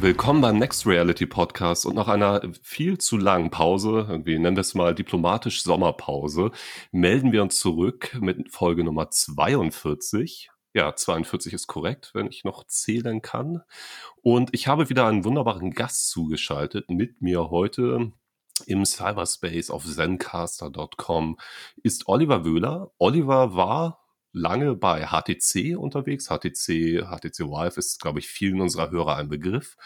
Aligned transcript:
Willkommen 0.00 0.40
beim 0.40 0.58
Next 0.58 0.86
Reality 0.86 1.26
Podcast 1.26 1.84
und 1.84 1.94
nach 1.94 2.08
einer 2.08 2.40
viel 2.62 2.96
zu 2.96 3.18
langen 3.18 3.50
Pause, 3.50 4.06
irgendwie 4.08 4.38
nennen 4.38 4.56
wir 4.56 4.62
es 4.62 4.74
mal 4.74 4.94
diplomatisch 4.94 5.62
Sommerpause, 5.62 6.52
melden 6.90 7.32
wir 7.32 7.42
uns 7.42 7.58
zurück 7.58 8.16
mit 8.20 8.50
Folge 8.50 8.82
Nummer 8.84 9.10
42. 9.10 10.50
Ja, 10.72 10.94
42 10.94 11.52
ist 11.52 11.66
korrekt, 11.66 12.12
wenn 12.14 12.28
ich 12.28 12.44
noch 12.44 12.66
zählen 12.66 13.20
kann. 13.20 13.62
Und 14.22 14.54
ich 14.54 14.68
habe 14.68 14.88
wieder 14.88 15.06
einen 15.06 15.24
wunderbaren 15.24 15.72
Gast 15.72 16.08
zugeschaltet. 16.08 16.88
Mit 16.88 17.20
mir 17.20 17.50
heute 17.50 18.12
im 18.60 18.84
Cyberspace 18.84 19.70
auf 19.70 19.84
zencaster.com 19.84 21.38
ist 21.82 22.08
Oliver 22.08 22.44
Wöhler. 22.44 22.90
Oliver 22.98 23.54
war 23.54 24.00
lange 24.32 24.74
bei 24.74 25.06
HTC 25.06 25.76
unterwegs. 25.76 26.26
HTC, 26.28 27.02
HTC 27.02 27.40
Vive 27.40 27.78
ist, 27.78 28.00
glaube 28.00 28.18
ich, 28.18 28.28
vielen 28.28 28.60
unserer 28.60 28.90
Hörer 28.90 29.16
ein 29.16 29.28
Begriff 29.28 29.76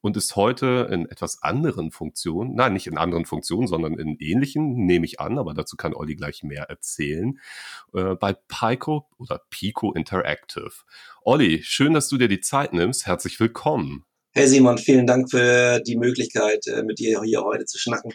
und 0.00 0.16
ist 0.16 0.36
heute 0.36 0.88
in 0.90 1.06
etwas 1.06 1.42
anderen 1.42 1.90
Funktionen, 1.90 2.54
nein, 2.54 2.72
nicht 2.72 2.86
in 2.86 2.98
anderen 2.98 3.26
Funktionen, 3.26 3.66
sondern 3.66 3.98
in 3.98 4.16
ähnlichen, 4.18 4.86
nehme 4.86 5.06
ich 5.06 5.20
an, 5.20 5.38
aber 5.38 5.54
dazu 5.54 5.76
kann 5.76 5.94
Olli 5.94 6.16
gleich 6.16 6.42
mehr 6.42 6.64
erzählen, 6.64 7.38
äh, 7.92 8.14
bei 8.14 8.32
Pico 8.32 9.08
oder 9.18 9.42
Pico 9.50 9.92
Interactive. 9.92 10.72
Olli, 11.22 11.62
schön, 11.62 11.94
dass 11.94 12.08
du 12.08 12.16
dir 12.16 12.28
die 12.28 12.40
Zeit 12.40 12.72
nimmst. 12.72 13.06
Herzlich 13.06 13.38
willkommen. 13.38 14.04
Hey 14.32 14.46
Simon, 14.46 14.78
vielen 14.78 15.08
Dank 15.08 15.28
für 15.28 15.80
die 15.80 15.96
Möglichkeit, 15.96 16.64
äh, 16.68 16.84
mit 16.84 17.00
dir 17.00 17.20
hier 17.22 17.42
heute 17.42 17.64
zu 17.64 17.78
schnacken. 17.78 18.12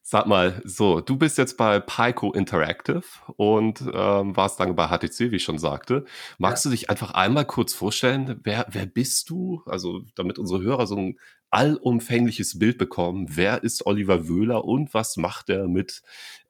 Sag 0.00 0.26
mal, 0.26 0.62
so, 0.64 1.02
du 1.02 1.16
bist 1.18 1.36
jetzt 1.36 1.58
bei 1.58 1.80
Pico 1.80 2.32
Interactive 2.32 3.02
und 3.36 3.82
ähm, 3.92 4.34
warst 4.34 4.58
lange 4.58 4.72
bei 4.72 4.86
HTC, 4.88 5.30
wie 5.30 5.36
ich 5.36 5.44
schon 5.44 5.58
sagte. 5.58 6.06
Magst 6.38 6.64
ja. 6.64 6.70
du 6.70 6.76
dich 6.76 6.88
einfach 6.88 7.10
einmal 7.10 7.44
kurz 7.44 7.74
vorstellen, 7.74 8.40
wer, 8.42 8.66
wer 8.70 8.86
bist 8.86 9.28
du? 9.28 9.62
Also, 9.66 10.02
damit 10.14 10.38
unsere 10.38 10.62
Hörer 10.62 10.86
so 10.86 10.96
ein 10.96 11.18
allumfängliches 11.54 12.58
Bild 12.58 12.78
bekommen, 12.78 13.28
wer 13.30 13.62
ist 13.62 13.86
Oliver 13.86 14.28
Wöhler 14.28 14.64
und 14.64 14.92
was 14.92 15.16
macht 15.16 15.48
er 15.50 15.68
mit 15.68 16.02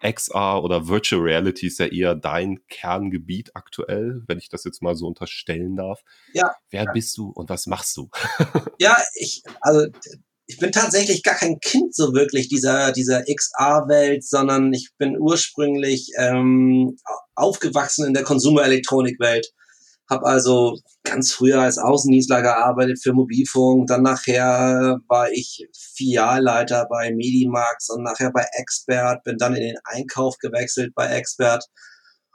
XR 0.03 0.65
oder 0.65 0.89
Virtual 0.89 1.21
Reality 1.21 1.67
ist 1.67 1.79
ja 1.79 1.87
eher 1.87 2.15
dein 2.15 2.67
Kerngebiet 2.69 3.55
aktuell, 3.55 4.23
wenn 4.27 4.39
ich 4.39 4.49
das 4.49 4.65
jetzt 4.65 4.81
mal 4.81 4.97
so 4.97 5.07
unterstellen 5.07 5.77
darf. 5.77 6.03
Ja. 6.33 6.55
Wer 6.71 6.87
bist 6.87 7.19
du 7.19 7.29
und 7.29 7.51
was 7.51 7.67
machst 7.67 7.97
du? 7.99 8.09
ja, 8.79 8.97
ich, 9.15 9.43
also 9.61 9.87
ich 10.47 10.59
bin 10.59 10.73
tatsächlich 10.73 11.23
gar 11.23 11.35
kein 11.35 11.61
Kind 11.61 11.95
so 11.95 12.15
wirklich 12.15 12.49
dieser, 12.49 12.93
dieser 12.93 13.25
XR-Welt, 13.25 14.25
sondern 14.25 14.73
ich 14.73 14.89
bin 14.97 15.19
ursprünglich 15.19 16.13
ähm, 16.19 16.97
aufgewachsen 17.35 18.07
in 18.07 18.15
der 18.15 18.25
Konsumerelektronikwelt. 18.25 19.53
Habe 20.11 20.27
also 20.27 20.79
ganz 21.03 21.33
früher 21.33 21.63
als 21.63 21.79
Außendienstler 21.79 22.43
gearbeitet 22.43 23.01
für 23.03 23.13
Mobilfunk. 23.13 23.87
Dann 23.89 24.03
nachher 24.03 25.01
war 25.09 25.31
ich 25.31 25.67
Filialleiter 25.95 26.87
bei 26.91 27.13
Medimax 27.13 27.89
und 27.91 28.03
nachher 28.03 28.31
bei 28.31 28.45
Expert. 28.59 29.23
Bin 29.25 29.39
dann 29.39 29.55
in 29.55 29.63
den 29.63 29.79
Einkauf 29.85 30.37
gewechselt 30.39 30.93
bei 30.95 31.07
Expert. 31.07 31.65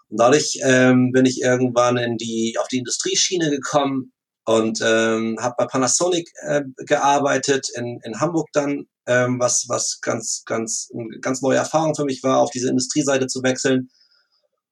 Und 0.10 0.20
dadurch 0.20 0.60
ähm, 0.64 1.12
bin 1.12 1.26
ich 1.26 1.42
irgendwann 1.42 1.98
in 1.98 2.18
die, 2.18 2.56
auf 2.60 2.68
die 2.68 2.80
Industrieschiene 2.80 3.52
gekommen 3.52 4.12
und 4.46 4.80
ähm, 4.84 5.38
habe 5.40 5.54
bei 5.60 5.66
Panasonic 5.68 6.28
äh, 6.42 6.64
gearbeitet 6.78 7.68
in, 7.76 8.00
in 8.04 8.20
Hamburg 8.20 8.48
dann, 8.52 8.86
ähm, 9.06 9.40
was 9.40 9.66
was 9.68 10.00
ganz 10.02 10.42
ganz 10.46 10.90
ganz 11.22 11.44
neue 11.44 11.58
Erfahrung 11.58 11.94
für 11.94 12.06
mich 12.06 12.24
war, 12.24 12.40
auf 12.40 12.50
diese 12.50 12.70
Industrieseite 12.70 13.28
zu 13.28 13.44
wechseln. 13.44 13.90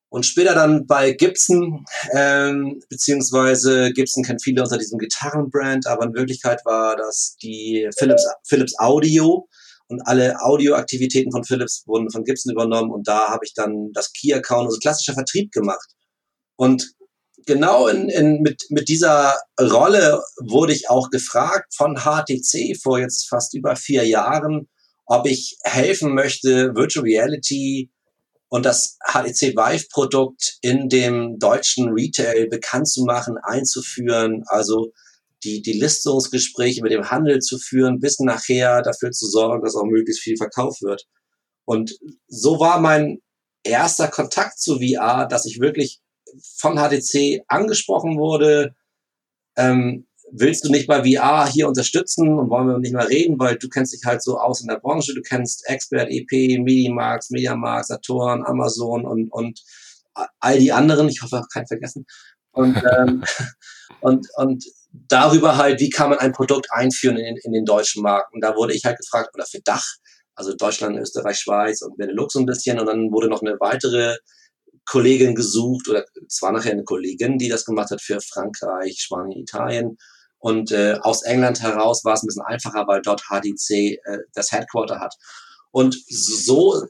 Und 0.09 0.25
später 0.25 0.55
dann 0.55 0.87
bei 0.87 1.11
Gibson, 1.11 1.85
ähm, 2.13 2.79
beziehungsweise 2.89 3.91
Gibson 3.91 4.23
kennt 4.23 4.41
viele 4.41 4.63
unter 4.63 4.77
diesem 4.77 4.99
Gitarrenbrand, 4.99 5.85
aber 5.87 6.05
in 6.05 6.13
Wirklichkeit 6.13 6.61
war 6.63 6.95
das 6.95 7.35
die 7.41 7.89
Philips, 7.97 8.25
Philips 8.47 8.79
Audio 8.79 9.47
und 9.89 10.01
alle 10.05 10.39
Audioaktivitäten 10.41 11.31
von 11.31 11.43
Philips 11.43 11.83
wurden 11.87 12.09
von 12.09 12.23
Gibson 12.23 12.53
übernommen 12.53 12.91
und 12.91 13.07
da 13.07 13.29
habe 13.29 13.45
ich 13.45 13.53
dann 13.53 13.91
das 13.93 14.13
Key-Account, 14.13 14.67
also 14.67 14.79
klassischer 14.79 15.13
Vertrieb 15.13 15.51
gemacht. 15.51 15.89
Und 16.55 16.93
genau 17.45 17.87
in, 17.87 18.09
in, 18.09 18.41
mit, 18.41 18.63
mit 18.69 18.87
dieser 18.89 19.35
Rolle 19.59 20.21
wurde 20.45 20.73
ich 20.73 20.89
auch 20.89 21.09
gefragt 21.09 21.73
von 21.75 21.97
HTC 21.97 22.77
vor 22.81 22.99
jetzt 22.99 23.27
fast 23.27 23.53
über 23.55 23.75
vier 23.75 24.05
Jahren, 24.05 24.69
ob 25.05 25.25
ich 25.25 25.57
helfen 25.63 26.13
möchte, 26.13 26.75
Virtual 26.75 27.03
Reality 27.03 27.89
und 28.49 28.65
das 28.65 28.97
HTC 29.05 29.55
Vive 29.55 29.87
Produkt 29.91 30.57
in 30.61 30.89
dem 30.89 31.37
deutschen 31.39 31.89
Retail 31.89 32.47
bekannt 32.47 32.87
zu 32.87 33.03
machen, 33.03 33.37
einzuführen, 33.43 34.43
also 34.47 34.91
die, 35.43 35.61
die 35.61 35.73
Listungsgespräche 35.73 36.81
mit 36.81 36.91
dem 36.91 37.09
Handel 37.11 37.39
zu 37.39 37.57
führen, 37.57 37.99
bis 37.99 38.19
nachher 38.19 38.81
dafür 38.81 39.11
zu 39.11 39.27
sorgen, 39.27 39.63
dass 39.63 39.75
auch 39.75 39.85
möglichst 39.85 40.23
viel 40.23 40.37
verkauft 40.37 40.81
wird. 40.81 41.05
Und 41.65 41.97
so 42.27 42.59
war 42.59 42.79
mein 42.79 43.21
erster 43.63 44.07
Kontakt 44.07 44.59
zu 44.59 44.79
VR, 44.79 45.27
dass 45.27 45.45
ich 45.45 45.59
wirklich 45.59 45.99
von 46.57 46.77
HTC 46.77 47.43
angesprochen 47.47 48.17
wurde, 48.17 48.75
ähm, 49.57 50.06
willst 50.31 50.65
du 50.65 50.71
nicht 50.71 50.87
bei 50.87 51.03
VR 51.03 51.47
hier 51.47 51.67
unterstützen 51.67 52.37
und 52.37 52.49
wollen 52.49 52.67
wir 52.67 52.79
nicht 52.79 52.93
mal 52.93 53.05
reden, 53.05 53.39
weil 53.39 53.57
du 53.57 53.69
kennst 53.69 53.93
dich 53.93 54.01
halt 54.05 54.21
so 54.21 54.37
aus 54.37 54.61
in 54.61 54.67
der 54.67 54.79
Branche, 54.79 55.13
du 55.13 55.21
kennst 55.21 55.67
Expert, 55.69 56.09
EP, 56.09 56.59
Medimax, 56.61 57.29
Mediamarkt, 57.29 57.87
Saturn, 57.87 58.43
Amazon 58.45 59.05
und, 59.05 59.31
und 59.31 59.61
all 60.39 60.59
die 60.59 60.71
anderen, 60.71 61.09
ich 61.09 61.21
hoffe, 61.21 61.43
kein 61.53 61.67
vergessen. 61.67 62.05
Und, 62.51 62.75
ähm, 62.97 63.23
und, 64.01 64.27
und 64.35 64.65
darüber 64.91 65.57
halt, 65.57 65.79
wie 65.79 65.89
kann 65.89 66.09
man 66.09 66.19
ein 66.19 66.31
Produkt 66.31 66.67
einführen 66.71 67.17
in, 67.17 67.37
in 67.43 67.53
den 67.53 67.65
deutschen 67.65 68.01
Markt? 68.01 68.33
Und 68.33 68.41
da 68.41 68.55
wurde 68.55 68.73
ich 68.73 68.83
halt 68.83 68.97
gefragt, 68.97 69.29
oder 69.33 69.45
für 69.45 69.61
Dach, 69.61 69.85
also 70.35 70.55
Deutschland, 70.55 70.97
Österreich, 70.97 71.37
Schweiz 71.37 71.81
und 71.81 71.97
Benelux 71.97 72.35
ein 72.35 72.45
bisschen. 72.45 72.79
Und 72.79 72.87
dann 72.87 73.11
wurde 73.11 73.29
noch 73.29 73.41
eine 73.41 73.57
weitere 73.59 74.17
Kollegin 74.85 75.35
gesucht 75.35 75.89
oder 75.89 76.05
es 76.27 76.41
war 76.41 76.51
nachher 76.51 76.71
eine 76.71 76.83
Kollegin, 76.83 77.37
die 77.37 77.49
das 77.49 77.65
gemacht 77.65 77.91
hat 77.91 78.01
für 78.01 78.19
Frankreich, 78.21 78.99
Spanien, 78.99 79.41
Italien. 79.41 79.97
Und 80.39 80.71
äh, 80.71 80.97
aus 81.01 81.23
England 81.23 81.61
heraus 81.61 82.05
war 82.05 82.13
es 82.13 82.23
ein 82.23 82.27
bisschen 82.27 82.43
einfacher, 82.43 82.85
weil 82.87 83.01
dort 83.01 83.23
HDC 83.29 83.71
äh, 83.71 83.97
das 84.33 84.51
Headquarter 84.51 84.99
hat. 84.99 85.15
Und 85.71 85.97
so, 86.07 86.83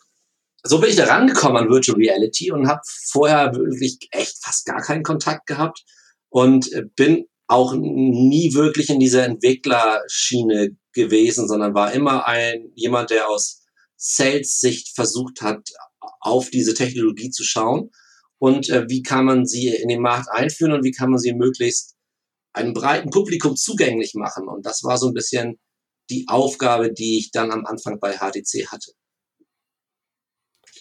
so 0.64 0.80
bin 0.80 0.90
ich 0.90 0.96
da 0.96 1.06
rangekommen 1.06 1.64
an 1.64 1.70
Virtual 1.70 1.98
Reality 1.98 2.52
und 2.52 2.68
habe 2.68 2.82
vorher 3.10 3.54
wirklich 3.54 4.10
echt 4.12 4.44
fast 4.44 4.66
gar 4.66 4.82
keinen 4.82 5.04
Kontakt 5.04 5.48
gehabt 5.48 5.84
und 6.30 6.72
äh, 6.74 6.84
bin 6.96 7.26
auch 7.48 7.74
nie 7.76 8.54
wirklich 8.54 8.90
in 8.90 9.00
dieser 9.00 9.24
Entwicklerschiene 9.24 10.76
gewesen, 10.94 11.48
sondern 11.48 11.74
war 11.74 11.94
immer 11.94 12.26
ein 12.28 12.72
jemand, 12.76 13.10
der 13.10 13.30
aus 13.30 13.62
Sales-Sicht 13.96 14.94
versucht 14.94 15.42
hat, 15.42 15.70
auf 16.20 16.50
diese 16.50 16.74
Technologie 16.74 17.30
zu 17.30 17.44
schauen 17.44 17.90
und 18.38 18.70
äh, 18.70 18.86
wie 18.90 19.02
kann 19.02 19.26
man 19.26 19.46
sie 19.46 19.68
in 19.68 19.88
den 19.88 20.02
Markt 20.02 20.30
einführen 20.32 20.74
und 20.74 20.84
wie 20.84 20.92
kann 20.92 21.10
man 21.10 21.20
sie 21.20 21.34
möglichst 21.34 21.97
einem 22.58 22.74
breiten 22.74 23.10
Publikum 23.10 23.56
zugänglich 23.56 24.14
machen. 24.16 24.48
Und 24.48 24.66
das 24.66 24.84
war 24.84 24.98
so 24.98 25.08
ein 25.08 25.14
bisschen 25.14 25.60
die 26.10 26.26
Aufgabe, 26.28 26.92
die 26.92 27.20
ich 27.20 27.32
dann 27.32 27.52
am 27.52 27.66
Anfang 27.66 28.00
bei 28.00 28.18
HTC 28.18 28.68
hatte. 28.72 28.92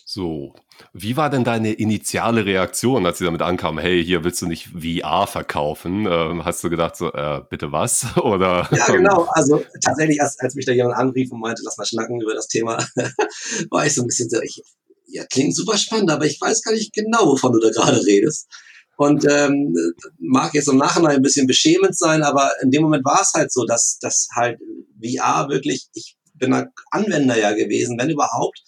So, 0.09 0.55
wie 0.93 1.17
war 1.17 1.31
denn 1.31 1.43
deine 1.43 1.73
initiale 1.73 2.47
Reaktion, 2.47 3.05
als 3.05 3.19
sie 3.19 3.25
damit 3.25 3.43
ankam? 3.43 3.79
Hey, 3.79 4.05
hier 4.05 4.23
willst 4.23 4.41
du 4.41 4.47
nicht 4.47 4.69
VR 4.69 5.27
verkaufen? 5.27 6.07
Ähm, 6.09 6.45
hast 6.45 6.63
du 6.63 6.71
gedacht, 6.71 6.97
so, 6.97 7.13
äh, 7.13 7.43
bitte 7.51 7.73
was? 7.73 8.07
Oder? 8.23 8.69
Ja, 8.71 8.87
genau. 8.87 9.27
Also 9.33 9.65
tatsächlich, 9.83 10.23
als, 10.23 10.39
als 10.39 10.55
mich 10.55 10.65
da 10.65 10.73
jemand 10.73 10.97
anrief 10.97 11.33
und 11.33 11.41
meinte, 11.41 11.63
lass 11.65 11.77
mal 11.77 11.85
schnacken 11.85 12.21
über 12.21 12.35
das 12.35 12.47
Thema, 12.47 12.79
war 13.71 13.85
ich 13.85 13.95
so 13.95 14.03
ein 14.03 14.07
bisschen 14.07 14.31
so, 14.31 14.41
ich, 14.43 14.63
ja, 15.09 15.25
klingt 15.27 15.57
super 15.57 15.77
spannend, 15.77 16.11
aber 16.11 16.25
ich 16.25 16.41
weiß 16.41 16.63
gar 16.63 16.73
nicht 16.73 16.93
genau, 16.93 17.27
wovon 17.27 17.53
du 17.53 17.59
da 17.59 17.71
gerade 17.71 18.05
redest. 18.07 18.49
Und 18.97 19.27
ähm, 19.29 19.75
mag 20.19 20.55
jetzt 20.55 20.69
im 20.69 20.79
Nachhinein 20.79 21.17
ein 21.17 21.23
bisschen 21.23 21.47
beschämend 21.47 21.97
sein, 21.97 22.23
aber 22.23 22.51
in 22.63 22.71
dem 22.71 22.83
Moment 22.83 23.05
war 23.05 23.21
es 23.21 23.33
halt 23.35 23.53
so, 23.53 23.67
dass, 23.67 23.99
dass 24.01 24.29
halt 24.35 24.59
VR 25.03 25.49
wirklich, 25.51 25.89
ich 25.93 26.17
bin 26.33 26.55
ein 26.55 26.71
Anwender 26.91 27.39
ja 27.39 27.53
gewesen, 27.53 27.99
wenn 27.99 28.11
überhaupt, 28.11 28.63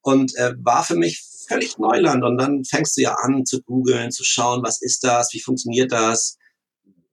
und 0.00 0.34
äh, 0.36 0.54
war 0.62 0.84
für 0.84 0.96
mich 0.96 1.22
völlig 1.48 1.78
Neuland. 1.78 2.24
Und 2.24 2.38
dann 2.38 2.64
fängst 2.64 2.96
du 2.96 3.02
ja 3.02 3.14
an 3.14 3.44
zu 3.44 3.60
googeln, 3.62 4.10
zu 4.12 4.24
schauen, 4.24 4.62
was 4.62 4.80
ist 4.80 5.04
das, 5.04 5.32
wie 5.32 5.40
funktioniert 5.40 5.92
das, 5.92 6.38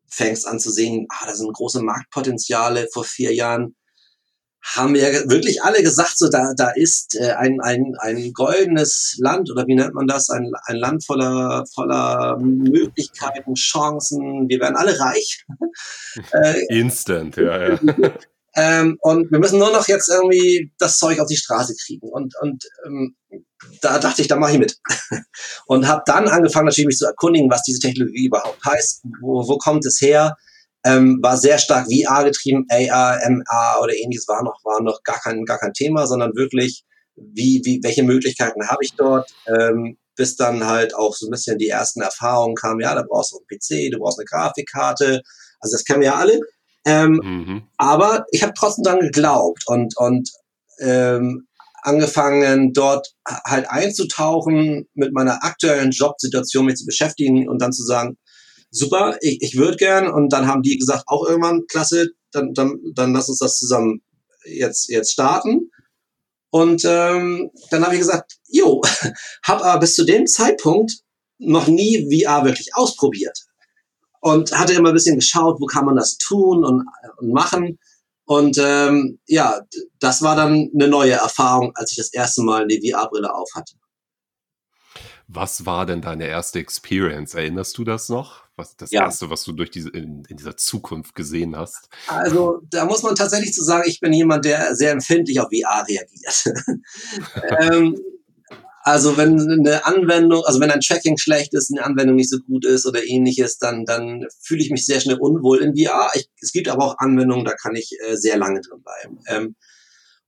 fängst 0.09 0.47
an 0.47 0.59
zu 0.59 0.71
sehen, 0.71 1.07
ah, 1.09 1.25
da 1.25 1.35
sind 1.35 1.53
große 1.53 1.81
Marktpotenziale. 1.81 2.87
Vor 2.93 3.03
vier 3.03 3.33
Jahren 3.33 3.75
haben 4.63 4.95
ja 4.95 5.07
wirklich 5.29 5.61
alle 5.61 5.83
gesagt, 5.83 6.17
so 6.17 6.29
da, 6.29 6.53
da 6.55 6.69
ist 6.69 7.15
äh, 7.19 7.33
ein, 7.33 7.59
ein, 7.61 7.95
ein 7.99 8.31
goldenes 8.33 9.17
Land 9.19 9.51
oder 9.51 9.67
wie 9.67 9.75
nennt 9.75 9.93
man 9.93 10.07
das? 10.07 10.29
Ein, 10.29 10.51
ein 10.65 10.77
Land 10.77 11.05
voller, 11.05 11.65
voller 11.73 12.37
Möglichkeiten, 12.39 13.55
Chancen. 13.55 14.47
Wir 14.47 14.59
werden 14.59 14.77
alle 14.77 14.97
reich. 14.99 15.45
äh, 16.31 16.65
Instant, 16.69 17.35
ja, 17.35 17.73
ja. 17.73 17.79
ähm, 18.55 18.97
und 19.01 19.29
wir 19.31 19.39
müssen 19.39 19.59
nur 19.59 19.71
noch 19.71 19.87
jetzt 19.87 20.09
irgendwie 20.09 20.71
das 20.79 20.97
Zeug 20.97 21.19
auf 21.19 21.27
die 21.27 21.37
Straße 21.37 21.75
kriegen. 21.85 22.07
Und, 22.09 22.33
und 22.41 22.63
ähm, 22.85 23.15
da 23.81 23.99
dachte 23.99 24.21
ich, 24.21 24.27
da 24.29 24.37
mache 24.37 24.53
ich 24.53 24.59
mit. 24.59 24.77
Und 25.65 25.87
habe 25.87 26.03
dann 26.05 26.27
angefangen, 26.27 26.65
natürlich 26.65 26.87
mich 26.87 26.97
zu 26.97 27.05
erkundigen, 27.05 27.49
was 27.49 27.63
diese 27.63 27.79
Technologie 27.79 28.27
überhaupt 28.27 28.63
heißt, 28.65 29.03
wo, 29.21 29.47
wo 29.47 29.57
kommt 29.57 29.85
es 29.85 30.01
her. 30.01 30.35
Ähm, 30.85 31.19
war 31.21 31.37
sehr 31.37 31.57
stark 31.57 31.87
VR 31.87 32.25
getrieben, 32.25 32.65
AR, 32.69 33.19
MR 33.23 33.79
oder 33.81 33.95
ähnliches 33.95 34.27
war 34.27 34.43
noch, 34.43 34.59
war 34.63 34.81
noch 34.81 35.01
gar 35.03 35.19
kein, 35.19 35.45
gar 35.45 35.57
kein 35.57 35.73
Thema, 35.73 36.07
sondern 36.07 36.35
wirklich, 36.35 36.83
wie, 37.15 37.61
wie, 37.63 37.79
welche 37.83 38.03
Möglichkeiten 38.03 38.67
habe 38.67 38.83
ich 38.83 38.93
dort, 38.95 39.33
ähm, 39.47 39.97
bis 40.15 40.35
dann 40.35 40.67
halt 40.67 40.93
auch 40.95 41.15
so 41.15 41.27
ein 41.27 41.31
bisschen 41.31 41.57
die 41.57 41.69
ersten 41.69 42.01
Erfahrungen 42.01 42.55
kamen, 42.55 42.81
ja, 42.81 42.93
da 42.95 43.03
brauchst 43.07 43.31
du 43.31 43.37
einen 43.37 43.47
PC, 43.47 43.91
du 43.91 43.99
brauchst 43.99 44.19
eine 44.19 44.25
Grafikkarte, 44.25 45.21
also 45.59 45.75
das 45.75 45.85
kennen 45.85 46.01
wir 46.01 46.07
ja 46.07 46.15
alle. 46.15 46.39
Ähm, 46.85 47.21
mhm. 47.23 47.63
Aber 47.77 48.25
ich 48.31 48.43
habe 48.43 48.53
trotzdem 48.57 48.83
dann 48.83 48.99
geglaubt 48.99 49.63
und, 49.67 49.95
und 49.97 50.29
ähm, 50.79 51.47
angefangen, 51.81 52.73
dort 52.73 53.13
halt 53.25 53.69
einzutauchen, 53.69 54.87
mit 54.93 55.13
meiner 55.13 55.43
aktuellen 55.43 55.91
Jobsituation 55.91 56.65
mich 56.65 56.75
zu 56.75 56.85
beschäftigen 56.85 57.47
und 57.47 57.61
dann 57.61 57.73
zu 57.73 57.83
sagen, 57.83 58.17
super, 58.73 59.17
ich, 59.21 59.41
ich 59.41 59.55
würde 59.55 59.77
gern. 59.77 60.11
Und 60.11 60.33
dann 60.33 60.47
haben 60.47 60.63
die 60.63 60.77
gesagt, 60.77 61.03
auch 61.07 61.25
irgendwann, 61.25 61.65
klasse, 61.67 62.09
dann, 62.31 62.53
dann, 62.53 62.79
dann 62.93 63.13
lass 63.13 63.29
uns 63.29 63.39
das 63.39 63.57
zusammen 63.57 64.01
jetzt, 64.45 64.89
jetzt 64.89 65.13
starten. 65.13 65.71
Und 66.49 66.83
ähm, 66.85 67.51
dann 67.71 67.83
habe 67.83 67.95
ich 67.95 68.01
gesagt, 68.01 68.37
jo, 68.47 68.81
habe 69.47 69.63
aber 69.63 69.79
bis 69.79 69.95
zu 69.95 70.05
dem 70.05 70.27
Zeitpunkt 70.27 70.99
noch 71.37 71.67
nie 71.67 72.09
VR 72.11 72.45
wirklich 72.45 72.75
ausprobiert. 72.75 73.39
Und 74.19 74.57
hatte 74.57 74.73
immer 74.73 74.89
ein 74.89 74.95
bisschen 74.95 75.17
geschaut, 75.17 75.59
wo 75.59 75.65
kann 75.65 75.85
man 75.85 75.95
das 75.95 76.17
tun 76.17 76.63
und, 76.63 76.85
und 77.17 77.33
machen. 77.33 77.79
Und 78.25 78.57
ähm, 78.57 79.19
ja, 79.25 79.61
das 79.99 80.21
war 80.21 80.35
dann 80.35 80.69
eine 80.73 80.87
neue 80.87 81.11
Erfahrung, 81.11 81.73
als 81.75 81.91
ich 81.91 81.97
das 81.97 82.13
erste 82.13 82.41
Mal 82.41 82.63
eine 82.63 82.79
VR-Brille 82.79 83.33
auf 83.33 83.49
hatte. 83.53 83.73
Was 85.27 85.65
war 85.65 85.85
denn 85.85 86.01
deine 86.01 86.27
erste 86.27 86.59
Experience? 86.59 87.33
Erinnerst 87.33 87.77
du 87.77 87.83
das 87.83 88.07
noch? 88.07 88.42
Was 88.55 88.75
das 88.75 88.91
ja. 88.91 89.05
erste, 89.05 89.31
was 89.31 89.43
du 89.43 89.51
durch 89.51 89.71
diese 89.71 89.89
in, 89.89 90.23
in, 90.25 90.37
dieser 90.37 90.55
Zukunft 90.55 91.15
gesehen 91.15 91.55
hast? 91.55 91.89
Also 92.07 92.61
da 92.69 92.85
muss 92.85 93.01
man 93.01 93.15
tatsächlich 93.15 93.53
zu 93.53 93.63
sagen, 93.63 93.83
ich 93.87 93.99
bin 93.99 94.13
jemand, 94.13 94.45
der 94.45 94.75
sehr 94.75 94.91
empfindlich 94.91 95.39
auf 95.39 95.47
VR 95.47 95.87
reagiert. 95.87 96.53
ähm, 97.59 97.97
also 98.85 99.17
wenn 99.17 99.39
eine 99.39 99.85
Anwendung, 99.85 100.43
also 100.45 100.59
wenn 100.59 100.69
ein 100.69 100.81
Tracking 100.81 101.17
schlecht 101.17 101.53
ist, 101.53 101.71
eine 101.71 101.85
Anwendung 101.85 102.17
nicht 102.17 102.29
so 102.29 102.37
gut 102.39 102.65
ist 102.65 102.85
oder 102.85 103.03
ähnliches, 103.03 103.57
dann, 103.57 103.85
dann 103.85 104.27
fühle 104.41 104.61
ich 104.61 104.69
mich 104.69 104.85
sehr 104.85 104.99
schnell 104.99 105.17
unwohl 105.19 105.59
in 105.59 105.75
VR. 105.75 106.11
Ich, 106.13 106.29
es 106.41 106.51
gibt 106.51 106.67
aber 106.67 106.83
auch 106.85 106.97
Anwendungen, 106.99 107.45
da 107.45 107.53
kann 107.53 107.75
ich 107.75 107.97
äh, 108.05 108.17
sehr 108.17 108.37
lange 108.37 108.61
drin 108.61 108.83
bleiben. 108.83 109.19
Ähm, 109.29 109.55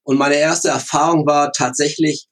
und 0.04 0.18
meine 0.18 0.36
erste 0.36 0.70
Erfahrung 0.70 1.26
war 1.26 1.52
tatsächlich, 1.52 2.28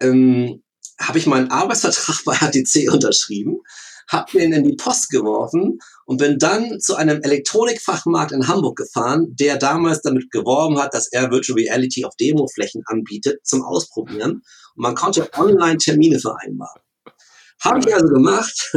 ähm, 0.00 0.62
habe 0.98 1.18
ich 1.18 1.26
meinen 1.26 1.50
Arbeitsvertrag 1.50 2.24
bei 2.24 2.36
HTC 2.36 2.90
unterschrieben, 2.90 3.60
habe 4.08 4.30
den 4.32 4.52
in 4.52 4.64
die 4.64 4.76
Post 4.76 5.10
geworfen 5.10 5.78
und 6.06 6.18
bin 6.18 6.38
dann 6.38 6.80
zu 6.80 6.96
einem 6.96 7.22
Elektronikfachmarkt 7.22 8.32
in 8.32 8.48
Hamburg 8.48 8.76
gefahren, 8.76 9.34
der 9.38 9.56
damals 9.56 10.02
damit 10.02 10.30
geworben 10.30 10.78
hat, 10.78 10.94
dass 10.94 11.08
er 11.12 11.30
Virtual 11.30 11.58
Reality 11.58 12.04
auf 12.04 12.14
Demoflächen 12.16 12.82
anbietet 12.86 13.46
zum 13.46 13.62
Ausprobieren. 13.62 14.42
Und 14.74 14.82
man 14.82 14.94
konnte 14.94 15.28
online 15.36 15.78
Termine 15.78 16.18
vereinbaren. 16.18 16.82
Habe 17.60 17.78
ich 17.78 17.94
also 17.94 18.08
gemacht. 18.08 18.72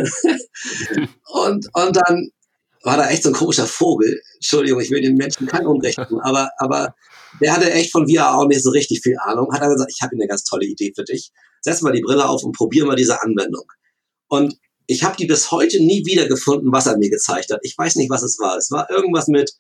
und, 1.34 1.68
und 1.74 1.96
dann 1.96 2.30
war 2.84 2.98
da 2.98 3.10
echt 3.10 3.24
so 3.24 3.30
ein 3.30 3.36
komischer 3.36 3.66
Vogel. 3.66 4.22
Entschuldigung, 4.36 4.80
ich 4.80 4.92
will 4.92 5.02
den 5.02 5.16
Menschen 5.16 5.48
kein 5.48 5.66
Unrecht 5.66 5.98
tun, 6.08 6.22
aber, 6.22 6.52
aber 6.60 6.94
der 7.42 7.54
hatte 7.54 7.72
echt 7.72 7.92
von 7.92 8.08
VR 8.08 8.36
auch 8.36 8.48
nicht 8.48 8.64
so 8.64 8.70
richtig 8.70 9.02
viel 9.02 9.18
Ahnung. 9.20 9.52
Hat 9.52 9.62
er 9.62 9.70
gesagt, 9.70 9.92
ich 9.94 10.02
habe 10.02 10.14
eine 10.14 10.28
ganz 10.28 10.44
tolle 10.44 10.66
Idee 10.66 10.94
für 10.96 11.04
dich. 11.04 11.32
Setz 11.62 11.82
mal 11.82 11.94
die 11.94 12.02
Brille 12.02 12.30
auf 12.30 12.44
und 12.44 12.56
probier 12.56 12.86
mal 12.86 12.96
diese 12.96 13.22
Anwendung. 13.22 13.66
Und 14.28 14.56
ich 14.88 15.04
habe 15.04 15.18
die 15.18 15.26
bis 15.26 15.52
heute 15.52 15.84
nie 15.84 16.06
wieder 16.06 16.28
gefunden, 16.28 16.72
was 16.72 16.88
er 16.88 16.98
mir 16.98 17.10
gezeigt 17.10 17.52
hat. 17.52 17.60
Ich 17.64 17.78
weiß 17.78 17.96
nicht, 17.96 18.10
was 18.10 18.24
es 18.24 18.40
war. 18.40 18.58
Es 18.58 18.72
war 18.72 18.90
irgendwas 18.90 19.28
mit 19.28 19.54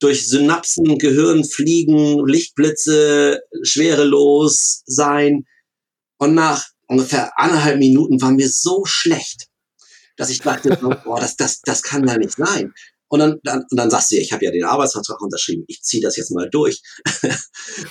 durch 0.00 0.28
Synapsen, 0.28 0.98
Gehirn 0.98 1.44
fliegen, 1.44 2.24
Lichtblitze, 2.26 3.40
schwerelos 3.62 4.82
sein. 4.86 5.44
Und 6.18 6.34
nach 6.34 6.66
ungefähr 6.86 7.32
anderthalb 7.38 7.78
Minuten 7.78 8.20
waren 8.20 8.38
wir 8.38 8.48
so 8.48 8.84
schlecht, 8.84 9.48
dass 10.16 10.30
ich 10.30 10.40
dachte, 10.40 10.76
boah, 11.04 11.20
das, 11.20 11.36
das, 11.36 11.60
das 11.62 11.82
kann 11.82 12.06
ja 12.06 12.18
nicht 12.18 12.36
sein. 12.36 12.72
Und 13.08 13.20
dann, 13.20 13.40
dann, 13.44 13.64
und 13.70 13.76
dann 13.76 13.90
sagst 13.90 14.10
du, 14.10 14.16
ich 14.16 14.32
habe 14.32 14.44
ja 14.44 14.50
den 14.50 14.64
Arbeitsvertrag 14.64 15.20
unterschrieben, 15.20 15.64
ich 15.68 15.82
ziehe 15.82 16.02
das 16.02 16.16
jetzt 16.16 16.32
mal 16.32 16.48
durch. 16.50 16.82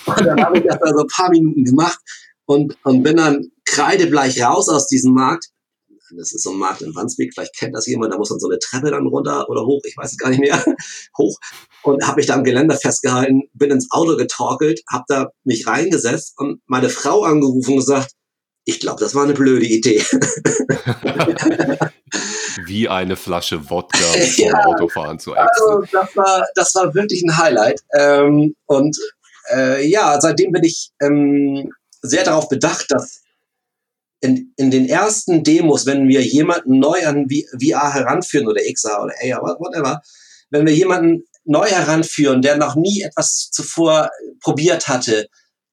und 0.06 0.20
dann 0.26 0.42
habe 0.42 0.58
ich 0.58 0.64
das 0.64 0.80
also 0.82 1.00
ein 1.00 1.08
paar 1.08 1.30
Minuten 1.30 1.64
gemacht 1.64 1.98
und, 2.46 2.76
und 2.84 3.02
bin 3.02 3.16
dann 3.16 3.50
kreidebleich 3.64 4.42
raus 4.42 4.68
aus 4.68 4.86
diesem 4.86 5.14
Markt 5.14 5.48
das 6.16 6.32
ist 6.32 6.42
so 6.42 6.50
ein 6.52 6.58
Markt 6.58 6.82
in 6.82 6.94
Wandsbek, 6.94 7.32
vielleicht 7.34 7.56
kennt 7.56 7.74
das 7.74 7.86
jemand, 7.86 8.12
da 8.12 8.18
muss 8.18 8.30
man 8.30 8.40
so 8.40 8.48
eine 8.48 8.58
Treppe 8.58 8.90
dann 8.90 9.06
runter 9.06 9.48
oder 9.48 9.64
hoch, 9.64 9.82
ich 9.84 9.96
weiß 9.96 10.12
es 10.12 10.18
gar 10.18 10.30
nicht 10.30 10.40
mehr, 10.40 10.62
hoch. 11.18 11.38
Und 11.82 12.06
habe 12.06 12.16
mich 12.16 12.26
da 12.26 12.34
am 12.34 12.44
Geländer 12.44 12.76
festgehalten, 12.76 13.42
bin 13.52 13.70
ins 13.70 13.90
Auto 13.90 14.16
getorkelt, 14.16 14.82
habe 14.90 15.04
da 15.08 15.30
mich 15.44 15.66
reingesetzt 15.66 16.34
und 16.38 16.60
meine 16.66 16.88
Frau 16.88 17.24
angerufen 17.24 17.72
und 17.72 17.78
gesagt, 17.78 18.12
ich 18.64 18.80
glaube, 18.80 19.00
das 19.00 19.14
war 19.14 19.24
eine 19.24 19.34
blöde 19.34 19.66
Idee. 19.66 20.02
Wie 22.64 22.88
eine 22.88 23.16
Flasche 23.16 23.68
Wodka 23.68 23.98
zum 24.34 24.44
ja, 24.46 24.64
Autofahren 24.64 25.18
zu 25.18 25.34
essen. 25.34 25.48
Also 25.56 25.84
das 25.92 26.16
war, 26.16 26.46
das 26.54 26.74
war 26.74 26.94
wirklich 26.94 27.22
ein 27.22 27.36
Highlight. 27.36 27.82
Ähm, 27.98 28.54
und 28.66 28.96
äh, 29.52 29.86
ja, 29.86 30.18
seitdem 30.20 30.52
bin 30.52 30.64
ich 30.64 30.90
ähm, 31.02 31.70
sehr 32.00 32.24
darauf 32.24 32.48
bedacht, 32.48 32.86
dass 32.88 33.23
in, 34.24 34.52
in 34.56 34.70
den 34.70 34.88
ersten 34.88 35.44
Demos, 35.44 35.86
wenn 35.86 36.08
wir 36.08 36.22
jemanden 36.22 36.78
neu 36.78 37.06
an 37.06 37.26
VR 37.28 37.92
heranführen 37.92 38.48
oder 38.48 38.62
XR 38.62 39.04
oder 39.04 39.14
AR, 39.22 39.56
whatever, 39.60 40.00
wenn 40.50 40.66
wir 40.66 40.74
jemanden 40.74 41.24
neu 41.44 41.68
heranführen, 41.68 42.40
der 42.40 42.56
noch 42.56 42.74
nie 42.74 43.02
etwas 43.02 43.50
zuvor 43.52 44.10
probiert 44.40 44.88
hatte, 44.88 45.28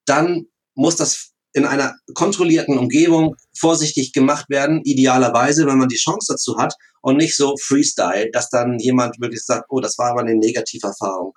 dann 0.05 0.47
muss 0.75 0.97
das 0.97 1.29
in 1.53 1.65
einer 1.65 1.95
kontrollierten 2.13 2.77
Umgebung 2.77 3.35
vorsichtig 3.57 4.13
gemacht 4.13 4.49
werden, 4.49 4.81
idealerweise, 4.83 5.65
wenn 5.65 5.77
man 5.77 5.89
die 5.89 5.97
Chance 5.97 6.33
dazu 6.33 6.57
hat 6.57 6.73
und 7.01 7.17
nicht 7.17 7.35
so 7.35 7.55
Freestyle, 7.57 8.29
dass 8.31 8.49
dann 8.49 8.79
jemand 8.79 9.19
wirklich 9.19 9.43
sagt, 9.43 9.65
oh, 9.69 9.79
das 9.79 9.97
war 9.97 10.11
aber 10.11 10.21
eine 10.21 10.35
Negativerfahrung. 10.35 11.33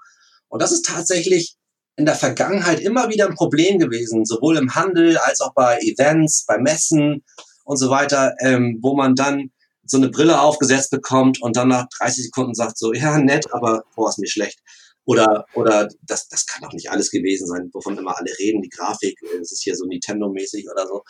Und 0.49 0.63
das 0.63 0.73
ist 0.73 0.85
tatsächlich 0.85 1.57
in 1.97 2.07
der 2.07 2.15
Vergangenheit 2.15 2.81
immer 2.81 3.09
wieder 3.09 3.27
ein 3.29 3.35
Problem 3.35 3.79
gewesen, 3.79 4.25
sowohl 4.25 4.57
im 4.57 4.75
Handel 4.75 5.17
als 5.19 5.41
auch 5.41 5.55
bei 5.55 5.79
Events, 5.79 6.45
bei 6.47 6.59
Messen 6.59 7.25
und 7.65 7.77
so 7.77 7.91
weiter, 7.91 8.35
ähm, 8.41 8.79
wo 8.83 8.95
man 8.97 9.15
dann 9.15 9.51
so 9.87 9.99
eine 9.99 10.09
Brille 10.09 10.41
aufgesetzt 10.41 10.91
bekommt 10.91 11.41
und 11.43 11.57
dann 11.57 11.69
nach 11.69 11.87
30 11.99 12.25
Sekunden 12.25 12.55
sagt 12.55 12.79
so, 12.79 12.93
ja, 12.93 13.19
nett, 13.19 13.53
aber 13.53 13.85
boah, 13.95 14.09
ist 14.09 14.19
mir 14.19 14.29
schlecht. 14.29 14.61
Oder, 15.07 15.45
oder 15.55 15.89
das, 16.03 16.29
das 16.29 16.47
kann 16.47 16.63
doch 16.63 16.73
nicht 16.73 16.91
alles 16.91 17.11
gewesen 17.11 17.47
sein, 17.47 17.69
wovon 17.75 17.99
immer 17.99 18.17
alle 18.17 18.33
reden, 18.39 18.63
die 18.63 18.71
Grafik, 18.71 19.19
es 19.41 19.53
ist 19.53 19.63
hier 19.63 19.77
so 19.77 19.85
Nintendo-mäßig 19.85 20.67
oder 20.71 20.87
so. 20.87 21.03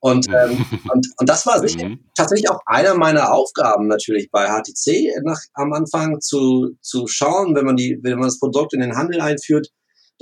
Und, 0.00 0.26
ähm, 0.28 0.64
und, 0.92 1.06
und 1.18 1.28
das 1.28 1.46
war 1.46 1.60
sicher, 1.60 1.88
mhm. 1.88 2.00
tatsächlich 2.16 2.50
auch 2.50 2.60
einer 2.66 2.94
meiner 2.94 3.32
Aufgaben 3.32 3.86
natürlich 3.86 4.30
bei 4.32 4.46
HTC 4.48 5.12
nach, 5.22 5.40
am 5.54 5.72
Anfang 5.72 6.20
zu, 6.20 6.70
zu 6.80 7.06
schauen, 7.06 7.54
wenn 7.54 7.66
man 7.66 7.76
die, 7.76 8.00
wenn 8.02 8.18
man 8.18 8.28
das 8.28 8.40
Produkt 8.40 8.72
in 8.72 8.80
den 8.80 8.96
Handel 8.96 9.20
einführt, 9.20 9.68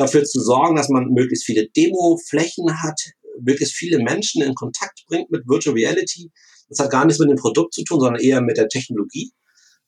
dafür 0.01 0.25
zu 0.25 0.41
sorgen, 0.41 0.77
dass 0.77 0.89
man 0.89 1.09
möglichst 1.11 1.45
viele 1.45 1.69
Demo-Flächen 1.69 2.83
hat, 2.83 3.01
möglichst 3.41 3.75
viele 3.75 3.99
Menschen 3.99 4.43
in 4.43 4.55
Kontakt 4.55 5.05
bringt 5.07 5.31
mit 5.31 5.47
Virtual 5.47 5.75
Reality. 5.75 6.31
Das 6.69 6.79
hat 6.79 6.91
gar 6.91 7.05
nichts 7.05 7.21
mit 7.21 7.31
dem 7.31 7.37
Produkt 7.37 7.75
zu 7.75 7.85
tun, 7.85 8.01
sondern 8.01 8.23
eher 8.23 8.41
mit 8.41 8.57
der 8.57 8.69
Technologie. 8.69 9.33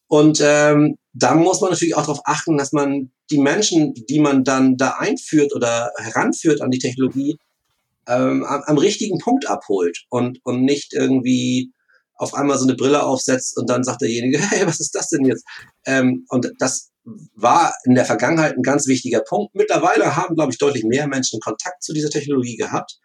Und 0.08 0.40
ähm, 0.42 0.96
da 1.14 1.34
muss 1.34 1.60
man 1.60 1.70
natürlich 1.70 1.96
auch 1.96 2.02
darauf 2.02 2.20
achten, 2.24 2.58
dass 2.58 2.72
man 2.72 3.12
die 3.30 3.38
Menschen, 3.38 3.94
die 3.94 4.20
man 4.20 4.44
dann 4.44 4.76
da 4.76 4.96
einführt 4.98 5.54
oder 5.54 5.90
heranführt 5.96 6.60
an 6.60 6.70
die 6.70 6.78
Technologie, 6.78 7.38
ähm, 8.06 8.44
am, 8.44 8.62
am 8.66 8.78
richtigen 8.78 9.18
Punkt 9.18 9.48
abholt 9.48 10.04
und, 10.10 10.38
und 10.44 10.64
nicht 10.64 10.92
irgendwie 10.92 11.72
auf 12.16 12.34
einmal 12.34 12.58
so 12.58 12.64
eine 12.64 12.76
Brille 12.76 13.02
aufsetzt 13.02 13.56
und 13.56 13.70
dann 13.70 13.84
sagt 13.84 14.02
derjenige, 14.02 14.38
hey, 14.50 14.66
was 14.66 14.80
ist 14.80 14.94
das 14.94 15.08
denn 15.08 15.24
jetzt? 15.24 15.44
Ähm, 15.86 16.26
und 16.28 16.52
das 16.58 16.91
war 17.04 17.74
in 17.84 17.94
der 17.94 18.04
Vergangenheit 18.04 18.56
ein 18.56 18.62
ganz 18.62 18.86
wichtiger 18.86 19.20
Punkt. 19.20 19.54
Mittlerweile 19.54 20.16
haben, 20.16 20.34
glaube 20.34 20.52
ich, 20.52 20.58
deutlich 20.58 20.84
mehr 20.84 21.08
Menschen 21.08 21.40
Kontakt 21.40 21.82
zu 21.82 21.92
dieser 21.92 22.10
Technologie 22.10 22.56
gehabt, 22.56 22.98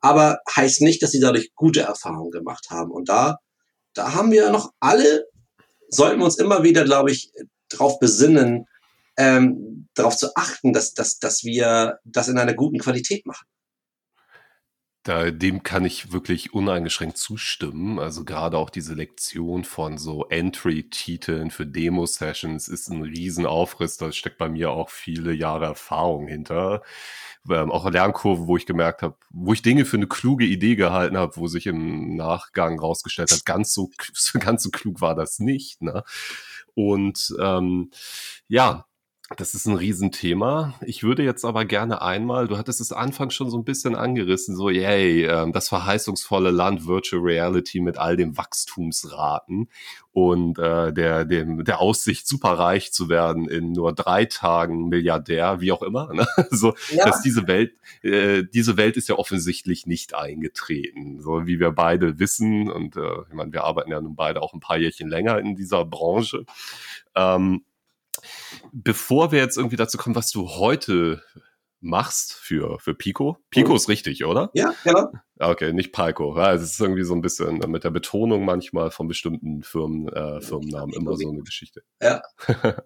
aber 0.00 0.38
heißt 0.54 0.82
nicht, 0.82 1.02
dass 1.02 1.12
sie 1.12 1.20
dadurch 1.20 1.54
gute 1.54 1.82
Erfahrungen 1.82 2.30
gemacht 2.30 2.66
haben. 2.70 2.90
Und 2.90 3.08
da, 3.08 3.38
da 3.94 4.14
haben 4.14 4.32
wir 4.32 4.50
noch 4.50 4.72
alle, 4.80 5.26
sollten 5.88 6.18
wir 6.18 6.24
uns 6.24 6.38
immer 6.38 6.62
wieder, 6.62 6.84
glaube 6.84 7.10
ich, 7.10 7.32
darauf 7.68 7.98
besinnen, 8.00 8.66
ähm, 9.16 9.88
darauf 9.94 10.16
zu 10.16 10.34
achten, 10.34 10.72
dass, 10.72 10.94
dass, 10.94 11.18
dass 11.18 11.44
wir 11.44 11.98
das 12.04 12.28
in 12.28 12.38
einer 12.38 12.54
guten 12.54 12.78
Qualität 12.78 13.24
machen. 13.26 13.46
Da, 15.04 15.30
dem 15.30 15.62
kann 15.62 15.84
ich 15.84 16.12
wirklich 16.12 16.54
uneingeschränkt 16.54 17.18
zustimmen. 17.18 17.98
Also 17.98 18.24
gerade 18.24 18.56
auch 18.56 18.70
die 18.70 18.80
Selektion 18.80 19.64
von 19.64 19.98
so 19.98 20.26
Entry-Titeln 20.30 21.50
für 21.50 21.66
Demo-Sessions 21.66 22.68
ist 22.68 22.88
ein 22.88 23.02
Riesenaufriss. 23.02 23.98
Da 23.98 24.12
steckt 24.12 24.38
bei 24.38 24.48
mir 24.48 24.70
auch 24.70 24.88
viele 24.88 25.34
Jahre 25.34 25.66
Erfahrung 25.66 26.26
hinter. 26.26 26.82
Ähm, 27.50 27.70
auch 27.70 27.90
Lernkurve, 27.90 28.46
wo 28.46 28.56
ich 28.56 28.64
gemerkt 28.64 29.02
habe, 29.02 29.16
wo 29.28 29.52
ich 29.52 29.60
Dinge 29.60 29.84
für 29.84 29.98
eine 29.98 30.06
kluge 30.06 30.46
Idee 30.46 30.74
gehalten 30.74 31.18
habe, 31.18 31.36
wo 31.36 31.48
sich 31.48 31.66
im 31.66 32.16
Nachgang 32.16 32.80
rausgestellt 32.80 33.30
hat, 33.30 33.44
ganz 33.44 33.74
so, 33.74 33.90
ganz 34.38 34.62
so 34.62 34.70
klug 34.70 35.02
war 35.02 35.14
das 35.14 35.38
nicht. 35.38 35.82
Ne? 35.82 36.02
Und 36.74 37.34
ähm, 37.38 37.90
ja, 38.48 38.86
das 39.36 39.54
ist 39.54 39.66
ein 39.66 39.76
Riesenthema. 39.76 40.74
Ich 40.84 41.02
würde 41.02 41.22
jetzt 41.22 41.46
aber 41.46 41.64
gerne 41.64 42.02
einmal, 42.02 42.46
du 42.46 42.58
hattest 42.58 42.82
es 42.82 42.92
Anfang 42.92 43.30
schon 43.30 43.48
so 43.48 43.56
ein 43.56 43.64
bisschen 43.64 43.94
angerissen, 43.96 44.54
so, 44.54 44.68
yay, 44.68 45.24
äh, 45.24 45.50
das 45.50 45.70
verheißungsvolle 45.70 46.50
Land 46.50 46.86
Virtual 46.86 47.22
Reality 47.22 47.80
mit 47.80 47.96
all 47.96 48.18
dem 48.18 48.36
Wachstumsraten 48.36 49.70
und 50.12 50.58
äh, 50.58 50.92
der, 50.92 51.24
dem, 51.24 51.64
der 51.64 51.80
Aussicht, 51.80 52.28
superreich 52.28 52.92
zu 52.92 53.08
werden 53.08 53.48
in 53.48 53.72
nur 53.72 53.94
drei 53.94 54.26
Tagen 54.26 54.88
Milliardär, 54.88 55.60
wie 55.62 55.72
auch 55.72 55.82
immer. 55.82 56.12
Ne? 56.12 56.26
So, 56.50 56.74
ja. 56.90 57.06
dass 57.06 57.22
diese 57.22 57.48
Welt, 57.48 57.74
äh, 58.02 58.44
diese 58.44 58.76
Welt 58.76 58.96
ist 58.96 59.08
ja 59.08 59.16
offensichtlich 59.16 59.86
nicht 59.86 60.14
eingetreten. 60.14 61.20
So 61.20 61.46
wie 61.46 61.58
wir 61.58 61.72
beide 61.72 62.18
wissen, 62.18 62.70
und 62.70 62.96
äh, 62.96 63.22
ich 63.28 63.34
meine, 63.34 63.52
wir 63.52 63.64
arbeiten 63.64 63.90
ja 63.90 64.00
nun 64.00 64.14
beide 64.14 64.42
auch 64.42 64.52
ein 64.52 64.60
paar 64.60 64.76
Jährchen 64.76 65.08
länger 65.08 65.38
in 65.38 65.56
dieser 65.56 65.84
Branche. 65.84 66.44
Ähm, 67.16 67.64
Bevor 68.72 69.32
wir 69.32 69.38
jetzt 69.38 69.56
irgendwie 69.56 69.76
dazu 69.76 69.98
kommen, 69.98 70.16
was 70.16 70.30
du 70.30 70.48
heute 70.50 71.22
machst 71.84 72.32
für, 72.32 72.78
für 72.80 72.94
Pico. 72.94 73.38
Pico 73.50 73.70
mhm. 73.70 73.76
ist 73.76 73.88
richtig, 73.88 74.24
oder? 74.24 74.50
Ja, 74.54 74.74
genau. 74.82 75.12
Okay, 75.38 75.72
nicht 75.72 75.92
Palco. 75.92 76.36
Ja, 76.36 76.52
es 76.54 76.62
ist 76.62 76.80
irgendwie 76.80 77.04
so 77.04 77.14
ein 77.14 77.20
bisschen 77.20 77.58
mit 77.70 77.84
der 77.84 77.90
Betonung 77.90 78.44
manchmal 78.44 78.90
von 78.90 79.06
bestimmten 79.06 79.62
Firmen, 79.62 80.08
äh, 80.08 80.40
Firmennamen 80.40 80.94
immer 80.94 81.16
so 81.16 81.28
eine 81.28 81.42
Geschichte. 81.42 81.82
Ja. 82.00 82.22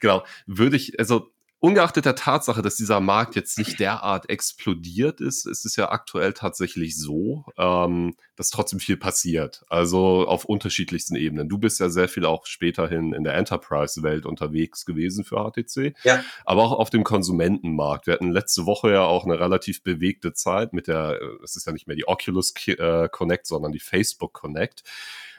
genau. 0.00 0.22
Würde 0.46 0.76
ich, 0.76 0.98
also 0.98 1.30
ungeachtet 1.60 2.04
der 2.04 2.14
Tatsache, 2.14 2.62
dass 2.62 2.76
dieser 2.76 3.00
Markt 3.00 3.34
jetzt 3.34 3.58
nicht 3.58 3.80
derart 3.80 4.30
explodiert 4.30 5.20
ist, 5.20 5.46
ist 5.46 5.66
es 5.66 5.74
ja 5.76 5.90
aktuell 5.90 6.32
tatsächlich 6.32 6.96
so, 6.96 7.44
ähm, 7.56 8.14
dass 8.36 8.50
trotzdem 8.50 8.78
viel 8.78 8.96
passiert. 8.96 9.64
Also 9.68 10.26
auf 10.28 10.44
unterschiedlichsten 10.44 11.16
Ebenen. 11.16 11.48
Du 11.48 11.58
bist 11.58 11.80
ja 11.80 11.88
sehr 11.88 12.08
viel 12.08 12.24
auch 12.24 12.46
späterhin 12.46 13.12
in 13.12 13.24
der 13.24 13.34
Enterprise-Welt 13.34 14.24
unterwegs 14.24 14.84
gewesen 14.84 15.24
für 15.24 15.36
HTC, 15.36 15.94
ja. 16.04 16.22
aber 16.44 16.62
auch 16.62 16.72
auf 16.72 16.90
dem 16.90 17.02
Konsumentenmarkt. 17.02 18.06
Wir 18.06 18.14
hatten 18.14 18.30
letzte 18.30 18.64
Woche 18.66 18.92
ja 18.92 19.02
auch 19.02 19.24
eine 19.24 19.40
relativ 19.40 19.82
bewegte 19.82 20.32
Zeit 20.34 20.72
mit 20.72 20.86
der, 20.86 21.20
äh, 21.20 21.42
es 21.42 21.56
ist 21.56 21.66
ja 21.66 21.72
nicht 21.72 21.88
mehr 21.88 21.96
die 21.96 22.06
Oculus 22.06 22.54
äh, 22.66 23.08
Connect, 23.08 23.46
sondern 23.46 23.72
die 23.72 23.80
Facebook 23.80 24.32
Connect 24.32 24.84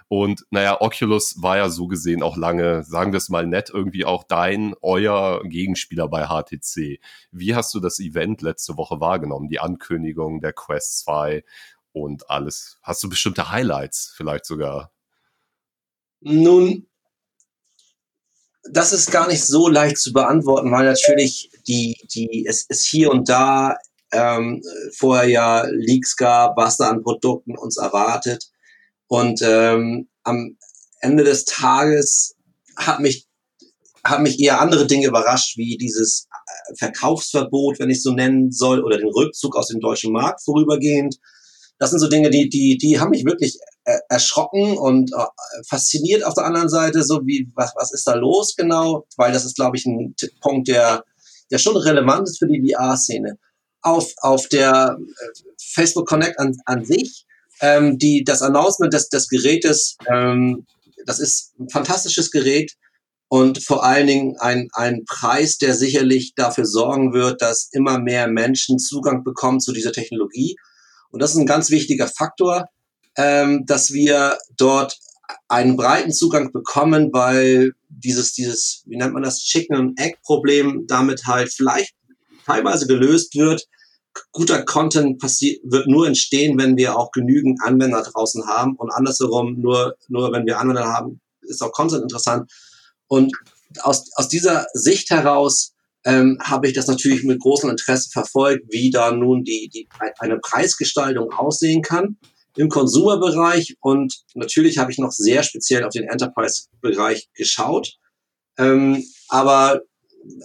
und 0.10 0.44
naja, 0.50 0.82
Oculus 0.82 1.36
war 1.38 1.58
ja 1.58 1.70
so 1.70 1.88
gesehen 1.88 2.24
auch 2.24 2.36
lange, 2.36 2.84
sagen 2.84 3.14
wir 3.14 3.18
es 3.18 3.30
mal 3.30 3.46
nett, 3.46 3.70
irgendwie 3.72 4.06
auch 4.06 4.24
dein, 4.24 4.74
euer 4.82 5.44
Gegenspieler 5.44 6.08
bei 6.08 6.26
HTC. 6.26 7.00
Wie 7.32 7.54
hast 7.54 7.76
du 7.76 7.80
das 7.80 8.00
Event 8.00 8.42
letzte 8.42 8.76
Woche 8.76 9.00
wahrgenommen? 9.00 9.50
Die 9.50 9.60
Ankündigung 9.60 10.42
der 10.42 10.54
Quest 10.54 11.02
2 11.02 11.44
und 11.94 12.28
alles. 12.28 12.80
Hast 12.82 13.04
du 13.04 13.10
bestimmte 13.10 13.52
Highlights 13.52 14.12
vielleicht 14.18 14.46
sogar? 14.46 14.92
Nun, 16.22 16.88
das 18.64 18.94
ist 18.94 19.12
gar 19.12 19.28
nicht 19.28 19.46
so 19.46 19.68
leicht 19.68 20.00
zu 20.00 20.12
beantworten, 20.12 20.72
weil 20.72 20.86
natürlich 20.86 21.52
die, 21.68 21.96
die, 22.16 22.48
es, 22.48 22.66
es 22.68 22.84
hier 22.84 23.12
und 23.12 23.30
da 23.30 23.78
ähm, 24.12 24.64
vorher 24.92 25.30
ja 25.30 25.66
Leaks 25.70 26.16
gab, 26.16 26.58
was 26.58 26.78
da 26.78 26.90
an 26.90 27.04
Produkten 27.04 27.56
uns 27.56 27.78
erwartet. 27.78 28.50
Und 29.10 29.42
ähm, 29.42 30.08
am 30.24 30.56
Ende 31.02 31.24
des 31.24 31.44
Tages 31.46 32.36
hat 32.78 33.00
mich, 33.00 33.28
hat 34.04 34.22
mich 34.22 34.40
eher 34.40 34.62
andere 34.62 34.86
Dinge 34.86 35.08
überrascht, 35.08 35.58
wie 35.58 35.78
dieses 35.78 36.28
äh, 36.32 36.76
Verkaufsverbot, 36.78 37.80
wenn 37.80 37.90
ich 37.90 38.04
so 38.04 38.12
nennen 38.12 38.52
soll, 38.52 38.84
oder 38.84 38.98
den 38.98 39.10
Rückzug 39.10 39.58
aus 39.58 39.68
dem 39.68 39.80
deutschen 39.80 40.14
Markt 40.14 40.44
vorübergehend. 40.44 41.18
Das 41.80 41.90
sind 41.90 42.00
so 42.00 42.08
Dinge, 42.08 42.30
die, 42.30 42.50
die, 42.50 42.78
die 42.78 43.00
haben 43.00 43.10
mich 43.10 43.26
wirklich 43.26 43.58
äh, 43.86 43.98
erschrocken 44.10 44.78
und 44.78 45.12
äh, 45.12 45.26
fasziniert 45.68 46.24
auf 46.24 46.36
der 46.36 46.46
anderen 46.46 46.70
Seite, 46.70 47.04
so 47.04 47.26
wie, 47.26 47.52
was, 47.56 47.74
was 47.76 47.92
ist 47.92 48.06
da 48.06 48.14
los 48.14 48.56
genau? 48.56 49.08
Weil 49.18 49.32
das 49.32 49.44
ist, 49.44 49.56
glaube 49.56 49.76
ich, 49.78 49.88
ein 49.88 50.14
Punkt, 50.40 50.68
der, 50.68 51.04
der 51.50 51.58
schon 51.58 51.76
relevant 51.76 52.30
ist 52.30 52.38
für 52.38 52.48
die 52.48 52.74
VR-Szene. 52.74 53.40
Auf, 53.82 54.14
auf 54.18 54.48
der 54.50 55.00
Facebook 55.58 56.08
Connect 56.08 56.38
an, 56.38 56.56
an 56.66 56.86
sich 56.86 57.26
ähm, 57.62 57.98
die, 57.98 58.24
das 58.24 58.42
Announcement 58.42 58.94
des, 58.94 59.10
des 59.10 59.28
Gerätes, 59.28 59.98
ähm, 60.08 60.66
das 61.06 61.20
ist 61.20 61.54
ein 61.60 61.70
fantastisches 61.70 62.32
Gerät 62.32 62.74
und 63.30 63.64
vor 63.64 63.84
allen 63.84 64.08
Dingen 64.08 64.36
ein, 64.40 64.70
ein 64.74 65.06
Preis, 65.06 65.58
der 65.58 65.76
sicherlich 65.76 66.34
dafür 66.36 66.66
sorgen 66.66 67.14
wird, 67.14 67.42
dass 67.42 67.70
immer 67.72 68.00
mehr 68.00 68.28
Menschen 68.28 68.80
Zugang 68.80 69.24
bekommen 69.24 69.60
zu 69.60 69.72
dieser 69.72 69.92
Technologie. 69.92 70.56
Und 71.12 71.22
das 71.22 71.32
ist 71.32 71.38
ein 71.38 71.46
ganz 71.46 71.70
wichtiger 71.70 72.08
Faktor, 72.08 72.66
ähm, 73.18 73.66
dass 73.66 73.92
wir 73.92 74.38
dort 74.58 74.98
einen 75.48 75.78
breiten 75.78 76.12
Zugang 76.12 76.52
bekommen, 76.52 77.10
weil 77.12 77.74
dieses, 77.90 78.34
dieses, 78.34 78.84
wie 78.86 78.98
nennt 78.98 79.14
man 79.14 79.24
das, 79.24 79.40
Chicken 79.40 79.76
and 79.76 80.00
Egg 80.00 80.18
Problem 80.24 80.86
damit 80.88 81.26
halt 81.26 81.52
vielleicht 81.52 81.94
teilweise 82.46 82.88
gelöst 82.88 83.36
wird, 83.36 83.68
guter 84.32 84.64
Content 84.64 85.22
wird 85.22 85.88
nur 85.88 86.08
entstehen, 86.08 86.58
wenn 86.58 86.78
wir 86.78 86.98
auch 86.98 87.12
genügend 87.12 87.62
Anwender 87.64 88.02
draußen 88.04 88.48
haben 88.48 88.76
und 88.76 88.92
andersherum 88.92 89.60
nur, 89.60 89.96
nur 90.08 90.32
wenn 90.32 90.46
wir 90.46 90.60
Anwender 90.60 90.88
haben, 90.88 91.22
ist 91.42 91.62
auch 91.62 91.72
Content 91.72 92.04
interessant. 92.04 92.52
Und 93.08 93.34
aus, 93.82 94.10
aus 94.16 94.28
dieser 94.28 94.68
Sicht 94.74 95.10
heraus 95.10 95.74
ähm, 96.06 96.38
habe 96.42 96.68
ich 96.68 96.74
das 96.74 96.88
natürlich 96.88 97.24
mit 97.24 97.40
großem 97.40 97.70
Interesse 97.70 98.10
verfolgt, 98.12 98.66
wie 98.70 98.90
da 98.90 99.12
nun 99.12 99.44
die, 99.44 99.70
die 99.74 99.88
eine 100.20 100.40
Preisgestaltung 100.40 101.32
aussehen 101.32 101.82
kann 101.82 102.18
im 102.56 102.70
Konsumerbereich. 102.70 103.78
Und 103.80 104.16
natürlich 104.34 104.78
habe 104.78 104.92
ich 104.92 104.98
noch 104.98 105.12
sehr 105.12 105.44
speziell 105.44 105.84
auf 105.84 105.94
den 105.94 106.08
Enterprise-Bereich 106.08 107.30
geschaut. 107.34 107.96
Ähm, 108.58 109.04
aber 109.28 109.82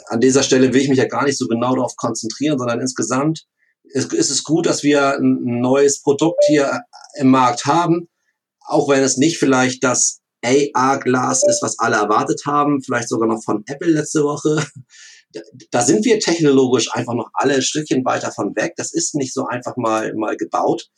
an 0.07 0.21
dieser 0.21 0.43
Stelle 0.43 0.73
will 0.73 0.83
ich 0.83 0.89
mich 0.89 0.99
ja 0.99 1.07
gar 1.07 1.25
nicht 1.25 1.39
so 1.39 1.47
genau 1.47 1.75
darauf 1.75 1.97
konzentrieren, 1.97 2.59
sondern 2.59 2.81
insgesamt 2.81 3.45
ist, 3.95 4.13
ist 4.13 4.31
es 4.31 4.43
gut, 4.43 4.67
dass 4.67 4.83
wir 4.83 5.17
ein 5.17 5.61
neues 5.61 6.03
Produkt 6.03 6.43
hier 6.47 6.83
im 7.17 7.29
Markt 7.29 7.65
haben, 7.65 8.09
auch 8.67 8.89
wenn 8.89 9.03
es 9.03 9.17
nicht 9.17 9.39
vielleicht 9.39 9.85
das 9.85 10.21
AR-Glas 10.45 11.43
ist, 11.47 11.63
was 11.63 11.79
alle 11.79 11.97
erwartet 11.97 12.43
haben, 12.45 12.83
vielleicht 12.83 13.09
sogar 13.09 13.29
noch 13.29 13.43
von 13.43 13.63
Apple 13.67 13.91
letzte 13.91 14.25
Woche. 14.25 14.67
Da 15.71 15.83
sind 15.83 16.05
wir 16.05 16.21
technologisch 16.21 16.93
einfach 16.93 17.15
noch 17.15 17.29
alle 17.33 17.55
ein 17.55 17.63
Stückchen 17.63 18.05
weiter 18.05 18.31
von 18.31 18.55
weg. 18.55 18.75
Das 18.77 18.93
ist 18.93 19.17
nicht 19.17 19.35
so 19.35 19.47
einfach 19.47 19.77
mal, 19.77 20.15
mal 20.15 20.37
gebaut. 20.37 20.91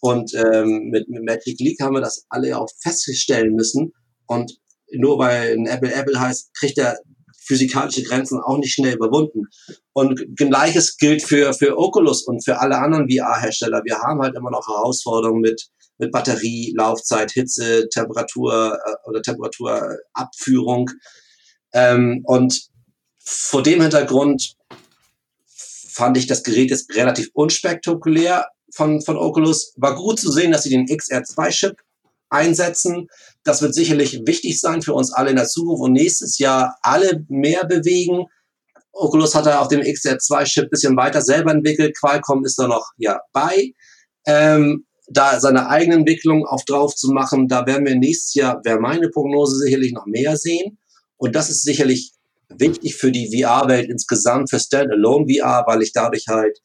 Und 0.00 0.32
ähm, 0.34 0.90
mit, 0.90 1.08
mit 1.08 1.24
Magic 1.24 1.58
League 1.58 1.80
haben 1.80 1.94
wir 1.94 2.00
das 2.00 2.24
alle 2.28 2.56
auch 2.56 2.68
feststellen 2.80 3.54
müssen. 3.54 3.92
Und 4.26 4.58
nur 4.92 5.18
weil 5.18 5.54
ein 5.54 5.66
Apple 5.66 5.92
Apple 5.92 6.20
heißt, 6.20 6.54
kriegt 6.54 6.78
er 6.78 6.98
physikalische 7.50 8.04
Grenzen 8.04 8.40
auch 8.40 8.58
nicht 8.58 8.72
schnell 8.72 8.94
überwunden. 8.94 9.48
Und 9.92 10.24
gleiches 10.36 10.96
gilt 10.96 11.22
für, 11.22 11.52
für 11.52 11.76
Oculus 11.76 12.22
und 12.22 12.44
für 12.44 12.60
alle 12.60 12.78
anderen 12.78 13.10
VR-Hersteller. 13.10 13.82
Wir 13.84 13.98
haben 13.98 14.22
halt 14.22 14.36
immer 14.36 14.52
noch 14.52 14.68
Herausforderungen 14.68 15.40
mit, 15.40 15.68
mit 15.98 16.12
Batterie, 16.12 16.72
Laufzeit, 16.76 17.32
Hitze, 17.32 17.88
Temperatur 17.88 18.78
äh, 18.84 19.08
oder 19.08 19.20
Temperaturabführung. 19.20 20.90
Ähm, 21.72 22.22
und 22.24 22.56
vor 23.18 23.64
dem 23.64 23.80
Hintergrund 23.80 24.54
fand 25.88 26.16
ich 26.16 26.28
das 26.28 26.44
Gerät 26.44 26.70
jetzt 26.70 26.94
relativ 26.94 27.30
unspektakulär 27.34 28.46
von, 28.72 29.02
von 29.02 29.16
Oculus. 29.16 29.74
War 29.76 29.96
gut 29.96 30.20
zu 30.20 30.30
sehen, 30.30 30.52
dass 30.52 30.62
sie 30.62 30.70
den 30.70 30.86
XR2-Chip 30.86 31.74
einsetzen. 32.30 33.08
Das 33.44 33.62
wird 33.62 33.74
sicherlich 33.74 34.22
wichtig 34.26 34.60
sein 34.60 34.82
für 34.82 34.94
uns 34.94 35.12
alle 35.12 35.30
in 35.30 35.36
der 35.36 35.46
Zukunft 35.46 35.82
und 35.82 35.92
nächstes 35.92 36.38
Jahr 36.38 36.76
alle 36.82 37.24
mehr 37.28 37.66
bewegen. 37.66 38.26
Oculus 38.92 39.34
hat 39.34 39.46
da 39.46 39.60
auf 39.60 39.68
dem 39.68 39.80
XR2-Chip 39.80 40.70
bisschen 40.70 40.96
weiter 40.96 41.22
selber 41.22 41.52
entwickelt. 41.52 41.96
Qualcomm 41.98 42.44
ist 42.44 42.58
da 42.58 42.66
noch 42.66 42.90
ja 42.96 43.20
bei. 43.32 43.72
Ähm, 44.26 44.86
da 45.12 45.40
seine 45.40 45.68
eigene 45.68 45.96
Entwicklung 45.96 46.46
auf 46.46 46.64
drauf 46.64 46.94
zu 46.94 47.10
machen, 47.10 47.48
da 47.48 47.66
werden 47.66 47.84
wir 47.84 47.96
nächstes 47.96 48.34
Jahr, 48.34 48.60
wäre 48.64 48.78
meine 48.78 49.08
Prognose 49.08 49.56
sicherlich 49.56 49.92
noch 49.92 50.06
mehr 50.06 50.36
sehen. 50.36 50.78
Und 51.16 51.34
das 51.34 51.50
ist 51.50 51.64
sicherlich 51.64 52.12
wichtig 52.48 52.96
für 52.96 53.10
die 53.10 53.28
VR-Welt 53.36 53.90
insgesamt, 53.90 54.50
für 54.50 54.60
Standalone 54.60 55.26
VR, 55.26 55.64
weil 55.66 55.82
ich 55.82 55.92
dadurch 55.92 56.26
halt 56.28 56.60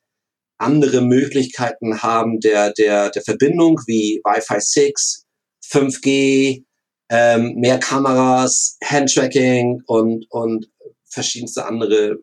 andere 0.58 1.02
Möglichkeiten 1.02 2.02
haben 2.02 2.40
der, 2.40 2.72
der, 2.74 3.10
der 3.10 3.22
Verbindung 3.22 3.82
wie 3.88 4.22
Wi-Fi 4.24 4.60
6, 4.60 5.25
5G, 5.72 6.66
ähm, 7.10 7.56
mehr 7.56 7.80
Kameras, 7.80 8.78
Handtracking 8.84 9.82
und, 9.86 10.26
und 10.30 10.70
verschiedenste 11.06 11.66
andere 11.66 12.18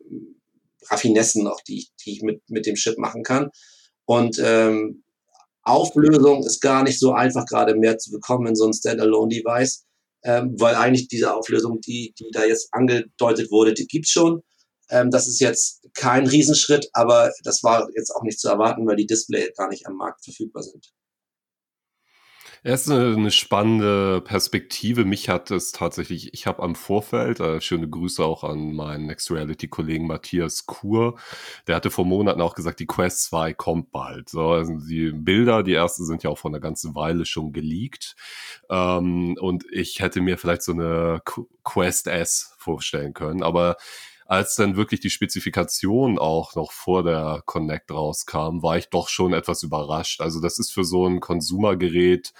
Raffinessen 0.91 1.47
auch, 1.47 1.61
die 1.63 1.79
ich, 1.79 1.93
die 2.05 2.13
ich 2.13 2.23
mit, 2.23 2.43
mit 2.49 2.67
dem 2.67 2.75
Chip 2.75 2.99
machen 2.99 3.23
kann. 3.23 3.51
Und 4.05 4.41
ähm, 4.43 5.05
Auflösung 5.63 6.45
ist 6.45 6.61
gar 6.61 6.83
nicht 6.83 6.99
so 6.99 7.13
einfach 7.13 7.47
gerade 7.47 7.75
mehr 7.75 7.99
zu 7.99 8.11
bekommen 8.11 8.49
in 8.49 8.57
so 8.57 8.67
ein 8.67 8.73
Standalone-Device, 8.73 9.85
ähm, 10.25 10.55
weil 10.59 10.75
eigentlich 10.75 11.09
diese 11.09 11.35
Auflösung, 11.35 11.81
die, 11.81 12.15
die 12.19 12.31
da 12.33 12.45
jetzt 12.45 12.69
angedeutet 12.73 13.51
wurde, 13.51 13.75
die 13.75 13.87
gibt's 13.87 14.11
schon. 14.11 14.43
Ähm, 14.91 15.11
das 15.11 15.29
ist 15.29 15.41
jetzt 15.41 15.89
kein 15.95 16.27
Riesenschritt, 16.27 16.89
aber 16.93 17.33
das 17.45 17.63
war 17.63 17.89
jetzt 17.95 18.11
auch 18.11 18.23
nicht 18.23 18.41
zu 18.41 18.49
erwarten, 18.49 18.87
weil 18.87 18.97
die 18.97 19.07
Display 19.07 19.53
gar 19.57 19.69
nicht 19.69 19.87
am 19.87 19.97
Markt 19.97 20.25
verfügbar 20.25 20.65
sind. 20.65 20.93
Es 22.65 22.83
ist 22.83 22.93
eine, 22.93 23.17
eine, 23.17 23.33
spannende 23.33 24.21
Perspektive. 24.21 25.05
Mich 25.05 25.29
hat 25.29 25.51
es 25.51 25.73
tatsächlich, 25.73 26.33
ich 26.33 26.47
habe 26.47 26.63
am 26.63 26.77
Vorfeld, 26.77 27.41
äh, 27.41 27.61
schöne 27.61 27.89
Grüße 27.89 28.25
auch 28.25 28.45
an 28.45 28.75
meinen 28.75 29.07
Next 29.07 29.33
Reality-Kollegen 29.33 30.07
Matthias 30.07 30.65
Kur, 30.67 31.19
der 31.67 31.75
hatte 31.75 31.91
vor 31.91 32.05
Monaten 32.05 32.41
auch 32.41 32.55
gesagt, 32.55 32.79
die 32.79 32.87
Quest 32.87 33.25
2 33.25 33.55
kommt 33.55 33.91
bald. 33.91 34.29
So, 34.29 34.51
also 34.51 34.75
die 34.79 35.11
Bilder, 35.11 35.65
die 35.65 35.75
ersten 35.75 36.05
sind 36.05 36.23
ja 36.23 36.31
auch 36.31 36.39
von 36.39 36.55
einer 36.55 36.61
ganzen 36.61 36.95
Weile 36.95 37.27
schon 37.27 37.53
geleakt. 37.53 38.15
Ähm, 38.71 39.37
und 39.41 39.65
ich 39.73 39.99
hätte 39.99 40.21
mir 40.21 40.39
vielleicht 40.39 40.63
so 40.63 40.71
eine 40.73 41.21
Quest 41.65 42.07
S 42.07 42.55
vorstellen 42.59 43.13
können, 43.13 43.43
aber 43.43 43.77
als 44.33 44.55
dann 44.55 44.77
wirklich 44.77 45.01
die 45.01 45.11
Spezifikation 45.11 46.19
auch 46.19 46.55
noch 46.55 46.73
vor 46.73 47.03
der 47.03 47.43
Connect 47.45 47.91
rauskam, 47.91 48.63
war 48.63 48.79
ich 48.79 48.89
doch 48.89 49.11
schon 49.11 49.35
etwas 49.35 49.63
überrascht. 49.63 50.23
Also 50.23 50.41
das 50.41 50.59
ist 50.59 50.73
für 50.73 50.85
so 50.85 51.07
ein 51.07 51.21
Konsumergerät 51.21 52.33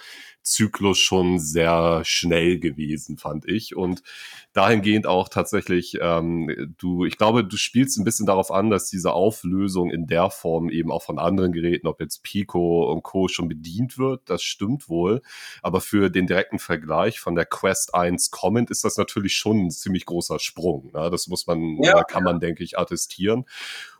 Zyklus 0.43 0.99
schon 0.99 1.39
sehr 1.39 2.01
schnell 2.03 2.59
gewesen, 2.59 3.17
fand 3.17 3.47
ich. 3.47 3.75
Und 3.75 4.03
dahingehend 4.51 5.07
auch 5.07 5.29
tatsächlich, 5.29 5.97
ähm, 6.01 6.75
du, 6.77 7.05
ich 7.05 7.17
glaube, 7.17 7.43
du 7.43 7.57
spielst 7.57 7.97
ein 7.97 8.03
bisschen 8.03 8.25
darauf 8.25 8.51
an, 8.51 8.69
dass 8.69 8.89
diese 8.89 9.13
Auflösung 9.13 9.89
in 9.89 10.05
der 10.05 10.29
Form 10.29 10.69
eben 10.69 10.91
auch 10.91 11.01
von 11.01 11.17
anderen 11.17 11.53
Geräten, 11.53 11.87
ob 11.87 12.01
jetzt 12.01 12.23
Pico 12.23 12.91
und 12.91 13.03
Co. 13.03 13.27
schon 13.27 13.47
bedient 13.47 13.97
wird. 13.97 14.29
Das 14.29 14.43
stimmt 14.43 14.89
wohl. 14.89 15.21
Aber 15.61 15.81
für 15.81 16.09
den 16.09 16.27
direkten 16.27 16.59
Vergleich 16.59 17.19
von 17.19 17.35
der 17.35 17.45
Quest 17.45 17.95
1 17.95 18.31
Comment 18.31 18.69
ist 18.69 18.83
das 18.83 18.97
natürlich 18.97 19.35
schon 19.35 19.65
ein 19.65 19.71
ziemlich 19.71 20.05
großer 20.05 20.39
Sprung. 20.39 20.91
Ne? 20.93 21.09
Das 21.09 21.27
muss 21.27 21.47
man, 21.47 21.77
ja, 21.81 22.03
kann 22.03 22.23
man, 22.23 22.39
denke 22.39 22.63
ich, 22.63 22.77
attestieren. 22.77 23.45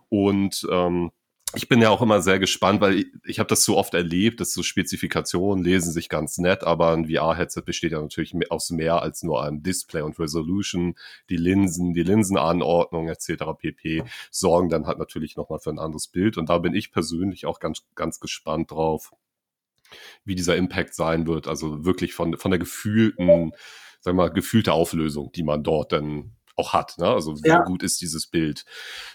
Und 0.09 0.67
ähm, 0.69 1.11
ich 1.55 1.67
bin 1.67 1.81
ja 1.81 1.89
auch 1.89 2.01
immer 2.01 2.21
sehr 2.21 2.39
gespannt, 2.39 2.81
weil 2.81 2.99
ich, 2.99 3.07
ich 3.25 3.39
habe 3.39 3.47
das 3.47 3.63
so 3.63 3.77
oft 3.77 3.93
erlebt, 3.93 4.39
dass 4.39 4.53
so 4.53 4.63
Spezifikationen 4.63 5.63
lesen 5.63 5.91
sich 5.91 6.09
ganz 6.09 6.37
nett, 6.37 6.63
aber 6.63 6.91
ein 6.91 7.07
VR-Headset 7.07 7.61
besteht 7.61 7.91
ja 7.91 8.01
natürlich 8.01 8.33
aus 8.49 8.71
mehr 8.71 9.01
als 9.01 9.23
nur 9.23 9.43
einem 9.43 9.61
Display 9.61 10.01
und 10.01 10.19
Resolution. 10.19 10.95
Die 11.29 11.37
Linsen, 11.37 11.93
die 11.93 12.03
Linsenanordnung 12.03 13.07
etc. 13.07 13.43
pp. 13.57 14.03
sorgen 14.31 14.69
dann 14.69 14.87
halt 14.87 14.97
natürlich 14.97 15.35
nochmal 15.35 15.59
für 15.59 15.69
ein 15.69 15.79
anderes 15.79 16.07
Bild. 16.07 16.37
Und 16.37 16.49
da 16.49 16.57
bin 16.57 16.73
ich 16.73 16.91
persönlich 16.91 17.45
auch 17.45 17.59
ganz, 17.59 17.83
ganz 17.95 18.19
gespannt 18.19 18.71
drauf, 18.71 19.11
wie 20.25 20.35
dieser 20.35 20.57
Impact 20.57 20.95
sein 20.95 21.27
wird. 21.27 21.47
Also 21.47 21.85
wirklich 21.85 22.13
von, 22.13 22.37
von 22.37 22.51
der 22.51 22.59
gefühlten, 22.59 23.51
sag 23.99 24.15
mal, 24.15 24.29
gefühlte 24.29 24.73
Auflösung, 24.73 25.31
die 25.33 25.43
man 25.43 25.63
dort 25.63 25.91
dann 25.91 26.35
auch 26.55 26.73
hat. 26.73 26.97
Ne? 26.97 27.07
Also 27.07 27.35
wie 27.43 27.49
ja. 27.49 27.63
gut 27.63 27.83
ist 27.83 28.01
dieses 28.01 28.27
Bild? 28.27 28.65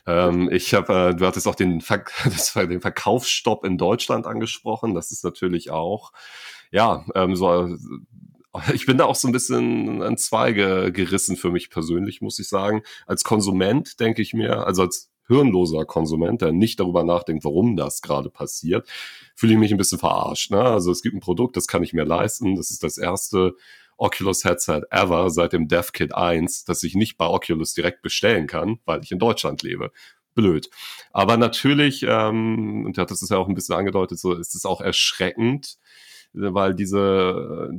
Ähm, 0.06 0.50
ich 0.50 0.74
habe, 0.74 1.10
äh, 1.10 1.14
du 1.14 1.26
hattest 1.26 1.46
auch 1.46 1.54
den, 1.54 1.80
Ver 1.88 2.04
das 2.24 2.54
war 2.56 2.66
den 2.66 2.80
Verkaufsstopp 2.80 3.64
in 3.64 3.78
Deutschland 3.78 4.26
angesprochen. 4.26 4.94
Das 4.94 5.10
ist 5.10 5.24
natürlich 5.24 5.70
auch, 5.70 6.12
ja, 6.70 7.04
ähm, 7.14 7.36
so. 7.36 7.66
Äh, 7.66 7.76
ich 8.72 8.86
bin 8.86 8.98
da 8.98 9.04
auch 9.04 9.14
so 9.14 9.28
ein 9.28 9.32
bisschen 9.32 10.02
an 10.02 10.16
Zweige 10.16 10.90
gerissen 10.90 11.36
für 11.36 11.50
mich 11.50 11.70
persönlich, 11.70 12.22
muss 12.22 12.38
ich 12.38 12.48
sagen. 12.48 12.82
Als 13.06 13.22
Konsument 13.22 14.00
denke 14.00 14.22
ich 14.22 14.32
mir, 14.32 14.66
also 14.66 14.82
als 14.82 15.10
hirnloser 15.28 15.84
Konsument, 15.84 16.40
der 16.40 16.52
nicht 16.52 16.80
darüber 16.80 17.04
nachdenkt, 17.04 17.44
warum 17.44 17.76
das 17.76 18.00
gerade 18.00 18.30
passiert, 18.30 18.88
fühle 19.36 19.52
ich 19.52 19.58
mich 19.58 19.70
ein 19.70 19.76
bisschen 19.76 19.98
verarscht. 19.98 20.50
Ne? 20.50 20.60
Also 20.60 20.90
es 20.90 21.02
gibt 21.02 21.14
ein 21.14 21.20
Produkt, 21.20 21.56
das 21.56 21.66
kann 21.66 21.82
ich 21.82 21.92
mir 21.92 22.04
leisten. 22.04 22.56
Das 22.56 22.70
ist 22.70 22.82
das 22.82 22.98
erste 22.98 23.54
Oculus 23.98 24.44
Headset 24.44 24.82
ever 24.90 25.28
seit 25.30 25.52
dem 25.52 25.68
DevKit 25.68 26.14
1, 26.14 26.64
das 26.64 26.82
ich 26.82 26.94
nicht 26.94 27.18
bei 27.18 27.26
Oculus 27.26 27.74
direkt 27.74 28.00
bestellen 28.02 28.46
kann, 28.46 28.78
weil 28.84 29.02
ich 29.02 29.12
in 29.12 29.18
Deutschland 29.18 29.62
lebe. 29.62 29.92
Blöd. 30.34 30.70
Aber 31.12 31.36
natürlich, 31.36 32.04
ähm, 32.08 32.86
und 32.86 32.96
das 32.96 33.22
ist 33.22 33.30
ja 33.30 33.38
auch 33.38 33.48
ein 33.48 33.54
bisschen 33.54 33.74
angedeutet, 33.74 34.20
so 34.20 34.34
ist 34.34 34.54
es 34.54 34.64
auch 34.64 34.80
erschreckend, 34.80 35.78
weil 36.32 36.74
diese, 36.74 37.70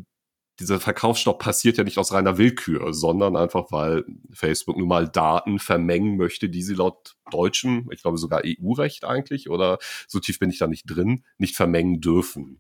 dieser 0.60 0.80
Verkaufsstopp 0.80 1.40
passiert 1.40 1.78
ja 1.78 1.84
nicht 1.84 1.98
aus 1.98 2.12
reiner 2.12 2.38
Willkür, 2.38 2.94
sondern 2.94 3.36
einfach, 3.36 3.72
weil 3.72 4.06
Facebook 4.32 4.78
nun 4.78 4.88
mal 4.88 5.08
Daten 5.08 5.58
vermengen 5.58 6.18
möchte, 6.18 6.50
die 6.50 6.62
sie 6.62 6.74
laut 6.74 7.16
deutschem, 7.32 7.90
ich 7.92 8.02
glaube 8.02 8.18
sogar 8.18 8.42
EU-Recht 8.46 9.06
eigentlich, 9.06 9.50
oder 9.50 9.78
so 10.08 10.20
tief 10.20 10.40
bin 10.40 10.50
ich 10.50 10.60
da 10.60 10.68
nicht 10.68 10.84
drin, 10.84 11.24
nicht 11.38 11.56
vermengen 11.56 12.02
dürfen. 12.02 12.60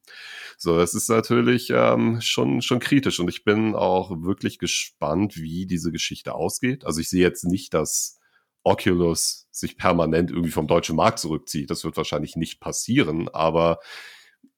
So, 0.57 0.77
das 0.77 0.93
ist 0.93 1.09
natürlich 1.09 1.71
ähm, 1.71 2.21
schon, 2.21 2.61
schon 2.61 2.79
kritisch 2.79 3.19
und 3.19 3.29
ich 3.29 3.43
bin 3.43 3.75
auch 3.75 4.11
wirklich 4.23 4.59
gespannt, 4.59 5.35
wie 5.35 5.65
diese 5.65 5.91
Geschichte 5.91 6.35
ausgeht. 6.35 6.85
Also 6.85 7.01
ich 7.01 7.09
sehe 7.09 7.21
jetzt 7.21 7.43
nicht, 7.43 7.73
dass 7.73 8.19
Oculus 8.63 9.47
sich 9.51 9.77
permanent 9.77 10.31
irgendwie 10.31 10.51
vom 10.51 10.67
deutschen 10.67 10.95
Markt 10.95 11.19
zurückzieht. 11.19 11.69
Das 11.69 11.83
wird 11.83 11.97
wahrscheinlich 11.97 12.35
nicht 12.35 12.59
passieren, 12.59 13.29
aber 13.29 13.79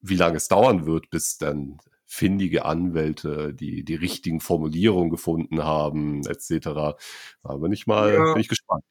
wie 0.01 0.15
lange 0.15 0.37
es 0.37 0.47
dauern 0.47 0.85
wird, 0.85 1.09
bis 1.09 1.37
dann 1.37 1.77
findige 2.11 2.65
Anwälte, 2.65 3.53
die 3.53 3.85
die 3.85 3.95
richtigen 3.95 4.41
Formulierungen 4.41 5.09
gefunden 5.09 5.63
haben, 5.63 6.27
etc. 6.27 6.97
Da 7.41 7.55
bin 7.55 7.71
ich 7.71 7.87
mal, 7.87 8.13
ja, 8.13 8.33
bin 8.33 8.41
ich 8.41 8.49
gespannt. 8.49 8.83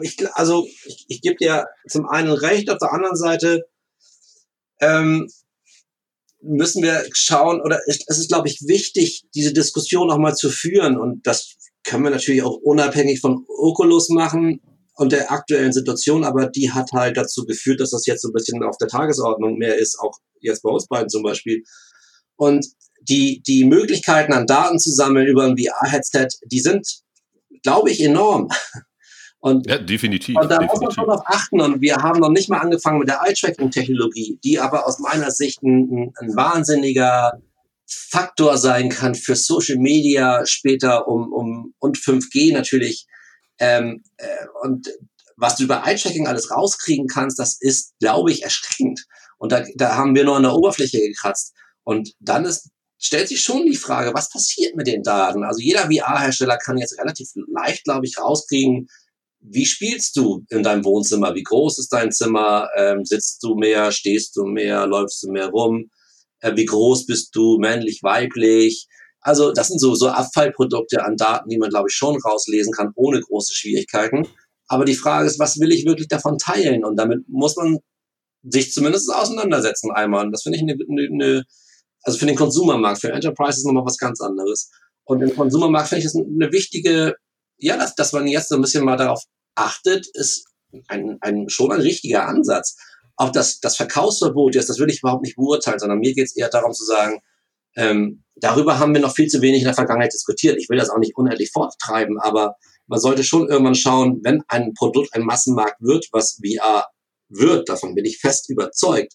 Ich, 0.00 0.16
also 0.34 0.64
ich, 0.84 1.06
ich 1.08 1.22
gebe 1.22 1.34
dir 1.34 1.66
zum 1.88 2.08
einen 2.08 2.30
recht, 2.30 2.70
auf 2.70 2.78
der 2.78 2.92
anderen 2.92 3.16
Seite 3.16 3.64
ähm, 4.80 5.28
müssen 6.40 6.84
wir 6.84 7.04
schauen, 7.14 7.60
oder 7.60 7.80
es 7.88 8.06
ist, 8.06 8.28
glaube 8.28 8.46
ich, 8.46 8.60
wichtig, 8.68 9.24
diese 9.34 9.52
Diskussion 9.52 10.12
auch 10.12 10.18
mal 10.18 10.36
zu 10.36 10.48
führen. 10.48 10.98
Und 10.98 11.26
das 11.26 11.56
können 11.84 12.04
wir 12.04 12.10
natürlich 12.10 12.44
auch 12.44 12.58
unabhängig 12.62 13.20
von 13.20 13.44
Oculus 13.48 14.08
machen 14.08 14.60
und 14.94 15.10
der 15.10 15.32
aktuellen 15.32 15.72
Situation, 15.72 16.22
aber 16.22 16.46
die 16.46 16.70
hat 16.70 16.92
halt 16.92 17.16
dazu 17.16 17.44
geführt, 17.44 17.80
dass 17.80 17.90
das 17.90 18.06
jetzt 18.06 18.22
so 18.22 18.28
ein 18.28 18.34
bisschen 18.34 18.62
auf 18.62 18.76
der 18.78 18.88
Tagesordnung 18.88 19.58
mehr 19.58 19.76
ist, 19.78 19.98
auch 19.98 20.16
jetzt 20.40 20.62
bei 20.62 20.70
uns 20.70 20.86
beiden 20.86 21.08
zum 21.08 21.24
Beispiel. 21.24 21.64
Und 22.36 22.66
die, 23.00 23.42
die 23.46 23.64
Möglichkeiten 23.64 24.32
an 24.32 24.46
Daten 24.46 24.78
zu 24.78 24.90
sammeln 24.90 25.26
über 25.26 25.44
ein 25.44 25.56
VR-Headset, 25.56 26.28
die 26.44 26.60
sind, 26.60 26.86
glaube 27.62 27.90
ich, 27.90 28.02
enorm. 28.02 28.48
Und, 29.40 29.66
ja, 29.68 29.76
definitiv. 29.76 30.36
Und 30.36 30.48
da 30.48 30.58
definitiv. 30.58 30.70
muss 30.70 30.80
man 30.82 30.90
schon 30.92 31.06
darauf 31.08 31.26
achten. 31.26 31.60
Und 31.60 31.80
wir 31.80 31.96
haben 31.96 32.20
noch 32.20 32.30
nicht 32.30 32.48
mal 32.48 32.60
angefangen 32.60 33.00
mit 33.00 33.08
der 33.08 33.22
Eye-Tracking-Technologie, 33.24 34.38
die 34.44 34.60
aber 34.60 34.86
aus 34.86 35.00
meiner 35.00 35.32
Sicht 35.32 35.64
ein, 35.64 36.12
ein, 36.20 36.36
wahnsinniger 36.36 37.42
Faktor 37.88 38.56
sein 38.56 38.88
kann 38.88 39.16
für 39.16 39.34
Social 39.34 39.78
Media 39.78 40.46
später 40.46 41.08
um, 41.08 41.32
um 41.32 41.74
und 41.80 41.98
5G 41.98 42.52
natürlich. 42.52 43.08
Ähm, 43.58 44.04
äh, 44.16 44.26
und 44.62 44.88
was 45.36 45.56
du 45.56 45.64
über 45.64 45.82
Eye-Tracking 45.84 46.28
alles 46.28 46.52
rauskriegen 46.52 47.08
kannst, 47.08 47.40
das 47.40 47.56
ist, 47.60 47.94
glaube 47.98 48.30
ich, 48.30 48.44
erschreckend. 48.44 49.04
Und 49.38 49.50
da, 49.50 49.64
da 49.74 49.96
haben 49.96 50.14
wir 50.14 50.22
nur 50.22 50.36
an 50.36 50.44
der 50.44 50.54
Oberfläche 50.54 50.98
gekratzt. 50.98 51.52
Und 51.84 52.12
dann 52.20 52.44
ist, 52.44 52.70
stellt 52.98 53.28
sich 53.28 53.42
schon 53.42 53.66
die 53.66 53.76
Frage, 53.76 54.12
was 54.14 54.30
passiert 54.30 54.76
mit 54.76 54.86
den 54.86 55.02
Daten? 55.02 55.44
Also 55.44 55.60
jeder 55.60 55.90
VR-Hersteller 55.90 56.58
kann 56.58 56.78
jetzt 56.78 56.98
relativ 56.98 57.28
leicht, 57.52 57.84
glaube 57.84 58.06
ich, 58.06 58.18
rauskriegen, 58.18 58.88
wie 59.40 59.66
spielst 59.66 60.16
du 60.16 60.44
in 60.50 60.62
deinem 60.62 60.84
Wohnzimmer? 60.84 61.34
Wie 61.34 61.42
groß 61.42 61.80
ist 61.80 61.92
dein 61.92 62.12
Zimmer? 62.12 62.68
Ähm, 62.76 63.04
sitzt 63.04 63.42
du 63.42 63.56
mehr? 63.56 63.90
Stehst 63.90 64.36
du 64.36 64.44
mehr? 64.44 64.86
Läufst 64.86 65.22
du 65.24 65.32
mehr 65.32 65.48
rum? 65.48 65.90
Äh, 66.40 66.56
wie 66.56 66.64
groß 66.64 67.06
bist 67.06 67.34
du? 67.34 67.58
Männlich, 67.58 68.02
weiblich? 68.02 68.86
Also 69.20 69.52
das 69.52 69.68
sind 69.68 69.80
so, 69.80 69.94
so 69.94 70.08
Abfallprodukte 70.08 71.04
an 71.04 71.16
Daten, 71.16 71.48
die 71.48 71.58
man, 71.58 71.70
glaube 71.70 71.88
ich, 71.88 71.94
schon 71.94 72.20
rauslesen 72.20 72.72
kann, 72.72 72.92
ohne 72.94 73.20
große 73.20 73.54
Schwierigkeiten. 73.54 74.28
Aber 74.68 74.84
die 74.84 74.94
Frage 74.94 75.26
ist, 75.26 75.38
was 75.38 75.58
will 75.58 75.72
ich 75.72 75.86
wirklich 75.86 76.08
davon 76.08 76.38
teilen? 76.38 76.84
Und 76.84 76.96
damit 76.96 77.28
muss 77.28 77.56
man 77.56 77.78
sich 78.42 78.72
zumindest 78.72 79.12
auseinandersetzen 79.12 79.92
einmal. 79.92 80.26
Und 80.26 80.32
das 80.32 80.42
finde 80.42 80.58
ich 80.58 80.62
eine, 80.62 80.76
eine, 80.88 81.08
eine 81.12 81.44
also 82.02 82.18
für 82.18 82.26
den 82.26 82.36
Konsumermarkt, 82.36 83.00
für 83.00 83.12
Enterprise 83.12 83.58
ist 83.58 83.66
nochmal 83.66 83.84
was 83.84 83.98
ganz 83.98 84.20
anderes. 84.20 84.70
Und 85.04 85.22
im 85.22 85.34
Konsumermarkt 85.34 85.88
finde 85.88 86.00
ich 86.00 86.06
es 86.06 86.16
eine 86.16 86.52
wichtige, 86.52 87.16
ja, 87.58 87.76
dass, 87.76 87.94
dass 87.94 88.12
man 88.12 88.26
jetzt 88.26 88.48
so 88.48 88.56
ein 88.56 88.60
bisschen 88.60 88.84
mal 88.84 88.96
darauf 88.96 89.22
achtet, 89.54 90.06
ist 90.14 90.46
ein, 90.88 91.18
ein, 91.20 91.48
schon 91.48 91.72
ein 91.72 91.80
richtiger 91.80 92.26
Ansatz. 92.26 92.76
Auch 93.16 93.30
das, 93.30 93.60
das 93.60 93.76
Verkaufsverbot 93.76 94.54
jetzt, 94.54 94.68
das 94.68 94.78
will 94.78 94.90
ich 94.90 95.00
überhaupt 95.00 95.22
nicht 95.22 95.36
beurteilen, 95.36 95.78
sondern 95.78 95.98
mir 95.98 96.14
geht 96.14 96.26
es 96.26 96.36
eher 96.36 96.48
darum 96.48 96.72
zu 96.72 96.84
sagen, 96.84 97.20
ähm, 97.76 98.24
darüber 98.36 98.78
haben 98.78 98.94
wir 98.94 99.00
noch 99.00 99.14
viel 99.14 99.28
zu 99.28 99.40
wenig 99.40 99.60
in 99.60 99.66
der 99.66 99.74
Vergangenheit 99.74 100.12
diskutiert. 100.12 100.58
Ich 100.58 100.68
will 100.68 100.78
das 100.78 100.90
auch 100.90 100.98
nicht 100.98 101.16
unendlich 101.16 101.50
forttreiben, 101.52 102.18
aber 102.18 102.56
man 102.86 103.00
sollte 103.00 103.24
schon 103.24 103.48
irgendwann 103.48 103.74
schauen, 103.74 104.20
wenn 104.22 104.42
ein 104.48 104.74
Produkt 104.74 105.14
ein 105.14 105.22
Massenmarkt 105.22 105.80
wird, 105.80 106.08
was 106.12 106.38
VR 106.44 106.86
wird, 107.28 107.68
davon 107.68 107.94
bin 107.94 108.04
ich 108.04 108.18
fest 108.18 108.50
überzeugt, 108.50 109.14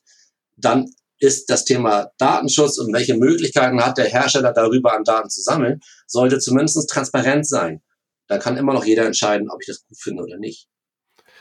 dann 0.55 0.89
ist 1.19 1.49
das 1.49 1.65
Thema 1.65 2.11
Datenschutz 2.17 2.77
und 2.77 2.93
welche 2.93 3.15
Möglichkeiten 3.15 3.83
hat 3.83 3.97
der 3.97 4.05
Hersteller 4.05 4.53
darüber 4.53 4.93
an 4.93 5.03
Daten 5.03 5.29
zu 5.29 5.41
sammeln, 5.41 5.79
sollte 6.05 6.39
zumindest 6.39 6.89
transparent 6.89 7.47
sein. 7.47 7.81
Da 8.27 8.37
kann 8.37 8.57
immer 8.57 8.73
noch 8.73 8.85
jeder 8.85 9.05
entscheiden, 9.05 9.49
ob 9.49 9.61
ich 9.61 9.67
das 9.67 9.85
gut 9.85 9.97
finde 9.99 10.23
oder 10.23 10.37
nicht. 10.37 10.67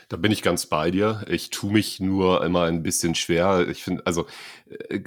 Da 0.09 0.15
bin 0.15 0.31
ich 0.31 0.41
ganz 0.41 0.65
bei 0.65 0.89
dir. 0.89 1.25
Ich 1.27 1.49
tue 1.49 1.71
mich 1.71 1.99
nur 1.99 2.43
immer 2.43 2.63
ein 2.63 2.81
bisschen 2.81 3.13
schwer. 3.13 3.67
Ich 3.67 3.83
finde, 3.83 4.05
also 4.05 4.25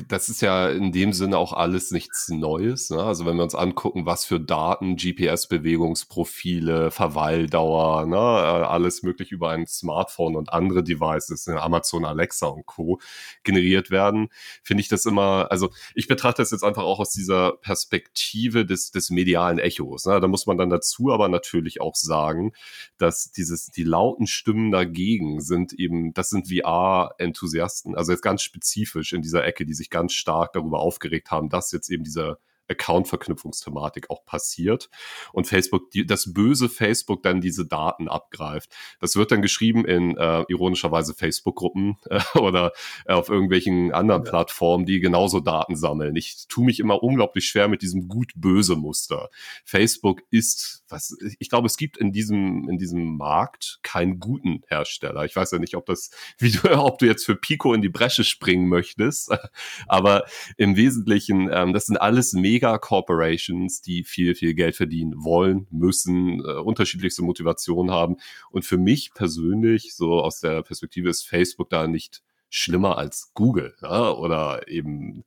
das 0.08 0.28
ist 0.28 0.40
ja 0.42 0.70
in 0.70 0.92
dem 0.92 1.12
Sinne 1.12 1.36
auch 1.38 1.52
alles 1.52 1.90
nichts 1.90 2.28
Neues. 2.28 2.90
Ne? 2.90 3.02
Also 3.02 3.26
wenn 3.26 3.36
wir 3.36 3.42
uns 3.42 3.54
angucken, 3.54 4.06
was 4.06 4.24
für 4.24 4.40
Daten, 4.40 4.96
GPS-Bewegungsprofile, 4.96 6.90
Verweildauer, 6.90 8.06
ne? 8.06 8.16
Äh, 8.16 8.66
alles 8.66 9.02
möglich 9.02 9.32
über 9.32 9.50
ein 9.50 9.66
Smartphone 9.66 10.36
und 10.36 10.52
andere 10.52 10.82
Devices, 10.82 11.46
ne? 11.46 11.60
Amazon 11.60 12.04
Alexa 12.04 12.46
und 12.46 12.66
Co. 12.66 13.00
generiert 13.42 13.90
werden, 13.90 14.28
finde 14.62 14.80
ich 14.82 14.88
das 14.88 15.04
immer, 15.04 15.48
also 15.50 15.70
ich 15.94 16.08
betrachte 16.08 16.42
das 16.42 16.52
jetzt 16.52 16.64
einfach 16.64 16.84
auch 16.84 17.00
aus 17.00 17.10
dieser 17.10 17.52
Perspektive 17.52 18.64
des, 18.64 18.90
des 18.90 19.10
medialen 19.10 19.58
Echos. 19.58 20.06
Ne? 20.06 20.20
Da 20.20 20.28
muss 20.28 20.46
man 20.46 20.58
dann 20.58 20.70
dazu 20.70 21.10
aber 21.10 21.28
natürlich 21.28 21.80
auch 21.80 21.94
sagen, 21.94 22.52
dass 22.98 23.30
dieses, 23.30 23.66
die 23.66 23.84
lauten 23.84 24.26
Stimmen 24.26 24.70
dagegen 24.70 25.40
sind 25.40 25.72
eben, 25.72 26.14
das 26.14 26.30
sind 26.30 26.48
VR-Enthusiasten, 26.48 27.94
also 27.94 28.12
jetzt 28.12 28.22
ganz 28.22 28.42
spezifisch 28.42 29.12
in 29.12 29.22
dieser 29.22 29.49
Ecke, 29.50 29.66
die 29.66 29.74
sich 29.74 29.90
ganz 29.90 30.14
stark 30.14 30.52
darüber 30.54 30.80
aufgeregt 30.80 31.30
haben, 31.30 31.48
dass 31.48 31.72
jetzt 31.72 31.90
eben 31.90 32.04
dieser 32.04 32.38
Account-Verknüpfungsthematik 32.70 34.10
auch 34.10 34.24
passiert 34.24 34.88
und 35.32 35.46
Facebook, 35.46 35.90
die, 35.90 36.06
das 36.06 36.32
böse 36.32 36.68
Facebook 36.68 37.22
dann 37.22 37.40
diese 37.40 37.66
Daten 37.66 38.08
abgreift. 38.08 38.70
Das 39.00 39.16
wird 39.16 39.32
dann 39.32 39.42
geschrieben 39.42 39.84
in 39.84 40.16
äh, 40.16 40.44
ironischerweise 40.48 41.14
Facebook-Gruppen 41.14 41.96
äh, 42.10 42.20
oder 42.38 42.72
äh, 43.06 43.12
auf 43.12 43.28
irgendwelchen 43.28 43.92
anderen 43.92 44.24
ja. 44.24 44.30
Plattformen, 44.30 44.86
die 44.86 45.00
genauso 45.00 45.40
Daten 45.40 45.76
sammeln. 45.76 46.16
Ich 46.16 46.46
tue 46.48 46.64
mich 46.64 46.80
immer 46.80 47.02
unglaublich 47.02 47.46
schwer 47.46 47.68
mit 47.68 47.82
diesem 47.82 48.08
gut-böse 48.08 48.76
Muster. 48.76 49.30
Facebook 49.64 50.22
ist, 50.30 50.84
was, 50.88 51.16
ich 51.38 51.48
glaube, 51.48 51.66
es 51.66 51.76
gibt 51.76 51.96
in 51.96 52.12
diesem, 52.12 52.68
in 52.68 52.78
diesem 52.78 53.16
Markt 53.16 53.80
keinen 53.82 54.20
guten 54.20 54.62
Hersteller. 54.68 55.24
Ich 55.24 55.34
weiß 55.34 55.50
ja 55.52 55.58
nicht, 55.58 55.76
ob 55.76 55.86
das, 55.86 56.10
wie 56.38 56.50
du, 56.50 56.70
ob 56.78 56.98
du 56.98 57.06
jetzt 57.06 57.24
für 57.24 57.36
Pico 57.36 57.74
in 57.74 57.82
die 57.82 57.88
Bresche 57.88 58.24
springen 58.24 58.68
möchtest, 58.68 59.32
aber 59.88 60.24
im 60.56 60.76
Wesentlichen, 60.76 61.50
ähm, 61.52 61.72
das 61.72 61.86
sind 61.86 61.96
alles 61.96 62.32
mega 62.32 62.59
Mega-Corporations, 62.60 63.80
die 63.80 64.04
viel, 64.04 64.34
viel 64.34 64.54
Geld 64.54 64.76
verdienen 64.76 65.14
wollen, 65.16 65.66
müssen, 65.70 66.40
äh, 66.40 66.52
unterschiedlichste 66.52 67.22
Motivationen 67.22 67.92
haben. 67.92 68.16
Und 68.50 68.64
für 68.64 68.78
mich 68.78 69.12
persönlich, 69.14 69.94
so 69.94 70.20
aus 70.20 70.40
der 70.40 70.62
Perspektive, 70.62 71.08
ist 71.08 71.26
Facebook 71.26 71.70
da 71.70 71.86
nicht 71.86 72.22
schlimmer 72.50 72.98
als 72.98 73.30
Google 73.34 73.74
ja? 73.80 74.10
oder 74.10 74.68
eben, 74.68 75.24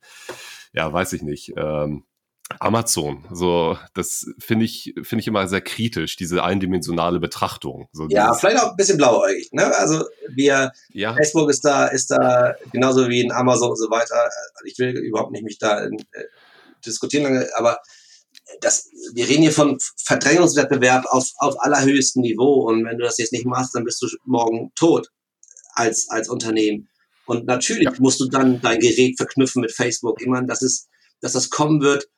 ja, 0.72 0.92
weiß 0.92 1.12
ich 1.14 1.22
nicht. 1.22 1.52
Ähm, 1.56 2.04
Amazon, 2.60 3.24
so 3.32 3.78
das 3.94 4.26
finde 4.38 4.66
ich 4.66 4.94
finde 5.02 5.20
ich 5.20 5.26
immer 5.26 5.48
sehr 5.48 5.62
kritisch, 5.62 6.16
diese 6.16 6.44
eindimensionale 6.44 7.18
Betrachtung. 7.18 7.88
So 7.92 8.06
ja, 8.10 8.34
vielleicht 8.34 8.62
auch 8.62 8.72
ein 8.72 8.76
bisschen 8.76 8.98
blauäugig. 8.98 9.48
Ne? 9.52 9.74
Also 9.74 10.04
wir 10.28 10.70
ja. 10.90 11.14
Facebook 11.14 11.48
ist 11.48 11.64
da 11.64 11.86
ist 11.86 12.10
da 12.10 12.54
genauso 12.70 13.08
wie 13.08 13.22
in 13.22 13.32
Amazon 13.32 13.70
und 13.70 13.78
so 13.78 13.90
weiter. 13.90 14.28
Ich 14.66 14.78
will 14.78 14.90
überhaupt 14.90 15.32
nicht 15.32 15.42
mich 15.42 15.58
da 15.58 15.84
in, 15.84 15.98
äh, 16.12 16.24
diskutieren 16.90 17.24
lange, 17.24 17.48
aber 17.56 17.78
das, 18.60 18.88
wir 19.14 19.28
reden 19.28 19.42
hier 19.42 19.52
von 19.52 19.78
Verdrängungswettbewerb 20.04 21.06
auf, 21.06 21.28
auf 21.38 21.54
allerhöchstem 21.60 22.22
Niveau. 22.22 22.68
Und 22.68 22.84
wenn 22.84 22.98
du 22.98 23.04
das 23.04 23.18
jetzt 23.18 23.32
nicht 23.32 23.46
machst, 23.46 23.74
dann 23.74 23.84
bist 23.84 24.02
du 24.02 24.08
morgen 24.24 24.72
tot 24.74 25.08
als, 25.74 26.08
als 26.10 26.28
Unternehmen. 26.28 26.88
Und 27.26 27.46
natürlich 27.46 27.84
ja. 27.84 27.94
musst 27.98 28.20
du 28.20 28.28
dann 28.28 28.60
dein 28.60 28.80
Gerät 28.80 29.16
verknüpfen 29.16 29.62
mit 29.62 29.72
Facebook. 29.72 30.20
Ich 30.20 30.26
meine, 30.26 30.46
das 30.46 30.62
ist, 30.62 30.88
dass 31.20 31.32
das 31.32 31.50
kommen 31.50 31.80
wird, 31.80 32.08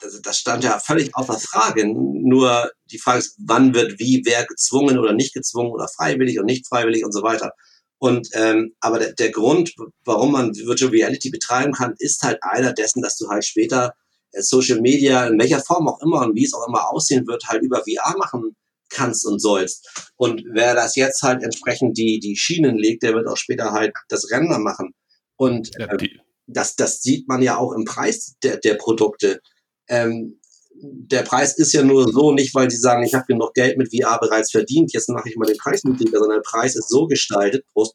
das, 0.00 0.20
das 0.22 0.38
stand 0.38 0.62
ja 0.62 0.78
völlig 0.78 1.14
außer 1.16 1.38
Frage. 1.40 1.86
Nur 1.86 2.70
die 2.90 2.98
Frage 2.98 3.18
ist, 3.18 3.36
wann 3.44 3.74
wird 3.74 3.98
wie, 3.98 4.22
wer 4.24 4.46
gezwungen 4.46 4.98
oder 4.98 5.12
nicht 5.12 5.34
gezwungen 5.34 5.72
oder 5.72 5.88
freiwillig 5.88 6.38
und 6.38 6.46
nicht 6.46 6.68
freiwillig 6.68 7.04
und 7.04 7.12
so 7.12 7.22
weiter. 7.22 7.52
Und 7.98 8.28
ähm, 8.32 8.74
aber 8.80 8.98
der, 8.98 9.12
der 9.12 9.30
Grund, 9.30 9.74
warum 10.04 10.32
man 10.32 10.54
Virtual 10.54 10.90
Reality 10.90 11.30
betreiben 11.30 11.72
kann, 11.72 11.94
ist 11.98 12.22
halt 12.22 12.38
einer 12.42 12.72
dessen, 12.72 13.02
dass 13.02 13.16
du 13.16 13.28
halt 13.28 13.44
später 13.44 13.94
äh, 14.32 14.42
Social 14.42 14.80
Media 14.80 15.26
in 15.26 15.38
welcher 15.38 15.60
Form 15.60 15.88
auch 15.88 16.00
immer 16.02 16.22
und 16.22 16.36
wie 16.36 16.44
es 16.44 16.54
auch 16.54 16.66
immer 16.68 16.90
aussehen 16.90 17.26
wird, 17.26 17.44
halt 17.46 17.62
über 17.62 17.82
VR 17.82 18.16
machen 18.16 18.56
kannst 18.88 19.26
und 19.26 19.40
sollst. 19.40 19.88
Und 20.16 20.44
wer 20.52 20.74
das 20.74 20.96
jetzt 20.96 21.22
halt 21.22 21.42
entsprechend 21.42 21.98
die 21.98 22.20
die 22.20 22.36
Schienen 22.36 22.78
legt, 22.78 23.02
der 23.02 23.14
wird 23.14 23.26
auch 23.26 23.36
später 23.36 23.72
halt 23.72 23.92
das 24.08 24.30
Render 24.30 24.58
machen. 24.58 24.94
Und 25.36 25.74
äh, 25.76 26.08
das 26.46 26.76
das 26.76 27.02
sieht 27.02 27.28
man 27.28 27.42
ja 27.42 27.56
auch 27.56 27.72
im 27.72 27.84
Preis 27.84 28.36
der 28.44 28.58
der 28.58 28.74
Produkte. 28.74 29.40
Ähm, 29.88 30.40
der 30.80 31.22
Preis 31.22 31.56
ist 31.56 31.72
ja 31.72 31.82
nur 31.82 32.10
so, 32.10 32.32
nicht 32.32 32.54
weil 32.54 32.70
sie 32.70 32.76
sagen, 32.76 33.02
ich 33.02 33.14
habe 33.14 33.26
genug 33.26 33.54
Geld 33.54 33.78
mit 33.78 33.90
VR 33.90 34.18
bereits 34.20 34.50
verdient, 34.50 34.92
jetzt 34.92 35.08
mache 35.08 35.28
ich 35.28 35.36
mal 35.36 35.46
den 35.46 35.56
Preis 35.56 35.84
niedriger, 35.84 36.18
sondern 36.18 36.38
der 36.38 36.50
Preis 36.50 36.76
ist 36.76 36.88
so 36.88 37.06
gestaltet, 37.06 37.64
Prost, 37.72 37.94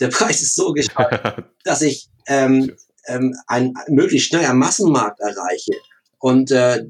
der 0.00 0.08
Preis 0.08 0.42
ist 0.42 0.54
so 0.54 0.72
gestaltet, 0.72 1.44
dass 1.64 1.82
ich 1.82 2.08
ähm, 2.26 2.72
ähm, 3.06 3.34
ein 3.46 3.74
möglichst 3.88 4.28
schneller 4.28 4.54
Massenmarkt 4.54 5.20
erreiche. 5.20 5.72
Und 6.18 6.50
äh, 6.50 6.84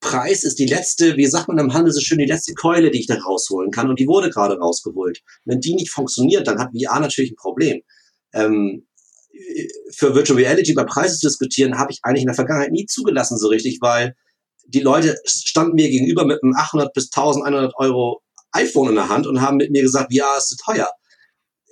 Preis 0.00 0.44
ist 0.44 0.58
die 0.58 0.66
letzte, 0.66 1.16
wie 1.16 1.26
sagt 1.26 1.48
man 1.48 1.58
im 1.58 1.74
Handel 1.74 1.92
so 1.92 2.00
schön, 2.00 2.18
die 2.18 2.26
letzte 2.26 2.54
Keule, 2.54 2.90
die 2.90 3.00
ich 3.00 3.06
da 3.06 3.16
rausholen 3.16 3.70
kann. 3.70 3.88
Und 3.88 3.98
die 3.98 4.06
wurde 4.06 4.30
gerade 4.30 4.58
rausgeholt. 4.58 5.22
Wenn 5.44 5.60
die 5.60 5.74
nicht 5.74 5.90
funktioniert, 5.90 6.46
dann 6.46 6.58
hat 6.58 6.70
VR 6.72 7.00
natürlich 7.00 7.32
ein 7.32 7.36
Problem. 7.36 7.82
Ähm, 8.32 8.86
für 9.90 10.14
Virtual 10.14 10.38
Reality 10.38 10.72
über 10.72 10.84
Preise 10.84 11.18
zu 11.18 11.28
diskutieren, 11.28 11.78
habe 11.78 11.92
ich 11.92 12.00
eigentlich 12.02 12.22
in 12.22 12.28
der 12.28 12.34
Vergangenheit 12.34 12.72
nie 12.72 12.86
zugelassen 12.86 13.38
so 13.38 13.48
richtig, 13.48 13.78
weil 13.80 14.14
die 14.66 14.80
Leute 14.80 15.16
standen 15.24 15.74
mir 15.74 15.88
gegenüber 15.88 16.24
mit 16.24 16.42
einem 16.42 16.54
800 16.54 16.92
bis 16.92 17.10
1100 17.14 17.72
Euro 17.76 18.22
iPhone 18.52 18.90
in 18.90 18.94
der 18.94 19.08
Hand 19.08 19.26
und 19.26 19.40
haben 19.40 19.56
mit 19.56 19.70
mir 19.70 19.82
gesagt, 19.82 20.12
ja, 20.12 20.36
es 20.36 20.50
ist 20.50 20.62
teuer. 20.64 20.88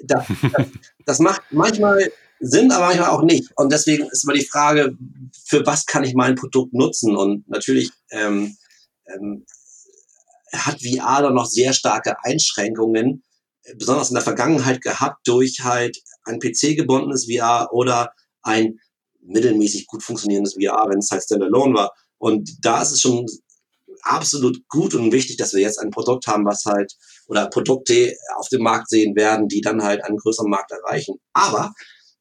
Das, 0.05 0.27
das, 0.53 0.67
das 1.05 1.19
macht 1.19 1.43
manchmal 1.51 2.11
Sinn, 2.41 2.71
aber 2.71 2.87
manchmal 2.87 3.11
auch 3.11 3.23
nicht. 3.23 3.51
Und 3.57 3.73
deswegen 3.73 4.09
ist 4.11 4.25
immer 4.25 4.35
die 4.35 4.47
Frage, 4.47 4.97
für 5.45 5.65
was 5.67 5.87
kann 5.87 6.05
ich 6.05 6.15
mein 6.15 6.35
Produkt 6.35 6.75
nutzen? 6.75 7.17
Und 7.17 7.49
natürlich 7.49 7.91
ähm, 8.11 8.57
ähm, 9.07 9.45
hat 10.53 10.81
VR 10.83 11.23
dann 11.23 11.35
noch 11.35 11.47
sehr 11.47 11.73
starke 11.73 12.17
Einschränkungen, 12.25 13.23
besonders 13.77 14.11
in 14.11 14.15
der 14.15 14.23
Vergangenheit 14.23 14.81
gehabt 14.81 15.27
durch 15.27 15.61
halt 15.63 15.99
ein 16.25 16.39
PC-gebundenes 16.39 17.27
VR 17.27 17.69
oder 17.73 18.13
ein 18.43 18.79
mittelmäßig 19.21 19.87
gut 19.87 20.03
funktionierendes 20.03 20.55
VR, 20.55 20.87
wenn 20.89 20.99
es 20.99 21.11
halt 21.11 21.23
Standalone 21.23 21.75
war. 21.75 21.93
Und 22.19 22.65
da 22.65 22.83
ist 22.83 22.93
es 22.93 23.01
schon 23.01 23.27
absolut 24.03 24.69
gut 24.69 24.95
und 24.95 25.13
wichtig, 25.13 25.37
dass 25.37 25.53
wir 25.53 25.61
jetzt 25.61 25.79
ein 25.79 25.91
Produkt 25.91 26.27
haben, 26.27 26.45
was 26.45 26.65
halt, 26.65 26.95
oder 27.27 27.49
Produkte 27.49 28.15
auf 28.37 28.49
dem 28.49 28.63
Markt 28.63 28.89
sehen 28.89 29.17
werden, 29.17 29.49
die 29.49 29.61
dann 29.61 29.83
halt 29.83 30.05
einen 30.05 30.17
größeren 30.17 30.51
Markt 30.51 30.71
erreichen. 30.71 31.17
Aber 31.33 31.73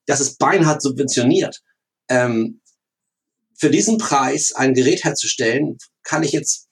das 0.06 0.22
ist 0.22 0.40
beinhart 0.40 0.82
subventioniert. 0.82 1.62
Ähm, 2.10 2.62
für 3.58 3.70
diesen 3.70 3.98
Preis 3.98 4.52
ein 4.54 4.74
Gerät 4.74 5.04
herzustellen, 5.04 5.78
kann 6.04 6.24
ich 6.24 6.32
jetzt, 6.32 6.68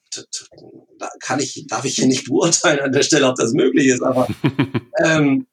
kann 1.20 1.40
ich, 1.40 1.66
darf 1.68 1.86
ich 1.86 1.96
hier 1.96 2.08
nicht 2.08 2.26
beurteilen 2.26 2.80
an 2.80 2.92
der 2.92 3.04
Stelle, 3.04 3.28
ob 3.28 3.36
das 3.36 3.54
möglich 3.54 3.88
ist, 3.88 4.02
aber 4.02 4.28
ähm, 5.04 5.48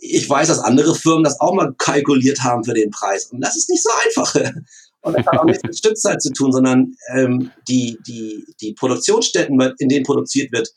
ich 0.00 0.28
weiß, 0.28 0.48
dass 0.48 0.60
andere 0.60 0.94
Firmen 0.94 1.24
das 1.24 1.40
auch 1.40 1.54
mal 1.54 1.74
kalkuliert 1.76 2.42
haben 2.42 2.64
für 2.64 2.74
den 2.74 2.90
Preis. 2.90 3.26
Und 3.26 3.40
das 3.40 3.56
ist 3.56 3.68
nicht 3.68 3.82
so 3.82 3.90
einfach. 4.04 4.34
Und 5.02 5.16
das 5.16 5.26
hat 5.26 5.38
auch 5.38 5.44
nichts 5.44 5.62
mit 5.62 5.76
Stückzeit 5.76 6.20
zu 6.20 6.30
tun, 6.30 6.52
sondern 6.52 6.94
ähm, 7.14 7.50
die, 7.68 7.98
die, 8.06 8.44
die 8.60 8.74
Produktionsstätten, 8.74 9.58
in 9.78 9.88
denen 9.88 10.04
produziert 10.04 10.52
wird, 10.52 10.68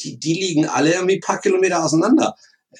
die, 0.00 0.18
die 0.18 0.34
liegen 0.34 0.66
alle 0.66 0.94
irgendwie 0.94 1.16
ein 1.16 1.20
paar 1.20 1.40
Kilometer 1.40 1.84
auseinander. 1.84 2.34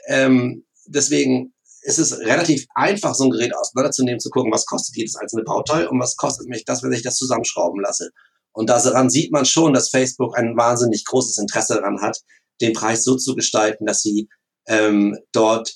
Ähm, 0.07 0.65
deswegen 0.87 1.53
ist 1.83 1.99
es 1.99 2.19
relativ 2.21 2.67
einfach, 2.75 3.15
so 3.15 3.25
ein 3.25 3.31
Gerät 3.31 3.55
auseinanderzunehmen, 3.55 4.21
zu 4.21 4.31
gucken, 4.31 4.53
was 4.53 4.67
kostet 4.67 4.97
jedes 4.97 5.17
einzelne 5.17 5.43
Bauteil 5.43 5.89
und 5.89 6.01
was 6.01 6.17
kostet 6.17 6.49
mich 6.49 6.65
das, 6.65 6.83
wenn 6.83 6.93
ich 6.93 7.03
das 7.03 7.17
zusammenschrauben 7.17 7.81
lasse. 7.81 8.11
Und 8.53 8.69
daran 8.69 9.11
sieht 9.11 9.33
man 9.33 9.45
schon, 9.45 9.73
dass 9.73 9.91
Facebook 9.91 10.37
ein 10.37 10.57
wahnsinnig 10.57 11.05
großes 11.05 11.39
Interesse 11.39 11.75
daran 11.75 12.01
hat, 12.01 12.21
den 12.61 12.73
Preis 12.73 13.05
so 13.05 13.17
zu 13.17 13.35
gestalten, 13.35 13.87
dass 13.87 14.03
sie 14.03 14.29
ähm, 14.67 15.19
dort 15.33 15.75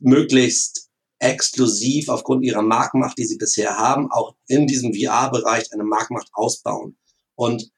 möglichst 0.00 0.88
exklusiv 1.20 2.08
aufgrund 2.08 2.44
ihrer 2.44 2.62
Marktmacht, 2.62 3.18
die 3.18 3.24
sie 3.24 3.38
bisher 3.38 3.76
haben, 3.76 4.10
auch 4.10 4.36
in 4.46 4.66
diesem 4.66 4.94
VR-Bereich 4.94 5.72
eine 5.72 5.84
Marktmacht 5.84 6.28
ausbauen. 6.32 6.96
Und 7.34 7.70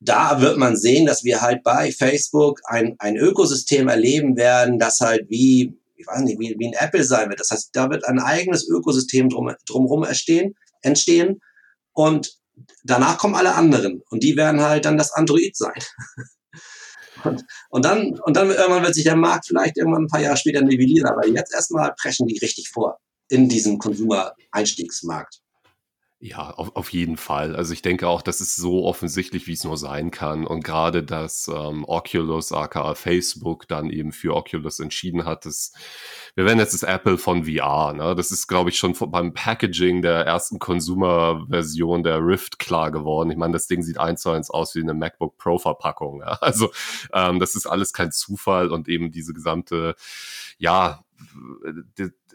da 0.00 0.40
wird 0.40 0.56
man 0.56 0.76
sehen, 0.76 1.04
dass 1.04 1.24
wir 1.24 1.42
halt 1.42 1.62
bei 1.62 1.92
Facebook 1.92 2.60
ein, 2.64 2.96
ein 2.98 3.16
Ökosystem 3.16 3.88
erleben 3.88 4.36
werden, 4.36 4.78
das 4.78 5.00
halt 5.00 5.28
wie, 5.28 5.78
ich 5.96 6.06
weiß 6.06 6.20
nicht, 6.20 6.38
wie, 6.38 6.56
wie 6.58 6.68
ein 6.68 6.86
Apple 6.86 7.04
sein 7.04 7.28
wird. 7.28 7.40
Das 7.40 7.50
heißt, 7.50 7.70
da 7.74 7.90
wird 7.90 8.06
ein 8.06 8.18
eigenes 8.18 8.66
Ökosystem 8.66 9.28
drum, 9.28 9.52
drumherum 9.66 10.04
entstehen, 10.04 10.54
entstehen 10.80 11.40
und 11.92 12.38
danach 12.86 13.18
kommen 13.18 13.34
alle 13.34 13.54
anderen 13.54 14.02
und 14.10 14.22
die 14.22 14.36
werden 14.36 14.60
halt 14.60 14.84
dann 14.84 14.98
das 14.98 15.12
Android 15.12 15.56
sein. 15.56 15.74
Und, 17.24 17.44
und, 17.70 17.84
dann, 17.84 18.20
und 18.20 18.36
dann 18.36 18.50
irgendwann 18.50 18.84
wird 18.84 18.94
sich 18.94 19.04
der 19.04 19.16
Markt 19.16 19.46
vielleicht 19.46 19.78
irgendwann 19.78 20.04
ein 20.04 20.08
paar 20.08 20.20
Jahre 20.20 20.36
später 20.36 20.60
nivellieren. 20.60 21.08
Aber 21.08 21.26
jetzt 21.26 21.52
erstmal 21.52 21.92
preschen 21.94 22.26
die 22.26 22.38
richtig 22.38 22.68
vor 22.68 22.98
in 23.28 23.48
diesem 23.48 23.78
Konsumer-Einstiegsmarkt. 23.78 25.40
Ja, 26.28 26.50
auf, 26.50 26.74
auf 26.74 26.92
jeden 26.92 27.16
Fall. 27.16 27.54
Also 27.54 27.72
ich 27.72 27.82
denke 27.82 28.08
auch, 28.08 28.20
das 28.20 28.40
ist 28.40 28.56
so 28.56 28.84
offensichtlich, 28.84 29.46
wie 29.46 29.52
es 29.52 29.62
nur 29.62 29.76
sein 29.76 30.10
kann. 30.10 30.44
Und 30.44 30.64
gerade, 30.64 31.04
dass 31.04 31.46
ähm, 31.46 31.84
Oculus, 31.86 32.50
aka 32.50 32.96
Facebook, 32.96 33.68
dann 33.68 33.90
eben 33.90 34.10
für 34.10 34.34
Oculus 34.34 34.80
entschieden 34.80 35.24
hat, 35.24 35.46
dass 35.46 35.72
wir 36.34 36.44
werden 36.44 36.58
jetzt 36.58 36.74
das 36.74 36.82
Apple 36.82 37.16
von 37.16 37.44
VR. 37.44 37.92
Ne? 37.92 38.16
Das 38.16 38.32
ist, 38.32 38.48
glaube 38.48 38.70
ich, 38.70 38.78
schon 38.78 38.94
beim 38.94 39.34
Packaging 39.34 40.02
der 40.02 40.26
ersten 40.26 40.58
Consumer-Version 40.58 42.02
der 42.02 42.18
Rift 42.18 42.58
klar 42.58 42.90
geworden. 42.90 43.30
Ich 43.30 43.36
meine, 43.36 43.52
das 43.52 43.68
Ding 43.68 43.82
sieht 43.82 43.98
eins 43.98 44.22
zu 44.22 44.30
eins 44.30 44.50
aus 44.50 44.74
wie 44.74 44.80
eine 44.80 44.94
MacBook 44.94 45.38
Pro-Verpackung. 45.38 46.22
Ja? 46.22 46.38
Also 46.40 46.70
ähm, 47.12 47.38
das 47.38 47.54
ist 47.54 47.66
alles 47.66 47.92
kein 47.92 48.10
Zufall 48.10 48.72
und 48.72 48.88
eben 48.88 49.12
diese 49.12 49.32
gesamte, 49.32 49.94
ja, 50.58 51.04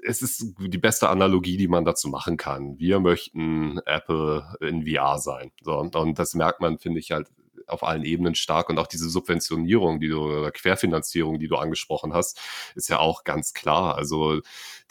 es 0.03 0.21
ist 0.21 0.55
die 0.59 0.77
beste 0.77 1.09
Analogie, 1.09 1.57
die 1.57 1.67
man 1.67 1.85
dazu 1.85 2.09
machen 2.09 2.37
kann. 2.37 2.77
Wir 2.79 2.99
möchten 2.99 3.79
Apple 3.85 4.55
in 4.59 4.85
VR 4.85 5.19
sein. 5.19 5.51
So, 5.61 5.77
und 5.77 6.19
das 6.19 6.33
merkt 6.33 6.61
man, 6.61 6.79
finde 6.79 6.99
ich, 6.99 7.11
halt 7.11 7.27
auf 7.67 7.83
allen 7.83 8.03
Ebenen 8.03 8.35
stark 8.35 8.69
und 8.69 8.79
auch 8.79 8.87
diese 8.87 9.09
Subventionierung, 9.09 9.99
die 9.99 10.09
du 10.09 10.21
oder 10.21 10.51
Querfinanzierung, 10.51 11.39
die 11.39 11.47
du 11.47 11.55
angesprochen 11.55 12.13
hast, 12.13 12.39
ist 12.75 12.89
ja 12.89 12.99
auch 12.99 13.23
ganz 13.23 13.53
klar. 13.53 13.95
Also 13.95 14.41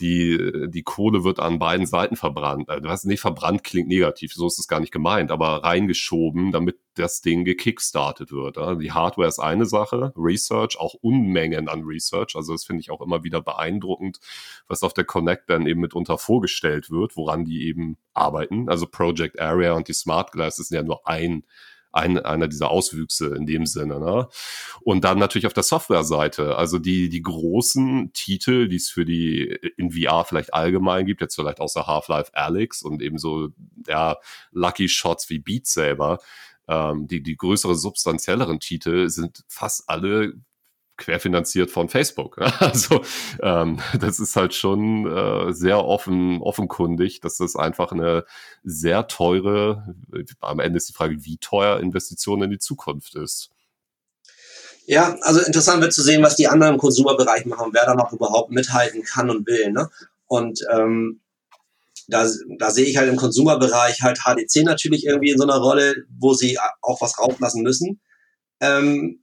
die, 0.00 0.68
die 0.68 0.82
Kohle 0.82 1.24
wird 1.24 1.40
an 1.40 1.58
beiden 1.58 1.86
Seiten 1.86 2.16
verbrannt. 2.16 2.68
Du 2.68 2.88
hast 2.88 3.04
nicht 3.04 3.20
verbrannt 3.20 3.64
klingt 3.64 3.88
negativ, 3.88 4.32
so 4.32 4.46
ist 4.46 4.58
es 4.58 4.68
gar 4.68 4.80
nicht 4.80 4.92
gemeint, 4.92 5.30
aber 5.30 5.62
reingeschoben, 5.62 6.52
damit 6.52 6.78
das 6.94 7.20
Ding 7.20 7.44
gekickstartet 7.44 8.32
wird. 8.32 8.56
Die 8.80 8.92
Hardware 8.92 9.28
ist 9.28 9.38
eine 9.38 9.66
Sache, 9.66 10.12
Research, 10.16 10.78
auch 10.78 10.94
Unmengen 10.94 11.68
an 11.68 11.82
Research. 11.82 12.34
Also 12.34 12.52
das 12.52 12.64
finde 12.64 12.80
ich 12.80 12.90
auch 12.90 13.00
immer 13.00 13.22
wieder 13.24 13.40
beeindruckend, 13.40 14.18
was 14.66 14.82
auf 14.82 14.94
der 14.94 15.04
Connect 15.04 15.48
dann 15.50 15.66
eben 15.66 15.80
mitunter 15.80 16.18
vorgestellt 16.18 16.90
wird, 16.90 17.16
woran 17.16 17.44
die 17.44 17.66
eben 17.66 17.96
arbeiten. 18.14 18.68
Also 18.68 18.86
Project 18.86 19.38
Area 19.38 19.74
und 19.74 19.88
die 19.88 19.92
Smart 19.92 20.32
Glasses 20.32 20.68
sind 20.68 20.76
ja 20.76 20.82
nur 20.82 21.06
ein 21.06 21.44
ein, 21.92 22.18
einer 22.18 22.48
dieser 22.48 22.70
Auswüchse 22.70 23.34
in 23.34 23.46
dem 23.46 23.66
Sinne. 23.66 23.98
Ne? 24.00 24.28
Und 24.82 25.04
dann 25.04 25.18
natürlich 25.18 25.46
auf 25.46 25.52
der 25.52 25.62
Software-Seite, 25.62 26.56
also 26.56 26.78
die, 26.78 27.08
die 27.08 27.22
großen 27.22 28.12
Titel, 28.12 28.68
die 28.68 28.76
es 28.76 28.90
für 28.90 29.04
die 29.04 29.58
in 29.76 29.90
VR 29.90 30.24
vielleicht 30.24 30.54
allgemein 30.54 31.06
gibt, 31.06 31.20
jetzt 31.20 31.34
vielleicht 31.34 31.60
außer 31.60 31.86
Half-Life 31.86 32.32
Alyx 32.34 32.82
und 32.82 33.02
eben 33.02 33.18
so 33.18 33.48
ja, 33.86 34.16
Lucky 34.52 34.88
Shots 34.88 35.28
wie 35.30 35.38
Beat 35.38 35.66
Saber, 35.66 36.18
ähm, 36.68 37.08
die, 37.08 37.22
die 37.22 37.36
größere, 37.36 37.74
substanzielleren 37.74 38.60
Titel 38.60 39.08
sind 39.08 39.44
fast 39.48 39.88
alle 39.88 40.34
querfinanziert 41.00 41.70
von 41.70 41.88
Facebook. 41.88 42.38
Also 42.60 43.02
ähm, 43.42 43.80
das 43.98 44.20
ist 44.20 44.36
halt 44.36 44.54
schon 44.54 45.06
äh, 45.06 45.52
sehr 45.52 45.84
offen, 45.84 46.40
offenkundig, 46.40 47.20
dass 47.20 47.38
das 47.38 47.56
einfach 47.56 47.90
eine 47.90 48.24
sehr 48.62 49.08
teure, 49.08 49.94
am 50.40 50.60
Ende 50.60 50.76
ist 50.76 50.88
die 50.88 50.92
Frage, 50.92 51.24
wie 51.24 51.38
teuer 51.38 51.80
Investition 51.80 52.42
in 52.42 52.50
die 52.50 52.58
Zukunft 52.58 53.16
ist. 53.16 53.50
Ja, 54.86 55.16
also 55.22 55.40
interessant 55.40 55.80
wird 55.80 55.92
zu 55.92 56.02
sehen, 56.02 56.22
was 56.22 56.36
die 56.36 56.48
anderen 56.48 56.74
im 56.74 56.80
Konsumerbereich 56.80 57.46
machen, 57.46 57.70
wer 57.72 57.86
da 57.86 57.94
noch 57.94 58.12
überhaupt 58.12 58.50
mithalten 58.50 59.02
kann 59.02 59.30
und 59.30 59.46
will. 59.46 59.72
Ne? 59.72 59.88
Und 60.26 60.60
ähm, 60.72 61.20
da, 62.08 62.28
da 62.58 62.70
sehe 62.70 62.86
ich 62.86 62.96
halt 62.96 63.08
im 63.08 63.16
Konsumerbereich 63.16 64.02
halt 64.02 64.20
HDC 64.24 64.64
natürlich 64.64 65.06
irgendwie 65.06 65.30
in 65.30 65.38
so 65.38 65.44
einer 65.44 65.58
Rolle, 65.58 65.94
wo 66.18 66.34
sie 66.34 66.58
auch 66.82 67.00
was 67.00 67.18
rauflassen 67.18 67.62
müssen. 67.62 68.00
Ähm, 68.60 69.22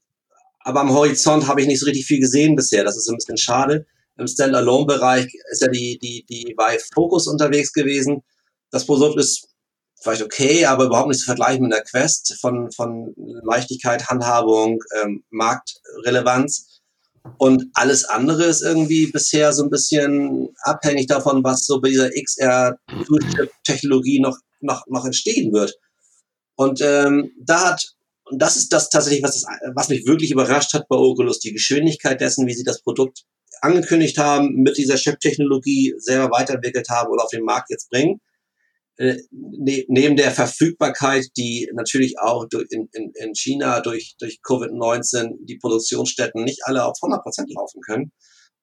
aber 0.67 0.81
am 0.81 0.93
Horizont 0.93 1.47
habe 1.47 1.61
ich 1.61 1.67
nicht 1.67 1.79
so 1.79 1.85
richtig 1.85 2.05
viel 2.05 2.19
gesehen 2.19 2.57
bisher. 2.57 2.83
Das 2.83 2.97
ist 2.97 3.07
ein 3.07 3.15
bisschen 3.15 3.37
schade. 3.37 3.85
Im 4.17 4.27
Standalone-Bereich 4.27 5.33
ist 5.49 5.61
ja 5.61 5.69
die, 5.69 5.97
die, 5.97 6.25
die 6.29 6.55
Vive 6.57 6.83
Focus 6.93 7.27
unterwegs 7.27 7.71
gewesen. 7.71 8.21
Das 8.69 8.85
Produkt 8.85 9.17
ist 9.17 9.47
vielleicht 10.01 10.21
okay, 10.21 10.65
aber 10.65 10.87
überhaupt 10.87 11.07
nicht 11.07 11.21
zu 11.21 11.25
vergleichen 11.25 11.63
mit 11.63 11.71
der 11.71 11.85
Quest 11.85 12.35
von, 12.41 12.69
von 12.73 13.15
Leichtigkeit, 13.45 14.09
Handhabung, 14.09 14.83
ähm, 15.01 15.23
Marktrelevanz. 15.29 16.81
Und 17.37 17.63
alles 17.73 18.03
andere 18.03 18.43
ist 18.43 18.61
irgendwie 18.61 19.07
bisher 19.07 19.53
so 19.53 19.63
ein 19.63 19.69
bisschen 19.69 20.49
abhängig 20.63 21.07
davon, 21.07 21.45
was 21.45 21.65
so 21.65 21.79
bei 21.79 21.91
dieser 21.91 22.09
XR-Technologie 22.09 24.19
noch, 24.19 24.37
noch, 24.59 24.85
noch 24.87 25.05
entstehen 25.05 25.53
wird. 25.53 25.73
Und 26.57 26.81
ähm, 26.81 27.31
da 27.39 27.69
hat 27.69 27.96
und 28.29 28.41
das 28.41 28.57
ist 28.57 28.73
das 28.73 28.89
tatsächlich, 28.89 29.23
was, 29.23 29.41
das, 29.41 29.45
was 29.73 29.89
mich 29.89 30.05
wirklich 30.05 30.31
überrascht 30.31 30.73
hat 30.73 30.87
bei 30.87 30.95
Oculus, 30.95 31.39
die 31.39 31.53
Geschwindigkeit 31.53 32.19
dessen, 32.19 32.47
wie 32.47 32.53
sie 32.53 32.63
das 32.63 32.81
Produkt 32.81 33.23
angekündigt 33.61 34.17
haben, 34.17 34.53
mit 34.55 34.77
dieser 34.77 34.95
Chip-Technologie 34.95 35.95
selber 35.97 36.29
weiterentwickelt 36.31 36.89
haben 36.89 37.11
oder 37.11 37.23
auf 37.23 37.31
den 37.31 37.43
Markt 37.43 37.69
jetzt 37.69 37.89
bringen. 37.89 38.19
Äh, 38.97 39.17
ne, 39.31 39.85
neben 39.87 40.15
der 40.15 40.31
Verfügbarkeit, 40.31 41.27
die 41.37 41.69
natürlich 41.73 42.19
auch 42.19 42.47
in, 42.69 42.89
in, 42.93 43.11
in 43.13 43.35
China 43.35 43.79
durch, 43.81 44.15
durch 44.19 44.39
Covid-19 44.43 45.37
die 45.41 45.57
Produktionsstätten 45.57 46.43
nicht 46.43 46.61
alle 46.65 46.83
auf 46.83 46.97
100 47.01 47.23
Prozent 47.23 47.53
laufen 47.53 47.81
können. 47.81 48.11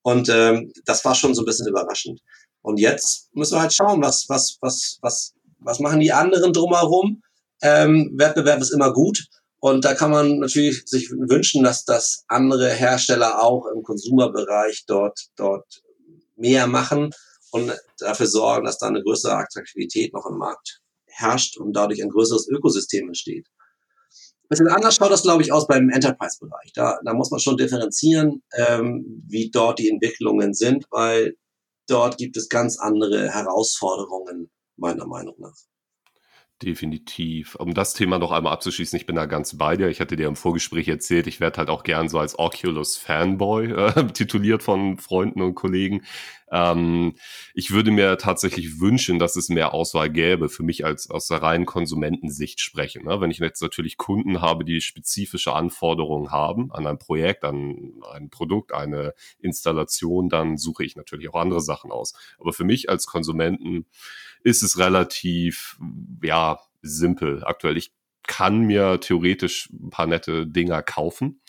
Und 0.02 0.28
ähm, 0.28 0.72
das 0.84 1.04
war 1.04 1.14
schon 1.14 1.34
so 1.34 1.42
ein 1.42 1.46
bisschen 1.46 1.68
überraschend. 1.68 2.20
Und 2.62 2.78
jetzt 2.78 3.28
müssen 3.32 3.54
wir 3.54 3.60
halt 3.62 3.72
schauen, 3.72 4.02
was, 4.02 4.26
was, 4.28 4.58
was, 4.60 4.98
was, 5.02 5.34
was 5.58 5.78
machen 5.80 6.00
die 6.00 6.12
anderen 6.12 6.52
drumherum. 6.52 7.22
Ähm, 7.62 8.12
Wettbewerb 8.16 8.60
ist 8.60 8.72
immer 8.72 8.92
gut. 8.92 9.26
Und 9.64 9.86
da 9.86 9.94
kann 9.94 10.10
man 10.10 10.40
natürlich 10.40 10.82
sich 10.84 11.10
wünschen, 11.10 11.62
dass 11.62 11.86
das 11.86 12.24
andere 12.28 12.68
Hersteller 12.68 13.42
auch 13.42 13.64
im 13.74 13.82
Konsumerbereich 13.82 14.84
dort, 14.86 15.18
dort 15.36 15.80
mehr 16.36 16.66
machen 16.66 17.14
und 17.50 17.72
dafür 17.98 18.26
sorgen, 18.26 18.66
dass 18.66 18.76
da 18.76 18.88
eine 18.88 19.02
größere 19.02 19.34
Attraktivität 19.38 20.12
noch 20.12 20.26
im 20.26 20.36
Markt 20.36 20.82
herrscht 21.06 21.56
und 21.56 21.72
dadurch 21.72 22.02
ein 22.02 22.10
größeres 22.10 22.46
Ökosystem 22.46 23.06
entsteht. 23.06 23.46
Ein 24.42 24.48
bisschen 24.50 24.68
anders 24.68 24.96
schaut 24.96 25.10
das, 25.10 25.22
glaube 25.22 25.42
ich, 25.42 25.50
aus 25.50 25.66
beim 25.66 25.88
Enterprise-Bereich. 25.88 26.72
Da, 26.74 27.00
da 27.02 27.14
muss 27.14 27.30
man 27.30 27.40
schon 27.40 27.56
differenzieren, 27.56 28.42
ähm, 28.52 29.24
wie 29.26 29.50
dort 29.50 29.78
die 29.78 29.88
Entwicklungen 29.88 30.52
sind, 30.52 30.84
weil 30.90 31.36
dort 31.88 32.18
gibt 32.18 32.36
es 32.36 32.50
ganz 32.50 32.78
andere 32.78 33.30
Herausforderungen, 33.30 34.50
meiner 34.76 35.06
Meinung 35.06 35.36
nach. 35.38 35.56
Definitiv. 36.62 37.56
Um 37.56 37.74
das 37.74 37.94
Thema 37.94 38.18
noch 38.18 38.30
einmal 38.30 38.52
abzuschließen, 38.52 38.96
ich 38.96 39.06
bin 39.06 39.16
da 39.16 39.26
ganz 39.26 39.58
bei 39.58 39.76
dir. 39.76 39.88
Ich 39.88 40.00
hatte 40.00 40.14
dir 40.14 40.28
im 40.28 40.36
Vorgespräch 40.36 40.86
erzählt, 40.86 41.26
ich 41.26 41.40
werde 41.40 41.58
halt 41.58 41.68
auch 41.68 41.82
gern 41.82 42.08
so 42.08 42.20
als 42.20 42.38
Oculus 42.38 42.96
Fanboy 42.96 43.72
äh, 43.72 44.06
tituliert 44.12 44.62
von 44.62 44.98
Freunden 44.98 45.42
und 45.42 45.56
Kollegen. 45.56 46.02
Ähm, 46.52 47.14
ich 47.54 47.72
würde 47.72 47.90
mir 47.90 48.16
tatsächlich 48.18 48.78
wünschen, 48.78 49.18
dass 49.18 49.34
es 49.34 49.48
mehr 49.48 49.74
Auswahl 49.74 50.08
gäbe, 50.08 50.48
für 50.48 50.62
mich 50.62 50.84
als 50.84 51.10
aus 51.10 51.26
der 51.26 51.42
reinen 51.42 51.66
Konsumentensicht 51.66 52.60
sprechen. 52.60 53.04
Ne? 53.04 53.20
Wenn 53.20 53.32
ich 53.32 53.38
jetzt 53.38 53.60
natürlich 53.60 53.96
Kunden 53.96 54.40
habe, 54.40 54.64
die 54.64 54.80
spezifische 54.80 55.54
Anforderungen 55.54 56.30
haben 56.30 56.70
an 56.70 56.86
ein 56.86 56.98
Projekt, 56.98 57.42
an 57.42 57.94
ein 58.12 58.30
Produkt, 58.30 58.72
eine 58.72 59.14
Installation, 59.40 60.28
dann 60.28 60.56
suche 60.56 60.84
ich 60.84 60.94
natürlich 60.94 61.28
auch 61.28 61.40
andere 61.40 61.60
Sachen 61.60 61.90
aus. 61.90 62.14
Aber 62.38 62.52
für 62.52 62.64
mich 62.64 62.88
als 62.88 63.06
Konsumenten 63.06 63.86
ist 64.44 64.62
es 64.62 64.78
relativ, 64.78 65.78
ja, 66.22 66.60
simpel 66.82 67.42
aktuell. 67.44 67.76
Ich 67.76 67.92
kann 68.26 68.60
mir 68.60 69.00
theoretisch 69.00 69.70
ein 69.72 69.90
paar 69.90 70.06
nette 70.06 70.46
Dinger 70.46 70.82
kaufen, 70.82 71.40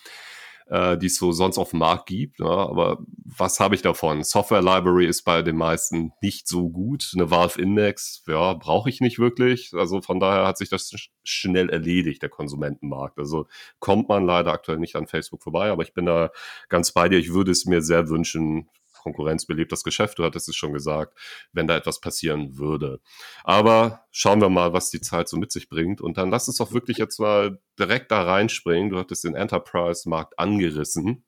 äh, 0.67 0.97
die 0.97 1.07
es 1.07 1.17
so 1.17 1.31
sonst 1.31 1.57
auf 1.57 1.71
dem 1.71 1.79
Markt 1.79 2.07
gibt. 2.07 2.39
Ja, 2.39 2.47
aber 2.47 2.99
was 3.25 3.59
habe 3.59 3.75
ich 3.75 3.81
davon? 3.81 4.23
Software 4.23 4.61
Library 4.61 5.05
ist 5.05 5.23
bei 5.23 5.41
den 5.41 5.57
meisten 5.57 6.13
nicht 6.21 6.47
so 6.47 6.69
gut. 6.69 7.11
Eine 7.13 7.29
Valve 7.31 7.61
Index, 7.61 8.23
ja, 8.27 8.53
brauche 8.53 8.89
ich 8.89 9.01
nicht 9.01 9.19
wirklich. 9.19 9.71
Also 9.73 10.01
von 10.01 10.19
daher 10.19 10.47
hat 10.47 10.57
sich 10.57 10.69
das 10.69 10.91
schnell 11.23 11.69
erledigt, 11.69 12.21
der 12.21 12.29
Konsumentenmarkt. 12.29 13.19
Also 13.19 13.47
kommt 13.79 14.09
man 14.09 14.25
leider 14.25 14.51
aktuell 14.51 14.79
nicht 14.79 14.95
an 14.95 15.07
Facebook 15.07 15.43
vorbei, 15.43 15.69
aber 15.69 15.83
ich 15.83 15.93
bin 15.93 16.05
da 16.05 16.31
ganz 16.69 16.91
bei 16.91 17.09
dir. 17.09 17.19
Ich 17.19 17.33
würde 17.33 17.51
es 17.51 17.65
mir 17.65 17.81
sehr 17.81 18.09
wünschen, 18.09 18.69
Konkurrenz 19.05 19.45
belebt 19.45 19.71
das 19.71 19.83
Geschäft, 19.83 20.17
du 20.17 20.23
hattest 20.23 20.49
es 20.49 20.55
schon 20.55 20.73
gesagt, 20.73 21.15
wenn 21.53 21.67
da 21.67 21.77
etwas 21.77 22.01
passieren 22.01 22.57
würde. 22.57 22.99
Aber 23.43 24.05
schauen 24.09 24.41
wir 24.41 24.49
mal, 24.49 24.73
was 24.73 24.89
die 24.89 24.99
Zeit 24.99 25.29
so 25.29 25.37
mit 25.37 25.51
sich 25.51 25.69
bringt. 25.69 26.01
Und 26.01 26.17
dann 26.17 26.31
lass 26.31 26.47
uns 26.47 26.57
doch 26.57 26.73
wirklich 26.73 26.97
jetzt 26.97 27.19
mal 27.19 27.59
direkt 27.77 28.11
da 28.11 28.23
reinspringen. 28.23 28.89
Du 28.89 28.97
hattest 28.97 29.23
den 29.23 29.35
Enterprise-Markt 29.35 30.39
angerissen. 30.39 31.23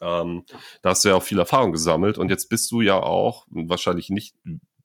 Ähm, 0.00 0.44
da 0.82 0.90
hast 0.90 1.04
du 1.04 1.10
ja 1.10 1.14
auch 1.14 1.22
viel 1.22 1.38
Erfahrung 1.38 1.70
gesammelt 1.70 2.18
und 2.18 2.30
jetzt 2.30 2.48
bist 2.48 2.70
du 2.72 2.80
ja 2.80 3.00
auch 3.00 3.46
wahrscheinlich 3.48 4.10
nicht 4.10 4.34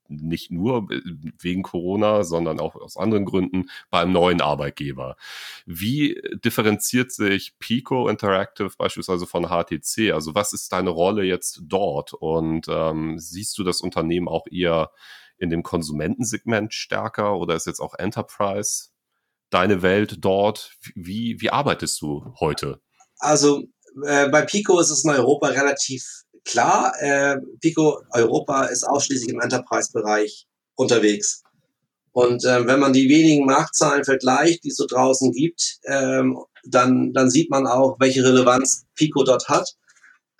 nicht 0.09 0.51
nur 0.51 0.87
wegen 0.89 1.63
Corona, 1.63 2.23
sondern 2.23 2.59
auch 2.59 2.75
aus 2.75 2.97
anderen 2.97 3.25
Gründen 3.25 3.69
beim 3.89 4.11
neuen 4.11 4.41
Arbeitgeber. 4.41 5.15
Wie 5.65 6.21
differenziert 6.43 7.11
sich 7.11 7.57
Pico 7.59 8.07
Interactive 8.07 8.71
beispielsweise 8.77 9.27
von 9.27 9.47
HTC? 9.47 10.11
Also 10.11 10.35
was 10.35 10.53
ist 10.53 10.71
deine 10.73 10.89
Rolle 10.89 11.23
jetzt 11.23 11.61
dort? 11.63 12.13
Und 12.13 12.67
ähm, 12.69 13.19
siehst 13.19 13.57
du 13.57 13.63
das 13.63 13.81
Unternehmen 13.81 14.27
auch 14.27 14.45
eher 14.49 14.91
in 15.37 15.49
dem 15.49 15.63
Konsumentensegment 15.63 16.73
stärker 16.73 17.37
oder 17.37 17.55
ist 17.55 17.67
jetzt 17.67 17.79
auch 17.79 17.95
Enterprise 17.95 18.89
deine 19.49 19.81
Welt 19.81 20.17
dort? 20.19 20.73
Wie, 20.95 21.39
wie 21.39 21.49
arbeitest 21.49 22.01
du 22.01 22.33
heute? 22.39 22.81
Also 23.19 23.63
äh, 24.05 24.29
bei 24.29 24.43
Pico 24.43 24.79
ist 24.79 24.89
es 24.89 25.03
in 25.03 25.11
Europa 25.11 25.47
relativ 25.47 26.23
klar, 26.49 26.93
äh, 26.99 27.37
Pico 27.61 28.01
Europa 28.11 28.65
ist 28.65 28.83
ausschließlich 28.83 29.29
im 29.29 29.39
Enterprise-Bereich 29.39 30.47
unterwegs. 30.75 31.43
Und 32.11 32.43
äh, 32.43 32.65
wenn 32.65 32.79
man 32.79 32.91
die 32.91 33.07
wenigen 33.07 33.45
Marktzahlen 33.45 34.03
vergleicht, 34.03 34.63
die 34.63 34.69
es 34.69 34.77
so 34.77 34.87
draußen 34.87 35.31
gibt, 35.31 35.77
ähm, 35.85 36.39
dann, 36.65 37.13
dann 37.13 37.29
sieht 37.29 37.51
man 37.51 37.67
auch, 37.67 37.97
welche 37.99 38.23
Relevanz 38.23 38.85
Pico 38.95 39.23
dort 39.23 39.47
hat. 39.47 39.75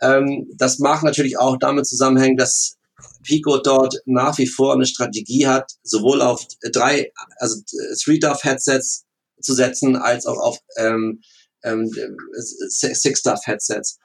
Ähm, 0.02 0.48
das 0.56 0.80
mag 0.80 1.04
natürlich 1.04 1.38
auch 1.38 1.58
damit 1.60 1.86
zusammenhängen, 1.86 2.38
dass 2.38 2.78
Pico 3.24 3.60
dort 3.60 3.96
nach 4.06 4.38
wie 4.40 4.48
vor 4.48 4.74
eine 4.74 4.86
Strategie 4.86 5.48
hat, 5.48 5.72
sowohl 5.84 6.22
auf 6.22 6.46
drei, 6.74 7.12
also 7.38 7.62
Three-Dove-Headsets 8.04 9.06
zu 9.42 9.54
setzen, 9.54 9.96
als 9.96 10.26
auch 10.26 10.38
auf 10.38 10.58
ähm, 10.78 11.22
ähm, 11.64 11.90
Six-Dove-Headsets. 12.34 14.00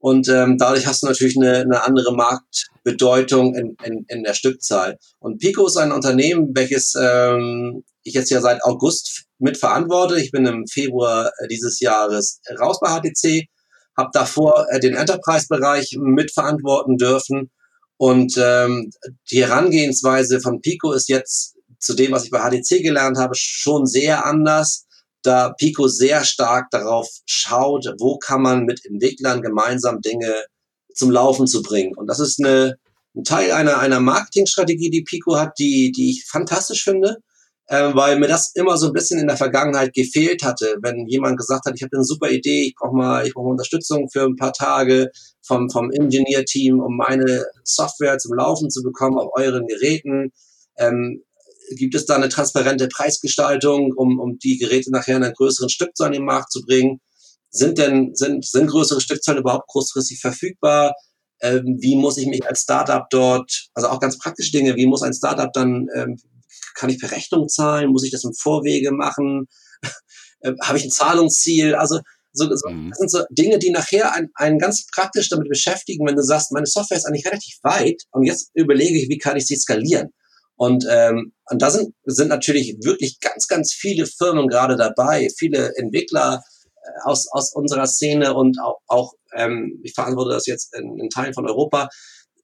Und 0.00 0.28
ähm, 0.28 0.58
dadurch 0.58 0.86
hast 0.86 1.02
du 1.02 1.06
natürlich 1.06 1.36
eine, 1.36 1.58
eine 1.58 1.82
andere 1.82 2.14
Marktbedeutung 2.14 3.54
in, 3.56 3.76
in, 3.82 4.04
in 4.08 4.22
der 4.22 4.34
Stückzahl. 4.34 4.96
Und 5.18 5.38
Pico 5.38 5.66
ist 5.66 5.76
ein 5.76 5.92
Unternehmen, 5.92 6.50
welches 6.54 6.94
ähm, 6.98 7.82
ich 8.04 8.14
jetzt 8.14 8.30
ja 8.30 8.40
seit 8.40 8.62
August 8.64 9.24
mitverantworte. 9.38 10.20
Ich 10.20 10.30
bin 10.30 10.46
im 10.46 10.66
Februar 10.66 11.32
dieses 11.50 11.80
Jahres 11.80 12.40
raus 12.60 12.78
bei 12.80 12.88
HTC, 12.88 13.46
habe 13.96 14.10
davor 14.12 14.66
äh, 14.70 14.78
den 14.78 14.94
Enterprise-Bereich 14.94 15.96
mitverantworten 16.00 16.96
dürfen. 16.96 17.50
Und 17.96 18.34
ähm, 18.38 18.90
die 19.32 19.42
Herangehensweise 19.42 20.40
von 20.40 20.60
Pico 20.60 20.92
ist 20.92 21.08
jetzt 21.08 21.56
zu 21.80 21.94
dem, 21.94 22.12
was 22.12 22.24
ich 22.24 22.30
bei 22.30 22.40
HTC 22.40 22.82
gelernt 22.82 23.18
habe, 23.18 23.34
schon 23.34 23.86
sehr 23.86 24.24
anders 24.24 24.86
da 25.28 25.50
Pico 25.50 25.88
sehr 25.88 26.24
stark 26.24 26.70
darauf 26.70 27.08
schaut, 27.26 27.86
wo 27.98 28.18
kann 28.18 28.42
man 28.42 28.64
mit 28.64 28.84
Entwicklern 28.84 29.42
gemeinsam 29.42 30.00
Dinge 30.00 30.34
zum 30.94 31.10
Laufen 31.10 31.46
zu 31.46 31.62
bringen. 31.62 31.94
Und 31.96 32.06
das 32.06 32.18
ist 32.18 32.42
eine, 32.42 32.76
ein 33.14 33.24
Teil 33.24 33.52
einer, 33.52 33.78
einer 33.78 34.00
Marketingstrategie, 34.00 34.90
die 34.90 35.02
Pico 35.02 35.36
hat, 35.36 35.58
die, 35.58 35.92
die 35.92 36.10
ich 36.10 36.24
fantastisch 36.26 36.82
finde, 36.82 37.18
äh, 37.66 37.94
weil 37.94 38.18
mir 38.18 38.28
das 38.28 38.52
immer 38.54 38.78
so 38.78 38.86
ein 38.86 38.94
bisschen 38.94 39.20
in 39.20 39.26
der 39.26 39.36
Vergangenheit 39.36 39.92
gefehlt 39.92 40.42
hatte, 40.42 40.76
wenn 40.80 41.06
jemand 41.06 41.36
gesagt 41.36 41.66
hat, 41.66 41.74
ich 41.76 41.82
habe 41.82 41.94
eine 41.94 42.04
super 42.04 42.30
Idee, 42.30 42.68
ich 42.68 42.74
brauche 42.74 42.96
mal, 42.96 43.26
ich 43.26 43.34
brauche 43.34 43.48
Unterstützung 43.48 44.08
für 44.10 44.24
ein 44.24 44.36
paar 44.36 44.54
Tage 44.54 45.10
vom, 45.42 45.68
vom 45.68 45.90
Engineer-Team, 45.90 46.80
um 46.80 46.96
meine 46.96 47.44
Software 47.64 48.18
zum 48.18 48.34
Laufen 48.34 48.70
zu 48.70 48.82
bekommen 48.82 49.18
auf 49.18 49.30
euren 49.34 49.66
Geräten. 49.66 50.32
Ähm, 50.78 51.22
gibt 51.76 51.94
es 51.94 52.06
da 52.06 52.16
eine 52.16 52.28
transparente 52.28 52.88
Preisgestaltung, 52.88 53.92
um, 53.96 54.18
um 54.18 54.38
die 54.38 54.58
Geräte 54.58 54.90
nachher 54.90 55.16
in 55.16 55.24
einer 55.24 55.32
größeren 55.32 55.68
Stückzahl 55.68 56.08
in 56.08 56.14
den 56.14 56.24
Markt 56.24 56.52
zu 56.52 56.62
bringen? 56.62 57.00
Sind 57.50 57.78
denn, 57.78 58.14
sind, 58.14 58.44
sind 58.44 58.66
größere 58.66 59.00
Stückzahlen 59.00 59.40
überhaupt 59.40 59.68
kurzfristig 59.68 60.20
verfügbar? 60.20 60.94
Ähm, 61.40 61.78
wie 61.80 61.96
muss 61.96 62.18
ich 62.18 62.26
mich 62.26 62.46
als 62.46 62.62
Startup 62.62 63.04
dort, 63.10 63.68
also 63.74 63.88
auch 63.88 64.00
ganz 64.00 64.18
praktische 64.18 64.52
Dinge, 64.52 64.76
wie 64.76 64.86
muss 64.86 65.02
ein 65.02 65.14
Startup 65.14 65.52
dann, 65.52 65.86
ähm, 65.94 66.16
kann 66.74 66.90
ich 66.90 66.98
per 66.98 67.10
Rechnung 67.10 67.48
zahlen? 67.48 67.90
Muss 67.90 68.04
ich 68.04 68.10
das 68.10 68.24
im 68.24 68.34
Vorwege 68.34 68.92
machen? 68.92 69.46
äh, 70.40 70.52
Habe 70.62 70.78
ich 70.78 70.84
ein 70.84 70.90
Zahlungsziel? 70.90 71.74
Also 71.74 72.00
so, 72.32 72.48
so, 72.54 72.68
mhm. 72.68 72.90
das 72.90 72.98
sind 72.98 73.10
so 73.10 73.24
Dinge, 73.30 73.58
die 73.58 73.70
nachher 73.70 74.12
einen, 74.14 74.28
einen 74.34 74.58
ganz 74.58 74.86
praktisch 74.94 75.28
damit 75.28 75.48
beschäftigen, 75.48 76.06
wenn 76.06 76.16
du 76.16 76.22
sagst, 76.22 76.52
meine 76.52 76.66
Software 76.66 76.98
ist 76.98 77.06
eigentlich 77.06 77.26
relativ 77.26 77.56
weit 77.62 78.02
und 78.10 78.24
jetzt 78.24 78.50
überlege 78.54 78.98
ich, 78.98 79.08
wie 79.08 79.18
kann 79.18 79.36
ich 79.36 79.46
sie 79.46 79.56
skalieren? 79.56 80.10
Und, 80.58 80.84
ähm, 80.90 81.32
und 81.48 81.62
da 81.62 81.70
sind, 81.70 81.94
sind 82.04 82.28
natürlich 82.28 82.76
wirklich 82.82 83.20
ganz, 83.20 83.46
ganz 83.46 83.72
viele 83.72 84.06
Firmen 84.06 84.48
gerade 84.48 84.76
dabei, 84.76 85.28
viele 85.38 85.72
Entwickler 85.76 86.42
äh, 86.82 86.88
aus, 87.04 87.28
aus 87.30 87.54
unserer 87.54 87.86
Szene 87.86 88.34
und 88.34 88.58
auch, 88.60 88.78
auch 88.88 89.12
ähm, 89.36 89.80
ich 89.84 89.94
verantworte 89.94 90.32
das 90.32 90.46
jetzt 90.46 90.76
in, 90.76 90.98
in 90.98 91.10
Teilen 91.10 91.32
von 91.32 91.48
Europa. 91.48 91.88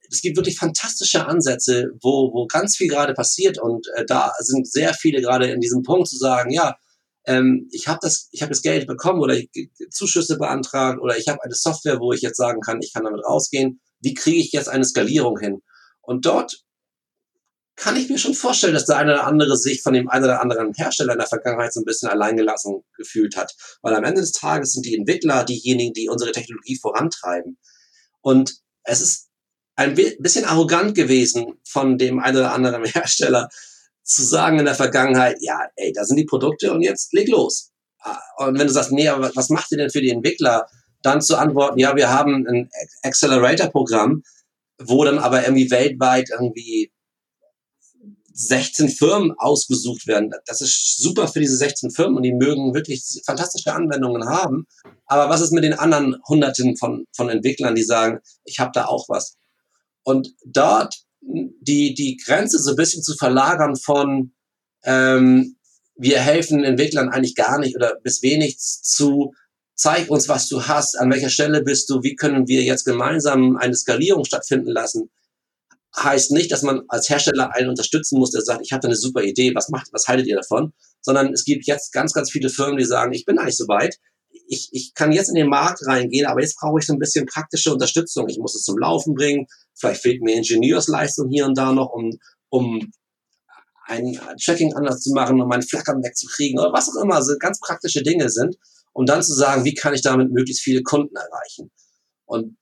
Es 0.08 0.22
gibt 0.22 0.36
wirklich 0.36 0.56
fantastische 0.56 1.26
Ansätze, 1.26 1.88
wo, 2.02 2.30
wo 2.32 2.46
ganz 2.46 2.76
viel 2.76 2.86
gerade 2.86 3.14
passiert 3.14 3.60
und 3.60 3.84
äh, 3.96 4.04
da 4.06 4.32
sind 4.38 4.70
sehr 4.70 4.94
viele 4.94 5.20
gerade 5.20 5.50
in 5.50 5.58
diesem 5.58 5.82
Punkt 5.82 6.06
zu 6.06 6.16
sagen, 6.16 6.52
ja, 6.52 6.76
ähm, 7.26 7.68
ich 7.72 7.88
habe 7.88 7.98
das, 8.00 8.28
ich 8.30 8.42
habe 8.42 8.50
das 8.50 8.62
Geld 8.62 8.86
bekommen 8.86 9.20
oder 9.22 9.34
ich, 9.34 9.50
Zuschüsse 9.90 10.38
beantragt 10.38 11.00
oder 11.00 11.18
ich 11.18 11.26
habe 11.26 11.42
eine 11.42 11.54
Software, 11.54 11.98
wo 11.98 12.12
ich 12.12 12.22
jetzt 12.22 12.36
sagen 12.36 12.60
kann, 12.60 12.78
ich 12.80 12.92
kann 12.92 13.02
damit 13.02 13.24
rausgehen. 13.24 13.80
Wie 13.98 14.14
kriege 14.14 14.38
ich 14.38 14.52
jetzt 14.52 14.68
eine 14.68 14.84
Skalierung 14.84 15.36
hin? 15.40 15.62
Und 16.00 16.26
dort 16.26 16.64
kann 17.76 17.96
ich 17.96 18.08
mir 18.08 18.18
schon 18.18 18.34
vorstellen, 18.34 18.74
dass 18.74 18.86
der 18.86 18.98
eine 18.98 19.14
oder 19.14 19.26
andere 19.26 19.56
sich 19.56 19.82
von 19.82 19.94
dem 19.94 20.08
einen 20.08 20.24
oder 20.24 20.40
anderen 20.40 20.72
Hersteller 20.74 21.14
in 21.14 21.18
der 21.18 21.28
Vergangenheit 21.28 21.72
so 21.72 21.80
ein 21.80 21.84
bisschen 21.84 22.08
alleingelassen 22.08 22.84
gefühlt 22.96 23.36
hat. 23.36 23.54
Weil 23.82 23.94
am 23.94 24.04
Ende 24.04 24.20
des 24.20 24.32
Tages 24.32 24.72
sind 24.72 24.86
die 24.86 24.94
Entwickler 24.94 25.44
diejenigen, 25.44 25.92
die 25.92 26.08
unsere 26.08 26.32
Technologie 26.32 26.78
vorantreiben. 26.80 27.58
Und 28.20 28.54
es 28.84 29.00
ist 29.00 29.28
ein 29.76 29.94
bisschen 29.94 30.44
arrogant 30.44 30.94
gewesen 30.94 31.60
von 31.66 31.98
dem 31.98 32.20
einen 32.20 32.36
oder 32.36 32.52
anderen 32.52 32.84
Hersteller 32.84 33.48
zu 34.04 34.22
sagen 34.22 34.58
in 34.58 34.66
der 34.66 34.74
Vergangenheit, 34.74 35.38
ja, 35.40 35.58
ey, 35.76 35.92
da 35.92 36.04
sind 36.04 36.18
die 36.18 36.26
Produkte 36.26 36.72
und 36.72 36.82
jetzt 36.82 37.12
leg 37.12 37.28
los. 37.28 37.72
Ah, 38.00 38.20
und 38.36 38.58
wenn 38.58 38.66
du 38.66 38.72
sagst, 38.72 38.92
nee, 38.92 39.08
aber 39.08 39.34
was 39.34 39.48
macht 39.48 39.72
ihr 39.72 39.78
denn 39.78 39.90
für 39.90 40.02
die 40.02 40.10
Entwickler? 40.10 40.66
Dann 41.02 41.22
zu 41.22 41.36
antworten, 41.36 41.78
ja, 41.78 41.96
wir 41.96 42.10
haben 42.10 42.46
ein 42.46 42.70
Accelerator-Programm, 43.02 44.22
wo 44.82 45.04
dann 45.04 45.18
aber 45.18 45.42
irgendwie 45.42 45.70
weltweit 45.70 46.30
irgendwie 46.30 46.92
16 48.34 48.88
Firmen 48.88 49.32
ausgesucht 49.38 50.08
werden. 50.08 50.32
Das 50.46 50.60
ist 50.60 50.98
super 50.98 51.28
für 51.28 51.40
diese 51.40 51.56
16 51.56 51.90
Firmen 51.90 52.16
und 52.16 52.24
die 52.24 52.34
mögen 52.34 52.74
wirklich 52.74 53.22
fantastische 53.24 53.72
Anwendungen 53.72 54.28
haben. 54.28 54.66
Aber 55.06 55.30
was 55.30 55.40
ist 55.40 55.52
mit 55.52 55.62
den 55.62 55.74
anderen 55.74 56.16
Hunderten 56.26 56.76
von, 56.76 57.06
von 57.14 57.28
Entwicklern, 57.28 57.76
die 57.76 57.84
sagen, 57.84 58.18
ich 58.44 58.58
habe 58.58 58.72
da 58.74 58.86
auch 58.86 59.08
was? 59.08 59.36
Und 60.02 60.34
dort 60.44 61.04
die, 61.20 61.94
die 61.94 62.16
Grenze 62.16 62.58
so 62.58 62.70
ein 62.70 62.76
bisschen 62.76 63.02
zu 63.02 63.14
verlagern 63.14 63.76
von, 63.76 64.32
ähm, 64.84 65.56
wir 65.96 66.18
helfen 66.18 66.64
Entwicklern 66.64 67.08
eigentlich 67.08 67.36
gar 67.36 67.58
nicht 67.58 67.76
oder 67.76 67.94
bis 68.02 68.20
wenig 68.22 68.58
zu, 68.58 69.32
zeig 69.76 70.10
uns, 70.10 70.28
was 70.28 70.48
du 70.48 70.66
hast, 70.66 70.98
an 70.98 71.10
welcher 71.10 71.30
Stelle 71.30 71.62
bist 71.62 71.88
du, 71.88 72.02
wie 72.02 72.16
können 72.16 72.48
wir 72.48 72.62
jetzt 72.62 72.84
gemeinsam 72.84 73.56
eine 73.56 73.76
Skalierung 73.76 74.24
stattfinden 74.24 74.70
lassen 74.70 75.10
heißt 75.96 76.32
nicht, 76.32 76.50
dass 76.50 76.62
man 76.62 76.82
als 76.88 77.08
Hersteller 77.08 77.54
einen 77.54 77.68
unterstützen 77.68 78.18
muss, 78.18 78.30
der 78.30 78.42
sagt, 78.42 78.62
ich 78.64 78.72
habe 78.72 78.86
eine 78.86 78.96
super 78.96 79.22
Idee, 79.22 79.54
was 79.54 79.68
macht, 79.68 79.88
was 79.92 80.08
haltet 80.08 80.26
ihr 80.26 80.36
davon? 80.36 80.72
Sondern 81.00 81.32
es 81.32 81.44
gibt 81.44 81.66
jetzt 81.66 81.92
ganz, 81.92 82.12
ganz 82.12 82.30
viele 82.30 82.48
Firmen, 82.48 82.76
die 82.76 82.84
sagen, 82.84 83.12
ich 83.12 83.24
bin 83.24 83.38
eigentlich 83.38 83.56
so 83.56 83.68
weit, 83.68 83.98
ich, 84.48 84.68
ich 84.72 84.94
kann 84.94 85.12
jetzt 85.12 85.28
in 85.28 85.34
den 85.34 85.48
Markt 85.48 85.86
reingehen, 85.86 86.26
aber 86.26 86.40
jetzt 86.40 86.56
brauche 86.58 86.78
ich 86.78 86.86
so 86.86 86.92
ein 86.92 86.98
bisschen 86.98 87.26
praktische 87.26 87.72
Unterstützung. 87.72 88.28
Ich 88.28 88.38
muss 88.38 88.54
es 88.54 88.62
zum 88.62 88.78
Laufen 88.78 89.14
bringen. 89.14 89.46
Vielleicht 89.74 90.02
fehlt 90.02 90.22
mir 90.22 90.36
Ingenieursleistung 90.36 91.30
hier 91.30 91.46
und 91.46 91.56
da 91.56 91.72
noch, 91.72 91.90
um, 91.92 92.18
um 92.50 92.92
ein 93.86 94.18
Tracking 94.42 94.74
anders 94.74 95.00
zu 95.00 95.12
machen, 95.12 95.40
um 95.40 95.48
mein 95.48 95.62
Flackern 95.62 96.02
wegzukriegen 96.02 96.58
oder 96.58 96.72
was 96.72 96.88
auch 96.88 97.02
immer, 97.02 97.22
so 97.22 97.34
ganz 97.38 97.60
praktische 97.60 98.02
Dinge 98.02 98.30
sind. 98.30 98.56
Und 98.92 99.08
dann 99.08 99.22
zu 99.22 99.34
sagen, 99.34 99.64
wie 99.64 99.74
kann 99.74 99.94
ich 99.94 100.02
damit 100.02 100.30
möglichst 100.30 100.62
viele 100.62 100.82
Kunden 100.82 101.16
erreichen? 101.16 101.70
Und 102.26 102.56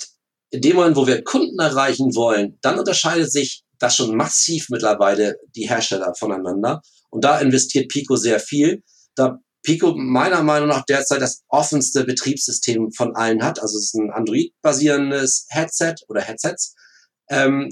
in 0.53 0.61
dem 0.61 0.77
Moment, 0.77 0.97
wo 0.97 1.07
wir 1.07 1.25
Kunden 1.25 1.59
erreichen 1.59 2.15
wollen, 2.15 2.59
dann 2.61 2.79
unterscheidet 2.79 3.33
sich 3.33 3.65
das 3.79 3.97
schon 3.97 4.15
massiv 4.15 4.69
mittlerweile 4.69 5.37
die 5.57 5.69
Hersteller 5.69 6.15
voneinander. 6.15 6.83
Und 7.11 7.25
da 7.25 7.41
investiert 7.41 7.89
Pico 7.89 8.17
sehr 8.17 8.39
viel. 8.39 8.83
Da 9.17 9.39
Pico 9.63 9.95
meiner 9.97 10.43
Meinung 10.43 10.69
nach 10.69 10.85
derzeit 10.85 11.23
das 11.23 11.43
offenste 11.49 12.05
Betriebssystem 12.05 12.93
von 12.93 13.17
allen 13.17 13.43
hat. 13.43 13.61
Also 13.61 13.79
es 13.79 13.87
ist 13.87 13.95
ein 13.95 14.11
Android-basierendes 14.11 15.47
Headset 15.49 15.95
oder 16.09 16.21
Headsets. 16.21 16.75
Ähm, 17.31 17.71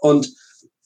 und 0.00 0.32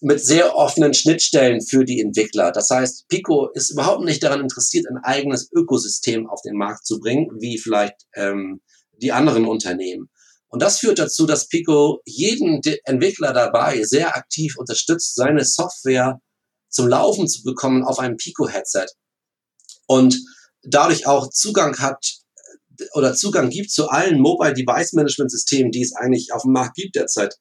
mit 0.00 0.24
sehr 0.24 0.56
offenen 0.56 0.94
Schnittstellen 0.94 1.60
für 1.62 1.84
die 1.84 2.00
Entwickler. 2.00 2.52
Das 2.52 2.70
heißt, 2.70 3.06
Pico 3.08 3.50
ist 3.52 3.70
überhaupt 3.70 4.04
nicht 4.04 4.22
daran 4.22 4.40
interessiert, 4.40 4.86
ein 4.88 4.98
eigenes 5.02 5.50
Ökosystem 5.52 6.28
auf 6.28 6.40
den 6.42 6.56
Markt 6.56 6.86
zu 6.86 7.00
bringen, 7.00 7.28
wie 7.38 7.58
vielleicht 7.58 8.06
ähm, 8.14 8.60
die 9.00 9.12
anderen 9.12 9.46
Unternehmen. 9.46 10.08
Und 10.54 10.62
das 10.62 10.78
führt 10.78 11.00
dazu, 11.00 11.26
dass 11.26 11.48
Pico 11.48 12.00
jeden 12.04 12.60
Entwickler 12.84 13.32
dabei 13.32 13.82
sehr 13.82 14.16
aktiv 14.16 14.54
unterstützt, 14.56 15.16
seine 15.16 15.44
Software 15.44 16.20
zum 16.68 16.86
Laufen 16.86 17.26
zu 17.26 17.42
bekommen 17.42 17.82
auf 17.82 17.98
einem 17.98 18.16
Pico-Headset. 18.16 18.86
Und 19.88 20.16
dadurch 20.62 21.08
auch 21.08 21.28
Zugang 21.30 21.78
hat 21.78 22.20
oder 22.92 23.16
Zugang 23.16 23.50
gibt 23.50 23.72
zu 23.72 23.88
allen 23.88 24.20
Mobile 24.20 24.54
Device 24.54 24.92
Management 24.92 25.32
Systemen, 25.32 25.72
die 25.72 25.82
es 25.82 25.92
eigentlich 25.96 26.32
auf 26.32 26.42
dem 26.42 26.52
Markt 26.52 26.76
gibt 26.76 26.94
derzeit. 26.94 27.34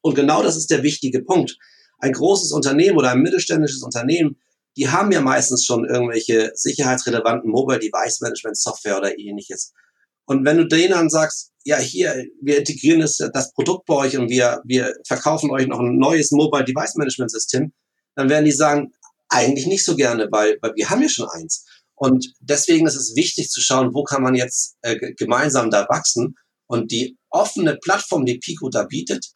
Und 0.00 0.16
genau 0.16 0.42
das 0.42 0.56
ist 0.56 0.72
der 0.72 0.82
wichtige 0.82 1.22
Punkt. 1.22 1.56
Ein 2.00 2.14
großes 2.14 2.50
Unternehmen 2.50 2.98
oder 2.98 3.12
ein 3.12 3.22
mittelständisches 3.22 3.84
Unternehmen, 3.84 4.40
die 4.76 4.88
haben 4.88 5.12
ja 5.12 5.20
meistens 5.20 5.64
schon 5.64 5.88
irgendwelche 5.88 6.50
sicherheitsrelevanten 6.56 7.48
Mobile 7.48 7.78
Device 7.78 8.20
Management 8.22 8.58
Software 8.58 8.98
oder 8.98 9.16
ähnliches. 9.20 9.72
Und 10.26 10.44
wenn 10.44 10.56
du 10.56 10.66
denen 10.66 10.94
dann 10.94 11.10
sagst, 11.10 11.53
ja, 11.64 11.78
hier, 11.78 12.26
wir 12.42 12.58
integrieren 12.58 13.00
das, 13.00 13.16
das 13.16 13.52
Produkt 13.52 13.86
bei 13.86 13.94
euch 13.94 14.18
und 14.18 14.28
wir, 14.28 14.60
wir 14.64 14.94
verkaufen 15.06 15.50
euch 15.50 15.66
noch 15.66 15.80
ein 15.80 15.98
neues 15.98 16.30
Mobile 16.30 16.64
Device 16.64 16.94
Management 16.96 17.30
System, 17.30 17.72
dann 18.14 18.28
werden 18.28 18.44
die 18.44 18.52
sagen, 18.52 18.92
eigentlich 19.28 19.66
nicht 19.66 19.84
so 19.84 19.96
gerne, 19.96 20.28
weil, 20.30 20.58
weil 20.60 20.72
wir 20.76 20.90
haben 20.90 21.02
ja 21.02 21.08
schon 21.08 21.28
eins. 21.28 21.64
Und 21.96 22.32
deswegen 22.40 22.86
ist 22.86 22.96
es 22.96 23.16
wichtig 23.16 23.48
zu 23.48 23.60
schauen, 23.60 23.94
wo 23.94 24.04
kann 24.04 24.22
man 24.22 24.34
jetzt 24.34 24.76
äh, 24.82 25.12
gemeinsam 25.14 25.70
da 25.70 25.86
wachsen. 25.88 26.34
Und 26.66 26.92
die 26.92 27.16
offene 27.30 27.76
Plattform, 27.76 28.26
die 28.26 28.38
Pico 28.38 28.68
da 28.68 28.84
bietet, 28.84 29.26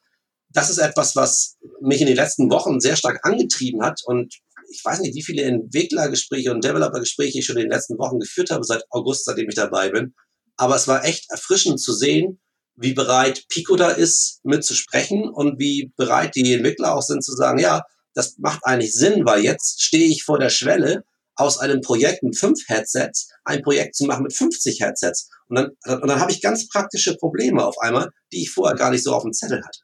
das 0.50 0.70
ist 0.70 0.78
etwas, 0.78 1.16
was 1.16 1.56
mich 1.80 2.00
in 2.00 2.06
den 2.06 2.16
letzten 2.16 2.50
Wochen 2.50 2.80
sehr 2.80 2.96
stark 2.96 3.20
angetrieben 3.22 3.82
hat. 3.82 4.00
Und 4.04 4.34
ich 4.70 4.84
weiß 4.84 5.00
nicht, 5.00 5.14
wie 5.14 5.22
viele 5.22 5.42
Entwicklergespräche 5.42 6.52
und 6.52 6.64
Developergespräche 6.64 7.38
ich 7.38 7.46
schon 7.46 7.56
in 7.56 7.64
den 7.64 7.72
letzten 7.72 7.98
Wochen 7.98 8.18
geführt 8.18 8.50
habe, 8.50 8.64
seit 8.64 8.82
August, 8.90 9.24
seitdem 9.24 9.48
ich 9.48 9.54
dabei 9.54 9.90
bin. 9.90 10.14
Aber 10.58 10.76
es 10.76 10.86
war 10.86 11.04
echt 11.04 11.30
erfrischend 11.30 11.80
zu 11.80 11.94
sehen, 11.94 12.40
wie 12.76 12.92
bereit 12.92 13.44
Pico 13.48 13.76
da 13.76 13.90
ist, 13.90 14.40
mitzusprechen 14.44 15.28
und 15.28 15.58
wie 15.58 15.92
bereit 15.96 16.34
die 16.34 16.52
Entwickler 16.52 16.94
auch 16.94 17.02
sind 17.02 17.24
zu 17.24 17.32
sagen, 17.32 17.58
ja, 17.58 17.82
das 18.14 18.36
macht 18.38 18.64
eigentlich 18.64 18.92
Sinn, 18.92 19.24
weil 19.24 19.42
jetzt 19.42 19.82
stehe 19.82 20.08
ich 20.08 20.24
vor 20.24 20.38
der 20.38 20.50
Schwelle, 20.50 21.04
aus 21.38 21.58
einem 21.58 21.80
Projekt 21.80 22.24
mit 22.24 22.36
fünf 22.36 22.58
Headsets 22.66 23.30
ein 23.44 23.62
Projekt 23.62 23.94
zu 23.94 24.04
machen 24.04 24.24
mit 24.24 24.34
50 24.34 24.80
Headsets. 24.80 25.30
Und 25.48 25.56
dann, 25.56 26.00
und 26.00 26.08
dann 26.08 26.20
habe 26.20 26.32
ich 26.32 26.42
ganz 26.42 26.68
praktische 26.68 27.16
Probleme 27.16 27.64
auf 27.64 27.78
einmal, 27.78 28.10
die 28.32 28.42
ich 28.42 28.50
vorher 28.50 28.76
gar 28.76 28.90
nicht 28.90 29.04
so 29.04 29.14
auf 29.14 29.22
dem 29.22 29.32
Zettel 29.32 29.62
hatte. 29.64 29.80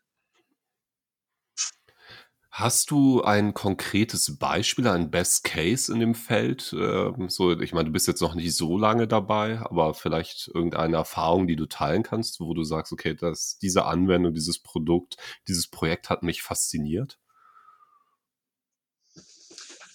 Hast 2.57 2.92
du 2.92 3.20
ein 3.20 3.52
konkretes 3.52 4.38
Beispiel, 4.38 4.86
ein 4.86 5.11
Best 5.11 5.42
Case 5.42 5.92
in 5.92 5.98
dem 5.98 6.14
Feld? 6.14 6.72
Ähm, 6.72 7.28
so, 7.28 7.50
ich 7.59 7.72
meine, 7.72 7.86
du 7.86 7.92
bist 7.92 8.07
jetzt 8.07 8.20
noch 8.20 8.36
nicht 8.36 8.55
so 8.55 8.78
lange 8.78 9.09
dabei, 9.09 9.59
aber 9.59 9.92
vielleicht 9.92 10.52
irgendeine 10.55 10.98
Erfahrung, 10.98 11.48
die 11.48 11.57
du 11.57 11.66
teilen 11.66 12.05
kannst, 12.05 12.38
wo 12.38 12.55
du 12.55 12.62
sagst, 12.62 12.92
okay, 12.92 13.16
dass 13.16 13.59
diese 13.59 13.86
Anwendung, 13.86 14.34
dieses 14.34 14.61
Produkt, 14.61 15.16
dieses 15.48 15.66
Projekt 15.66 16.11
hat 16.11 16.22
mich 16.22 16.42
fasziniert? 16.42 17.18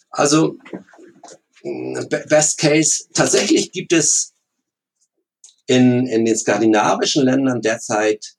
Also, 0.09 0.57
Best 1.63 2.57
Case, 2.57 3.05
tatsächlich 3.13 3.71
gibt 3.71 3.93
es 3.93 4.33
in, 5.65 6.07
in 6.07 6.25
den 6.25 6.35
skandinavischen 6.35 7.23
Ländern 7.23 7.61
derzeit 7.61 8.35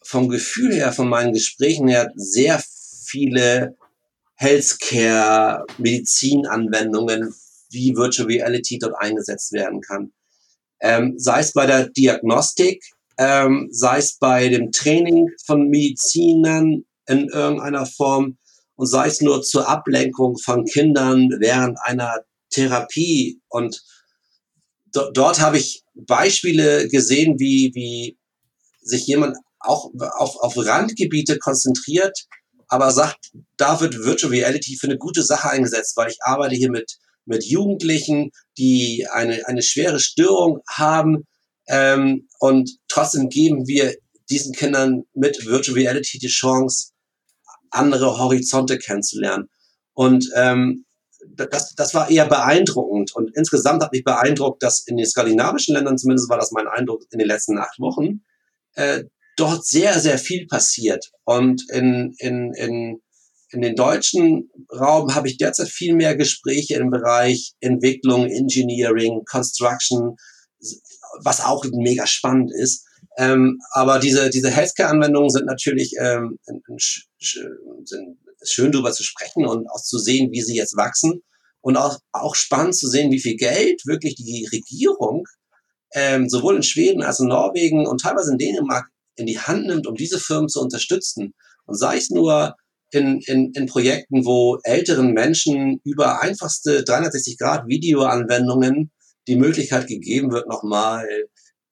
vom 0.00 0.28
Gefühl 0.28 0.72
her, 0.72 0.92
von 0.92 1.08
meinen 1.08 1.32
Gesprächen 1.32 1.88
her, 1.88 2.12
sehr 2.14 2.60
viele 3.10 3.76
Healthcare, 4.36 5.64
Medizinanwendungen, 5.78 7.34
wie 7.70 7.94
Virtual 7.94 8.26
Reality 8.26 8.78
dort 8.78 8.94
eingesetzt 8.98 9.52
werden 9.52 9.80
kann. 9.80 10.12
Ähm, 10.80 11.14
sei 11.18 11.40
es 11.40 11.52
bei 11.52 11.66
der 11.66 11.88
Diagnostik, 11.90 12.82
ähm, 13.18 13.68
sei 13.70 13.98
es 13.98 14.16
bei 14.18 14.48
dem 14.48 14.72
Training 14.72 15.28
von 15.44 15.68
Medizinern 15.68 16.84
in 17.06 17.28
irgendeiner 17.28 17.84
Form 17.84 18.38
und 18.76 18.86
sei 18.86 19.08
es 19.08 19.20
nur 19.20 19.42
zur 19.42 19.68
Ablenkung 19.68 20.38
von 20.38 20.64
Kindern 20.64 21.28
während 21.38 21.78
einer 21.82 22.20
Therapie. 22.48 23.42
Und 23.48 23.82
do 24.92 25.10
dort 25.12 25.38
habe 25.40 25.58
ich 25.58 25.84
Beispiele 25.94 26.88
gesehen, 26.88 27.38
wie, 27.38 27.72
wie 27.74 28.18
sich 28.80 29.06
jemand 29.06 29.36
auch 29.58 29.90
auf, 30.16 30.36
auf 30.36 30.54
Randgebiete 30.56 31.38
konzentriert, 31.38 32.26
aber 32.70 32.90
sagt, 32.92 33.32
da 33.56 33.80
wird 33.80 33.98
Virtual 33.98 34.32
Reality 34.32 34.76
für 34.76 34.86
eine 34.86 34.96
gute 34.96 35.22
Sache 35.22 35.50
eingesetzt, 35.50 35.96
weil 35.96 36.10
ich 36.10 36.18
arbeite 36.22 36.54
hier 36.54 36.70
mit, 36.70 36.98
mit 37.26 37.44
Jugendlichen, 37.44 38.30
die 38.56 39.06
eine, 39.12 39.46
eine 39.46 39.62
schwere 39.62 39.98
Störung 39.98 40.60
haben 40.68 41.26
ähm, 41.68 42.28
und 42.38 42.70
trotzdem 42.88 43.28
geben 43.28 43.66
wir 43.66 43.94
diesen 44.30 44.54
Kindern 44.54 45.02
mit 45.14 45.44
Virtual 45.46 45.76
Reality 45.76 46.18
die 46.18 46.28
Chance, 46.28 46.92
andere 47.70 48.18
Horizonte 48.18 48.78
kennenzulernen. 48.78 49.48
Und 49.92 50.30
ähm, 50.36 50.84
das, 51.34 51.74
das 51.74 51.94
war 51.94 52.08
eher 52.08 52.26
beeindruckend. 52.26 53.14
Und 53.14 53.36
insgesamt 53.36 53.82
hat 53.82 53.92
mich 53.92 54.04
beeindruckt, 54.04 54.62
dass 54.62 54.86
in 54.86 54.96
den 54.96 55.06
skandinavischen 55.06 55.74
Ländern, 55.74 55.98
zumindest 55.98 56.30
war 56.30 56.38
das 56.38 56.52
mein 56.52 56.68
Eindruck 56.68 57.02
in 57.10 57.18
den 57.18 57.28
letzten 57.28 57.58
acht 57.58 57.78
Wochen, 57.80 58.22
äh, 58.74 59.04
dort 59.36 59.64
sehr, 59.66 59.98
sehr 60.00 60.18
viel 60.18 60.46
passiert. 60.46 61.10
Und 61.24 61.62
in, 61.70 62.14
in, 62.18 62.52
in, 62.54 63.00
in 63.50 63.62
den 63.62 63.74
deutschen 63.74 64.50
Raum 64.72 65.14
habe 65.14 65.28
ich 65.28 65.38
derzeit 65.38 65.68
viel 65.68 65.94
mehr 65.94 66.16
Gespräche 66.16 66.76
im 66.76 66.90
Bereich 66.90 67.52
Entwicklung, 67.60 68.26
Engineering, 68.26 69.22
Construction, 69.24 70.16
was 71.22 71.44
auch 71.44 71.64
mega 71.72 72.06
spannend 72.06 72.52
ist. 72.54 72.86
Ähm, 73.18 73.58
aber 73.72 73.98
diese, 73.98 74.30
diese 74.30 74.50
Healthcare-Anwendungen 74.50 75.30
sind 75.30 75.46
natürlich 75.46 75.94
ähm, 75.98 76.38
sind 77.84 78.18
schön 78.42 78.72
darüber 78.72 78.92
zu 78.92 79.02
sprechen 79.02 79.46
und 79.46 79.68
auch 79.70 79.82
zu 79.82 79.98
sehen, 79.98 80.30
wie 80.32 80.42
sie 80.42 80.56
jetzt 80.56 80.76
wachsen. 80.76 81.22
Und 81.62 81.76
auch, 81.76 81.98
auch 82.12 82.34
spannend 82.34 82.74
zu 82.74 82.88
sehen, 82.88 83.10
wie 83.10 83.20
viel 83.20 83.36
Geld 83.36 83.82
wirklich 83.84 84.14
die 84.14 84.48
Regierung 84.50 85.26
ähm, 85.92 86.28
sowohl 86.28 86.56
in 86.56 86.62
Schweden 86.62 87.02
als 87.02 87.20
in 87.20 87.26
Norwegen 87.26 87.86
und 87.86 88.00
teilweise 88.00 88.32
in 88.32 88.38
Dänemark 88.38 88.88
in 89.20 89.26
die 89.26 89.38
Hand 89.38 89.66
nimmt, 89.66 89.86
um 89.86 89.94
diese 89.94 90.18
Firmen 90.18 90.48
zu 90.48 90.60
unterstützen. 90.60 91.34
Und 91.66 91.76
sei 91.76 91.96
es 91.96 92.10
nur 92.10 92.56
in, 92.90 93.20
in, 93.26 93.52
in 93.52 93.66
Projekten, 93.66 94.24
wo 94.24 94.58
älteren 94.64 95.12
Menschen 95.12 95.80
über 95.84 96.20
einfachste 96.20 96.82
360-Grad-Videoanwendungen 96.82 98.90
die 99.28 99.36
Möglichkeit 99.36 99.86
gegeben 99.86 100.32
wird, 100.32 100.48
nochmal 100.48 101.06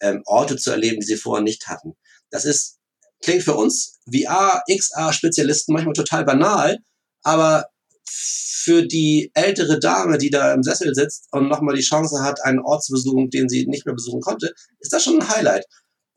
ähm, 0.01 0.23
Orte 0.27 0.57
zu 0.57 0.71
erleben, 0.71 1.01
die 1.01 1.07
sie 1.07 1.17
vorher 1.17 1.43
nicht 1.43 1.67
hatten. 1.67 1.95
Das 2.31 2.45
ist, 2.45 2.79
klingt 3.21 3.43
für 3.43 3.55
uns 3.55 3.99
VR, 4.13 4.63
XR-Spezialisten 4.71 5.73
manchmal 5.73 5.95
total 5.95 6.25
banal, 6.25 6.79
aber 7.23 7.65
für 8.09 8.87
die 8.87 9.33
ältere 9.35 9.81
Dame, 9.81 10.19
die 10.19 10.31
da 10.31 10.53
im 10.53 10.63
Sessel 10.63 10.95
sitzt 10.95 11.27
und 11.33 11.49
nochmal 11.49 11.75
die 11.75 11.83
Chance 11.83 12.23
hat, 12.23 12.45
einen 12.45 12.61
Ort 12.61 12.85
zu 12.85 12.93
besuchen, 12.93 13.31
den 13.31 13.49
sie 13.49 13.67
nicht 13.67 13.87
mehr 13.87 13.95
besuchen 13.95 14.21
konnte, 14.21 14.53
ist 14.79 14.93
das 14.93 15.05
schon 15.05 15.21
ein 15.21 15.29
Highlight. 15.29 15.65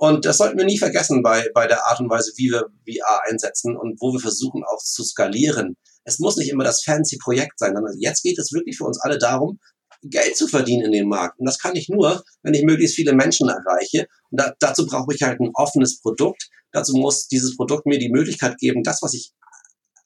Und 0.02 0.26
das 0.26 0.38
sollten 0.38 0.58
wir 0.58 0.66
nie 0.66 0.80
vergessen 0.80 1.22
bei, 1.22 1.48
bei 1.54 1.68
der 1.68 1.86
Art 1.86 2.00
und 2.00 2.10
Weise, 2.10 2.32
wie 2.36 2.50
wir 2.50 2.72
VR 2.88 3.22
einsetzen 3.30 3.78
und 3.78 4.02
wo 4.02 4.12
wir 4.12 4.20
versuchen 4.20 4.64
auch 4.64 4.80
zu 4.80 5.04
skalieren. 5.04 5.78
Es 6.06 6.18
muss 6.18 6.38
nicht 6.38 6.50
immer 6.50 6.64
das 6.64 6.84
fancy 6.84 7.20
Projekt 7.20 7.60
sein, 7.60 7.76
sondern 7.76 7.96
jetzt 8.00 8.24
geht 8.24 8.40
es 8.40 8.52
wirklich 8.52 8.78
für 8.78 8.86
uns 8.86 9.00
alle 9.00 9.20
darum, 9.20 9.60
Geld 10.02 10.36
zu 10.36 10.48
verdienen 10.48 10.86
in 10.86 10.92
dem 10.92 11.08
Markt. 11.08 11.40
Und 11.40 11.46
das 11.46 11.60
kann 11.60 11.76
ich 11.76 11.88
nur, 11.88 12.24
wenn 12.42 12.56
ich 12.56 12.64
möglichst 12.64 12.96
viele 12.96 13.14
Menschen 13.14 13.48
erreiche. 13.48 14.08
Und 14.32 14.42
da, 14.42 14.56
dazu 14.58 14.88
brauche 14.88 15.14
ich 15.14 15.22
halt 15.22 15.40
ein 15.40 15.52
offenes 15.54 16.02
Produkt. 16.02 16.50
Dazu 16.72 16.98
muss 16.98 17.28
dieses 17.28 17.56
Produkt 17.56 17.86
mir 17.86 18.00
die 18.00 18.10
Möglichkeit 18.10 18.58
geben, 18.58 18.82
das, 18.82 19.04
was 19.04 19.14
ich 19.14 19.34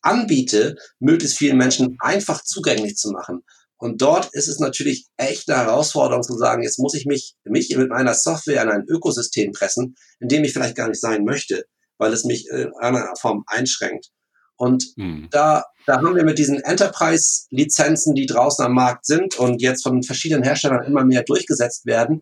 anbiete, 0.02 0.76
möglichst 1.00 1.38
vielen 1.38 1.56
Menschen 1.56 1.96
einfach 2.00 2.44
zugänglich 2.44 2.98
zu 2.98 3.12
machen. 3.12 3.44
Und 3.78 4.02
dort 4.02 4.30
ist 4.34 4.48
es 4.48 4.60
natürlich 4.60 5.08
echt 5.18 5.50
eine 5.50 5.60
Herausforderung 5.60 6.24
zu 6.24 6.38
sagen, 6.38 6.64
jetzt 6.64 6.80
muss 6.80 6.94
ich 6.94 7.06
mich, 7.06 7.36
mich 7.44 7.76
mit 7.76 7.90
meiner 7.90 8.14
Software 8.14 8.64
in 8.64 8.70
ein 8.70 8.86
Ökosystem 8.88 9.52
pressen, 9.52 9.96
in 10.20 10.30
dem 10.30 10.44
ich 10.44 10.54
vielleicht 10.54 10.76
gar 10.76 10.88
nicht 10.88 11.02
sein 11.02 11.26
möchte, 11.26 11.66
weil 11.98 12.14
es 12.14 12.24
mich 12.24 12.48
in 12.50 12.72
einer 12.80 13.14
Form 13.20 13.44
einschränkt. 13.48 14.12
Und 14.58 14.86
hm. 14.96 15.28
da, 15.32 15.66
da 15.86 15.98
haben 15.98 16.16
wir 16.16 16.24
mit 16.24 16.40
diesen 16.40 16.62
Enterprise-Lizenzen, 16.62 18.16
die 18.16 18.26
draußen 18.26 18.64
am 18.66 18.74
Markt 18.74 19.06
sind 19.06 19.38
und 19.38 19.62
jetzt 19.62 19.84
von 19.84 20.02
verschiedenen 20.04 20.44
Herstellern 20.44 20.86
immer 20.86 21.04
mehr 21.04 21.24
durchgesetzt 21.24 21.86
werden, 21.86 22.22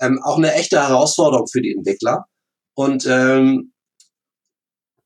ähm, 0.00 0.20
auch 0.24 0.38
eine 0.38 0.52
echte 0.54 0.80
Herausforderung 0.80 1.46
für 1.46 1.62
die 1.62 1.72
Entwickler. 1.72 2.24
Und 2.74 3.06
ähm, 3.06 3.72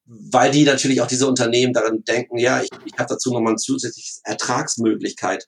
weil 0.06 0.50
die 0.50 0.64
natürlich 0.64 1.00
auch 1.00 1.06
diese 1.06 1.26
Unternehmen 1.26 1.72
daran 1.72 2.04
denken, 2.04 2.38
ja, 2.38 2.60
ich, 2.60 2.68
ich 2.84 2.92
habe 2.98 3.08
dazu 3.08 3.32
nochmal 3.32 3.52
eine 3.52 3.56
zusätzliche 3.58 4.20
Ertragsmöglichkeit. 4.24 5.46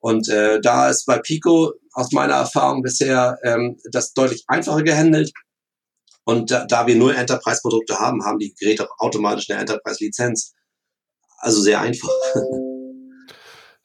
Und 0.00 0.28
äh, 0.28 0.60
da 0.60 0.88
ist 0.88 1.06
bei 1.06 1.18
Pico 1.18 1.72
aus 1.92 2.12
meiner 2.12 2.34
Erfahrung 2.34 2.82
bisher 2.82 3.38
ähm, 3.42 3.78
das 3.90 4.12
deutlich 4.14 4.44
einfacher 4.46 4.82
gehandelt. 4.82 5.32
Und 6.24 6.50
da, 6.50 6.66
da 6.66 6.86
wir 6.86 6.94
nur 6.94 7.16
Enterprise-Produkte 7.16 7.98
haben, 7.98 8.24
haben 8.24 8.38
die 8.38 8.54
Geräte 8.54 8.88
auch 8.88 8.98
automatisch 8.98 9.50
eine 9.50 9.60
Enterprise-Lizenz. 9.60 10.54
Also 11.38 11.60
sehr 11.60 11.80
einfach. 11.80 12.10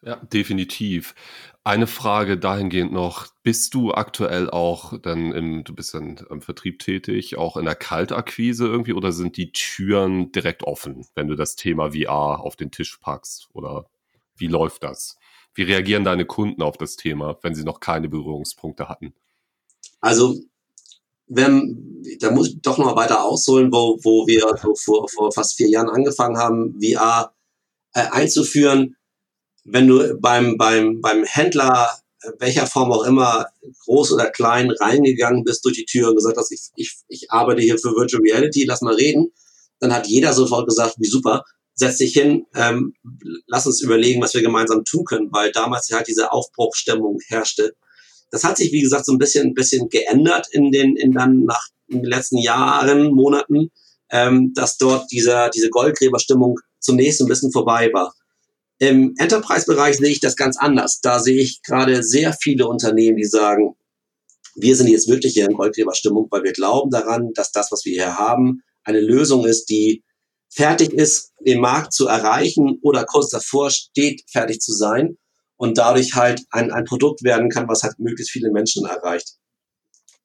Ja, 0.05 0.17
definitiv. 0.17 1.15
Eine 1.63 1.87
Frage 1.87 2.37
dahingehend 2.37 2.91
noch. 2.91 3.27
Bist 3.41 3.73
du 3.73 3.93
aktuell 3.93 4.49
auch 4.49 4.99
dann 4.99 5.31
im, 5.31 5.63
du 5.63 5.73
bist 5.73 5.93
dann 5.93 6.17
im 6.29 6.41
Vertrieb 6.41 6.79
tätig, 6.79 7.37
auch 7.37 7.55
in 7.55 7.63
der 7.63 7.75
Kaltakquise 7.75 8.67
irgendwie 8.67 8.91
oder 8.91 9.13
sind 9.13 9.37
die 9.37 9.53
Türen 9.53 10.33
direkt 10.33 10.63
offen, 10.63 11.05
wenn 11.15 11.29
du 11.29 11.35
das 11.35 11.55
Thema 11.55 11.91
VR 11.91 12.41
auf 12.41 12.57
den 12.57 12.69
Tisch 12.69 12.97
packst? 12.97 13.47
Oder 13.53 13.85
wie 14.35 14.47
läuft 14.47 14.83
das? 14.83 15.17
Wie 15.55 15.63
reagieren 15.63 16.03
deine 16.03 16.25
Kunden 16.25 16.61
auf 16.61 16.77
das 16.77 16.95
Thema, 16.95 17.37
wenn 17.41 17.55
sie 17.55 17.63
noch 17.63 17.79
keine 17.79 18.09
Berührungspunkte 18.09 18.89
hatten? 18.89 19.13
Also, 20.01 20.39
wenn, 21.27 22.03
da 22.19 22.31
muss 22.31 22.49
ich 22.49 22.61
doch 22.61 22.77
noch 22.77 22.95
weiter 22.95 23.23
ausholen, 23.23 23.71
wo, 23.71 23.99
wo 24.03 24.27
wir 24.27 24.55
so 24.61 24.75
vor, 24.75 25.07
vor 25.09 25.31
fast 25.31 25.55
vier 25.55 25.69
Jahren 25.69 25.89
angefangen 25.89 26.37
haben, 26.37 26.79
VR 26.81 27.33
äh, 27.93 28.07
einzuführen 28.11 28.95
wenn 29.63 29.87
du 29.87 30.17
beim, 30.19 30.57
beim, 30.57 31.01
beim 31.01 31.23
Händler, 31.23 31.89
äh, 32.21 32.31
welcher 32.39 32.67
Form 32.67 32.91
auch 32.91 33.03
immer, 33.03 33.47
groß 33.85 34.11
oder 34.13 34.29
klein, 34.29 34.71
reingegangen 34.71 35.43
bist 35.43 35.63
durch 35.65 35.75
die 35.75 35.85
Tür 35.85 36.09
und 36.09 36.15
gesagt 36.15 36.37
hast, 36.37 36.51
ich, 36.51 36.69
ich, 36.75 36.97
ich 37.07 37.31
arbeite 37.31 37.61
hier 37.61 37.77
für 37.77 37.95
Virtual 37.95 38.21
Reality, 38.21 38.65
lass 38.65 38.81
mal 38.81 38.95
reden, 38.95 39.31
dann 39.79 39.93
hat 39.93 40.07
jeder 40.07 40.33
sofort 40.33 40.67
gesagt, 40.67 40.95
wie 40.99 41.07
super, 41.07 41.43
setz 41.75 41.97
dich 41.97 42.13
hin, 42.13 42.45
ähm, 42.55 42.93
lass 43.47 43.65
uns 43.65 43.81
überlegen, 43.81 44.21
was 44.21 44.33
wir 44.33 44.41
gemeinsam 44.41 44.83
tun 44.85 45.05
können, 45.05 45.29
weil 45.31 45.51
damals 45.51 45.89
halt 45.91 46.07
diese 46.07 46.31
Aufbruchstimmung 46.31 47.19
herrschte. 47.27 47.75
Das 48.31 48.43
hat 48.43 48.57
sich, 48.57 48.71
wie 48.71 48.81
gesagt, 48.81 49.05
so 49.05 49.11
ein 49.11 49.17
bisschen, 49.17 49.47
ein 49.47 49.53
bisschen 49.53 49.89
geändert 49.89 50.47
in 50.51 50.71
den, 50.71 50.95
in 50.95 51.11
dann 51.11 51.43
nach 51.45 51.67
in 51.87 52.01
den 52.01 52.09
letzten 52.09 52.37
Jahren, 52.37 53.11
Monaten, 53.13 53.69
ähm, 54.11 54.53
dass 54.53 54.77
dort 54.77 55.11
dieser, 55.11 55.49
diese 55.49 55.69
Goldgräberstimmung 55.69 56.59
zunächst 56.79 57.21
ein 57.21 57.27
bisschen 57.27 57.51
vorbei 57.51 57.91
war 57.93 58.13
Im 58.79 59.13
Enterprise-Bereich 59.17 59.97
sehe 59.97 60.09
ich 60.09 60.19
das 60.19 60.35
ganz 60.35 60.57
anders. 60.57 60.99
Da 61.01 61.19
sehe 61.19 61.41
ich 61.41 61.61
gerade 61.61 62.03
sehr 62.03 62.33
viele 62.33 62.67
Unternehmen, 62.67 63.17
die 63.17 63.25
sagen, 63.25 63.75
wir 64.55 64.75
sind 64.75 64.87
jetzt 64.87 65.07
wirklich 65.07 65.33
hier 65.33 65.45
in 65.45 65.55
Goldgräberstimmung, 65.55 66.27
weil 66.29 66.43
wir 66.43 66.53
glauben 66.53 66.91
daran, 66.91 67.31
dass 67.33 67.51
das, 67.51 67.71
was 67.71 67.85
wir 67.85 67.93
hier 67.93 68.17
haben, 68.17 68.61
eine 68.83 68.99
Lösung 68.99 69.45
ist, 69.45 69.65
die 69.65 70.03
fertig 70.55 70.93
ist, 70.93 71.31
den 71.39 71.59
Markt 71.59 71.93
zu 71.93 72.07
erreichen 72.07 72.79
oder 72.81 73.05
kurz 73.05 73.29
davor 73.29 73.69
steht, 73.69 74.23
fertig 74.31 74.59
zu 74.59 74.73
sein 74.73 75.17
und 75.57 75.77
dadurch 75.77 76.15
halt 76.15 76.43
ein, 76.51 76.71
ein 76.71 76.85
Produkt 76.85 77.23
werden 77.23 77.49
kann, 77.49 77.67
was 77.67 77.83
halt 77.83 77.99
möglichst 77.99 78.31
viele 78.31 78.51
Menschen 78.51 78.85
erreicht. 78.85 79.37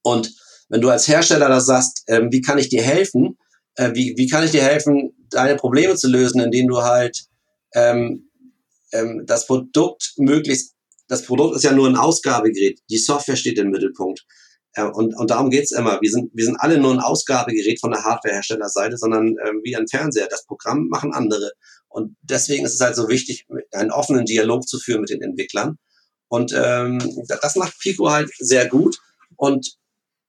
Und 0.02 0.34
wenn 0.68 0.80
du 0.80 0.90
als 0.90 1.08
Hersteller 1.08 1.48
da 1.48 1.60
sagst, 1.60 2.04
ähm, 2.08 2.28
wie 2.30 2.40
kann 2.40 2.58
ich 2.58 2.68
dir 2.68 2.82
helfen, 2.82 3.38
äh, 3.76 3.94
wie, 3.94 4.14
wie 4.16 4.28
kann 4.28 4.44
ich 4.44 4.50
dir 4.50 4.62
helfen, 4.62 5.14
deine 5.30 5.56
Probleme 5.56 5.96
zu 5.96 6.08
lösen, 6.08 6.40
indem 6.40 6.68
du 6.68 6.82
halt 6.82 7.26
ähm, 7.74 8.28
ähm, 8.92 9.24
das 9.26 9.46
Produkt 9.46 10.14
möglichst, 10.16 10.74
das 11.08 11.24
Produkt 11.24 11.56
ist 11.56 11.64
ja 11.64 11.72
nur 11.72 11.88
ein 11.88 11.96
Ausgabegerät, 11.96 12.80
die 12.90 12.98
Software 12.98 13.36
steht 13.36 13.58
im 13.58 13.70
Mittelpunkt. 13.70 14.26
Und, 14.86 15.16
und 15.16 15.30
darum 15.30 15.50
geht's 15.50 15.72
immer. 15.72 16.00
Wir 16.00 16.10
sind, 16.10 16.30
wir 16.34 16.44
sind 16.44 16.56
alle 16.56 16.78
nur 16.78 16.92
ein 16.92 17.00
Ausgabegerät 17.00 17.80
von 17.80 17.90
der 17.90 18.04
Hardwareherstellerseite, 18.04 18.96
sondern 18.96 19.36
ähm, 19.44 19.60
wie 19.62 19.76
ein 19.76 19.88
Fernseher. 19.88 20.28
Das 20.28 20.44
Programm 20.46 20.88
machen 20.88 21.12
andere. 21.12 21.52
Und 21.88 22.16
deswegen 22.22 22.64
ist 22.64 22.74
es 22.74 22.80
halt 22.80 22.96
so 22.96 23.08
wichtig, 23.08 23.46
einen 23.72 23.90
offenen 23.90 24.24
Dialog 24.24 24.66
zu 24.68 24.78
führen 24.78 25.00
mit 25.00 25.10
den 25.10 25.22
Entwicklern. 25.22 25.78
Und 26.28 26.52
ähm, 26.54 26.98
das 27.26 27.56
macht 27.56 27.78
Pico 27.80 28.10
halt 28.10 28.30
sehr 28.38 28.68
gut. 28.68 28.98
Und 29.36 29.78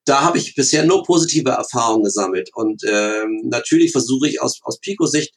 da 0.06 0.22
habe 0.22 0.38
ich 0.38 0.56
bisher 0.56 0.86
nur 0.86 1.04
positive 1.04 1.52
Erfahrungen 1.52 2.04
gesammelt. 2.04 2.50
Und 2.54 2.84
ähm, 2.88 3.42
natürlich 3.44 3.92
versuche 3.92 4.28
ich 4.28 4.42
aus, 4.42 4.60
aus 4.64 4.80
Pico-Sicht 4.80 5.36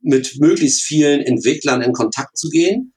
mit 0.00 0.40
möglichst 0.40 0.82
vielen 0.82 1.20
Entwicklern 1.20 1.82
in 1.82 1.92
Kontakt 1.92 2.36
zu 2.36 2.48
gehen. 2.48 2.94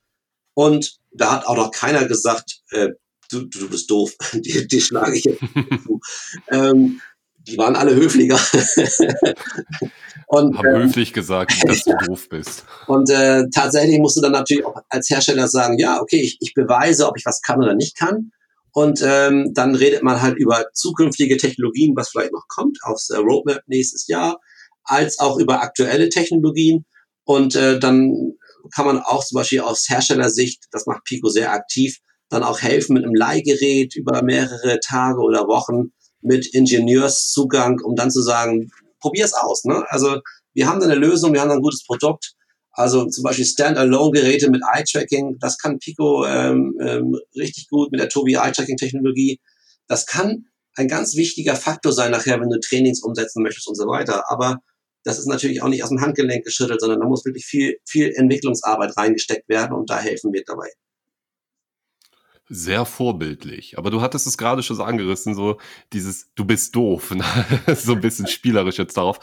Und 0.53 0.97
da 1.11 1.31
hat 1.31 1.45
auch 1.45 1.55
noch 1.55 1.71
keiner 1.71 2.05
gesagt, 2.05 2.61
äh, 2.71 2.89
du, 3.31 3.45
du 3.45 3.69
bist 3.69 3.89
doof, 3.89 4.13
die, 4.33 4.67
die 4.67 4.81
schlage 4.81 5.17
ich 5.17 5.25
jetzt 5.25 5.41
zu. 5.83 5.99
ähm, 6.49 7.01
die 7.47 7.57
waren 7.57 7.75
alle 7.75 7.95
höflicher. 7.95 8.35
und, 10.27 10.57
Haben 10.57 10.67
ähm, 10.67 10.83
höflich 10.83 11.11
gesagt, 11.13 11.53
dass 11.67 11.83
du 11.83 11.93
doof 12.05 12.29
bist. 12.29 12.65
Und 12.87 13.09
äh, 13.09 13.45
tatsächlich 13.53 13.99
musst 13.99 14.17
du 14.17 14.21
dann 14.21 14.33
natürlich 14.33 14.63
auch 14.65 14.75
als 14.89 15.09
Hersteller 15.09 15.47
sagen, 15.47 15.79
ja, 15.79 15.99
okay, 15.99 16.21
ich, 16.21 16.37
ich 16.39 16.53
beweise, 16.53 17.07
ob 17.07 17.17
ich 17.17 17.25
was 17.25 17.41
kann 17.41 17.61
oder 17.61 17.73
nicht 17.73 17.97
kann. 17.97 18.31
Und 18.73 19.01
ähm, 19.03 19.51
dann 19.53 19.75
redet 19.75 20.03
man 20.03 20.21
halt 20.21 20.37
über 20.37 20.65
zukünftige 20.73 21.37
Technologien, 21.37 21.95
was 21.95 22.09
vielleicht 22.09 22.31
noch 22.31 22.47
kommt, 22.47 22.77
aufs 22.83 23.09
äh, 23.09 23.17
Roadmap 23.17 23.63
nächstes 23.67 24.07
Jahr, 24.07 24.39
als 24.83 25.19
auch 25.19 25.37
über 25.39 25.61
aktuelle 25.61 26.09
Technologien. 26.09 26.85
Und 27.23 27.55
äh, 27.55 27.79
dann 27.79 28.33
kann 28.73 28.85
man 28.85 28.99
auch 28.99 29.25
zum 29.25 29.37
Beispiel 29.37 29.61
aus 29.61 29.89
Herstellersicht, 29.89 30.65
das 30.71 30.85
macht 30.85 31.03
Pico 31.03 31.27
sehr 31.27 31.51
aktiv, 31.51 31.97
dann 32.31 32.43
auch 32.43 32.61
helfen 32.61 32.93
mit 32.93 33.03
einem 33.03 33.13
Leihgerät 33.13 33.95
über 33.95 34.23
mehrere 34.23 34.79
Tage 34.79 35.19
oder 35.19 35.47
Wochen 35.47 35.91
mit 36.21 36.47
Ingenieurszugang, 36.53 37.81
um 37.81 37.95
dann 37.95 38.09
zu 38.09 38.21
sagen, 38.21 38.71
probier's 38.99 39.33
aus. 39.33 39.65
Ne? 39.65 39.83
Also 39.89 40.21
wir 40.53 40.67
haben 40.67 40.81
eine 40.81 40.95
Lösung, 40.95 41.33
wir 41.33 41.41
haben 41.41 41.51
ein 41.51 41.61
gutes 41.61 41.83
Produkt. 41.83 42.33
Also 42.71 43.05
zum 43.07 43.25
Beispiel 43.25 43.45
Standalone-Geräte 43.45 44.49
mit 44.49 44.61
Eye-Tracking, 44.73 45.39
das 45.39 45.57
kann 45.57 45.77
Pico 45.79 46.25
ähm, 46.25 46.73
ähm, 46.79 47.17
richtig 47.35 47.67
gut 47.67 47.91
mit 47.91 47.99
der 47.99 48.07
Tobi 48.07 48.35
Eye-Tracking-Technologie. 48.35 49.41
Das 49.87 50.05
kann 50.05 50.45
ein 50.77 50.87
ganz 50.87 51.17
wichtiger 51.17 51.57
Faktor 51.57 51.91
sein 51.91 52.11
nachher, 52.11 52.39
wenn 52.39 52.49
du 52.49 52.59
Trainings 52.61 53.03
umsetzen 53.03 53.43
möchtest 53.43 53.67
und 53.67 53.75
so 53.75 53.87
weiter. 53.87 54.31
Aber 54.31 54.59
das 55.03 55.19
ist 55.19 55.27
natürlich 55.27 55.61
auch 55.61 55.67
nicht 55.67 55.83
aus 55.83 55.89
dem 55.89 55.99
Handgelenk 55.99 56.45
geschüttelt, 56.45 56.79
sondern 56.79 57.01
da 57.01 57.07
muss 57.07 57.25
wirklich 57.25 57.45
viel, 57.45 57.75
viel 57.85 58.13
Entwicklungsarbeit 58.15 58.95
reingesteckt 58.95 59.49
werden 59.49 59.75
und 59.75 59.89
da 59.89 59.99
helfen 59.99 60.31
wir 60.31 60.43
dabei 60.45 60.69
sehr 62.53 62.83
vorbildlich. 62.83 63.77
Aber 63.77 63.91
du 63.91 64.01
hattest 64.01 64.27
es 64.27 64.37
gerade 64.37 64.61
schon 64.61 64.75
so 64.75 64.83
angerissen, 64.83 65.35
so 65.35 65.57
dieses, 65.93 66.33
du 66.35 66.43
bist 66.43 66.75
doof, 66.75 67.11
ne? 67.15 67.23
so 67.75 67.93
ein 67.93 68.01
bisschen 68.01 68.27
spielerisch 68.27 68.77
jetzt 68.77 68.97
darauf. 68.97 69.19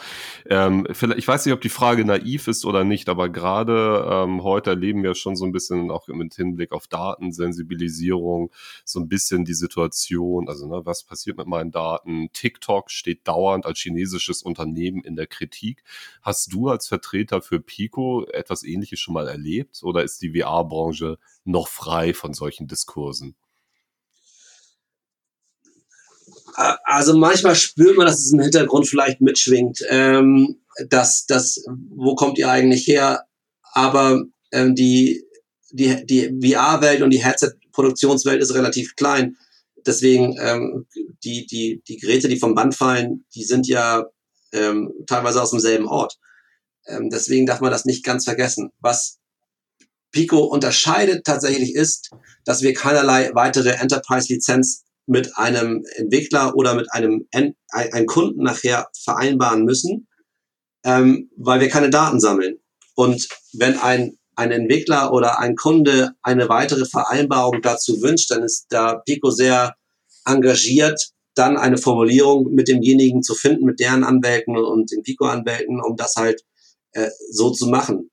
Ähm, 0.47 0.87
ich 0.89 1.27
weiß 1.27 1.45
nicht, 1.45 1.53
ob 1.53 1.61
die 1.61 1.69
Frage 1.69 2.03
naiv 2.05 2.47
ist 2.47 2.65
oder 2.65 2.83
nicht, 2.83 3.07
aber 3.07 3.29
gerade 3.29 4.03
ähm, 4.11 4.41
heute 4.41 4.71
erleben 4.71 5.03
wir 5.03 5.13
schon 5.13 5.35
so 5.35 5.45
ein 5.45 5.51
bisschen 5.51 5.91
auch 5.91 6.07
mit 6.07 6.33
Hinblick 6.33 6.71
auf 6.71 6.87
Datensensibilisierung, 6.87 8.49
so 8.83 8.99
ein 8.99 9.07
bisschen 9.07 9.45
die 9.45 9.53
Situation, 9.53 10.49
also 10.49 10.67
ne, 10.67 10.81
was 10.85 11.03
passiert 11.03 11.37
mit 11.37 11.45
meinen 11.45 11.69
Daten? 11.69 12.29
TikTok 12.33 12.89
steht 12.89 13.27
dauernd 13.27 13.67
als 13.67 13.77
chinesisches 13.77 14.41
Unternehmen 14.41 15.03
in 15.03 15.15
der 15.15 15.27
Kritik. 15.27 15.83
Hast 16.23 16.51
du 16.51 16.69
als 16.69 16.87
Vertreter 16.87 17.43
für 17.43 17.59
Pico 17.59 18.25
etwas 18.25 18.63
ähnliches 18.63 18.99
schon 18.99 19.13
mal 19.13 19.27
erlebt 19.27 19.81
oder 19.83 20.03
ist 20.03 20.23
die 20.23 20.31
VR-Branche 20.41 21.19
noch 21.45 21.67
frei 21.67 22.15
von 22.15 22.33
solchen 22.33 22.67
Diskursen? 22.67 23.18
Also 26.83 27.17
manchmal 27.17 27.55
spürt 27.55 27.95
man, 27.95 28.05
dass 28.05 28.19
es 28.19 28.33
im 28.33 28.39
Hintergrund 28.41 28.87
vielleicht 28.87 29.21
mitschwingt. 29.21 29.81
Ähm, 29.87 30.59
dass 30.89 31.25
das, 31.25 31.63
wo 31.89 32.15
kommt 32.15 32.37
ihr 32.37 32.49
eigentlich 32.49 32.87
her? 32.87 33.25
Aber 33.73 34.23
ähm, 34.51 34.75
die, 34.75 35.23
die, 35.71 36.05
die 36.05 36.39
VR-Welt 36.41 37.01
und 37.01 37.11
die 37.11 37.23
Headset-Produktionswelt 37.23 38.41
ist 38.41 38.53
relativ 38.53 38.95
klein. 38.95 39.37
Deswegen 39.85 40.37
ähm, 40.39 40.87
die, 41.23 41.45
die, 41.45 41.81
die 41.87 41.97
Geräte, 41.97 42.27
die 42.27 42.39
vom 42.39 42.55
Band 42.55 42.75
fallen, 42.75 43.25
die 43.35 43.43
sind 43.43 43.67
ja 43.67 44.05
ähm, 44.51 44.91
teilweise 45.07 45.41
aus 45.41 45.51
demselben 45.51 45.87
Ort. 45.87 46.17
Ähm, 46.85 47.09
deswegen 47.09 47.45
darf 47.45 47.61
man 47.61 47.71
das 47.71 47.85
nicht 47.85 48.03
ganz 48.03 48.25
vergessen. 48.25 48.71
Was 48.79 49.18
Pico 50.11 50.39
unterscheidet 50.39 51.25
tatsächlich 51.25 51.75
ist, 51.75 52.11
dass 52.45 52.61
wir 52.61 52.73
keinerlei 52.73 53.31
weitere 53.33 53.71
Enterprise-Lizenz 53.71 54.85
mit 55.05 55.37
einem 55.37 55.83
Entwickler 55.95 56.55
oder 56.55 56.75
mit 56.75 56.91
einem, 56.91 57.27
einem 57.71 58.05
Kunden 58.05 58.43
nachher 58.43 58.87
vereinbaren 59.03 59.63
müssen, 59.63 60.07
ähm, 60.83 61.29
weil 61.35 61.59
wir 61.59 61.69
keine 61.69 61.89
Daten 61.89 62.19
sammeln. 62.19 62.57
Und 62.95 63.27
wenn 63.53 63.77
ein, 63.79 64.17
ein 64.35 64.51
Entwickler 64.51 65.13
oder 65.13 65.39
ein 65.39 65.55
Kunde 65.55 66.11
eine 66.21 66.49
weitere 66.49 66.85
Vereinbarung 66.85 67.61
dazu 67.61 68.01
wünscht, 68.01 68.31
dann 68.31 68.43
ist 68.43 68.67
da 68.69 68.95
Pico 68.95 69.31
sehr 69.31 69.75
engagiert, 70.25 71.09
dann 71.35 71.57
eine 71.57 71.77
Formulierung 71.77 72.53
mit 72.53 72.67
demjenigen 72.67 73.23
zu 73.23 73.33
finden, 73.33 73.65
mit 73.65 73.79
deren 73.79 74.03
Anwälten 74.03 74.57
und 74.57 74.91
den 74.91 75.03
Pico-Anwälten, 75.03 75.81
um 75.81 75.95
das 75.95 76.15
halt 76.15 76.43
äh, 76.91 77.09
so 77.31 77.51
zu 77.51 77.67
machen 77.67 78.09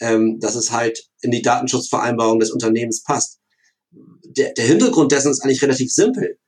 ähm, 0.00 0.38
dass 0.40 0.54
es 0.54 0.72
halt 0.72 0.98
in 1.20 1.30
die 1.30 1.42
Datenschutzvereinbarung 1.42 2.40
des 2.40 2.50
Unternehmens 2.50 3.02
passt. 3.02 3.38
Der, 3.90 4.52
der 4.52 4.64
Hintergrund 4.64 5.12
dessen 5.12 5.30
ist 5.30 5.42
eigentlich 5.42 5.62
relativ 5.62 5.92
simpel. 5.92 6.38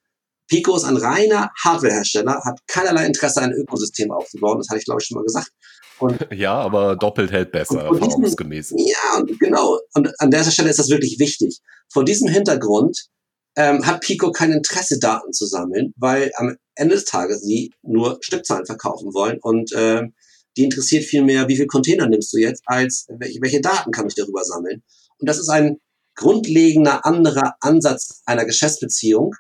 Pico 0.48 0.76
ist 0.76 0.84
ein 0.84 0.96
reiner 0.96 1.50
Hardwarehersteller, 1.64 2.42
hat 2.44 2.60
keinerlei 2.66 3.06
Interesse, 3.06 3.40
ein 3.40 3.52
Ökosystem 3.52 4.10
aufzubauen. 4.10 4.58
Das 4.58 4.68
hatte 4.68 4.78
ich, 4.78 4.84
glaube 4.84 5.00
ich, 5.00 5.06
schon 5.06 5.16
mal 5.16 5.24
gesagt. 5.24 5.50
Und, 5.98 6.26
ja, 6.32 6.54
aber 6.54 6.96
doppelt 6.96 7.30
hält 7.30 7.52
besser, 7.52 7.82
erfahrungsgemäß. 7.82 8.74
Ja, 8.76 9.18
und 9.18 9.38
genau. 9.38 9.78
Und 9.94 10.10
an 10.18 10.30
der 10.30 10.44
Stelle 10.44 10.70
ist 10.70 10.78
das 10.78 10.90
wirklich 10.90 11.18
wichtig. 11.18 11.60
Vor 11.90 12.04
diesem 12.04 12.28
Hintergrund 12.28 13.06
ähm, 13.56 13.86
hat 13.86 14.00
Pico 14.00 14.32
kein 14.32 14.52
Interesse, 14.52 14.98
Daten 14.98 15.32
zu 15.32 15.46
sammeln, 15.46 15.92
weil 15.96 16.32
am 16.36 16.56
Ende 16.74 16.94
des 16.94 17.04
Tages 17.04 17.42
sie 17.42 17.72
nur 17.82 18.18
Stückzahlen 18.20 18.66
verkaufen 18.66 19.12
wollen 19.14 19.38
und 19.42 19.72
äh, 19.72 20.02
die 20.56 20.64
interessiert 20.64 21.04
viel 21.04 21.22
mehr, 21.22 21.48
wie 21.48 21.56
viel 21.56 21.66
Container 21.66 22.06
nimmst 22.06 22.32
du 22.32 22.38
jetzt, 22.38 22.62
als 22.66 23.06
welche, 23.18 23.40
welche 23.40 23.60
Daten 23.60 23.90
kann 23.90 24.06
ich 24.06 24.14
darüber 24.14 24.44
sammeln. 24.44 24.82
Und 25.18 25.28
das 25.28 25.38
ist 25.38 25.48
ein 25.48 25.78
grundlegender 26.14 27.06
anderer 27.06 27.54
Ansatz 27.60 28.22
einer 28.26 28.44
Geschäftsbeziehung. 28.44 29.34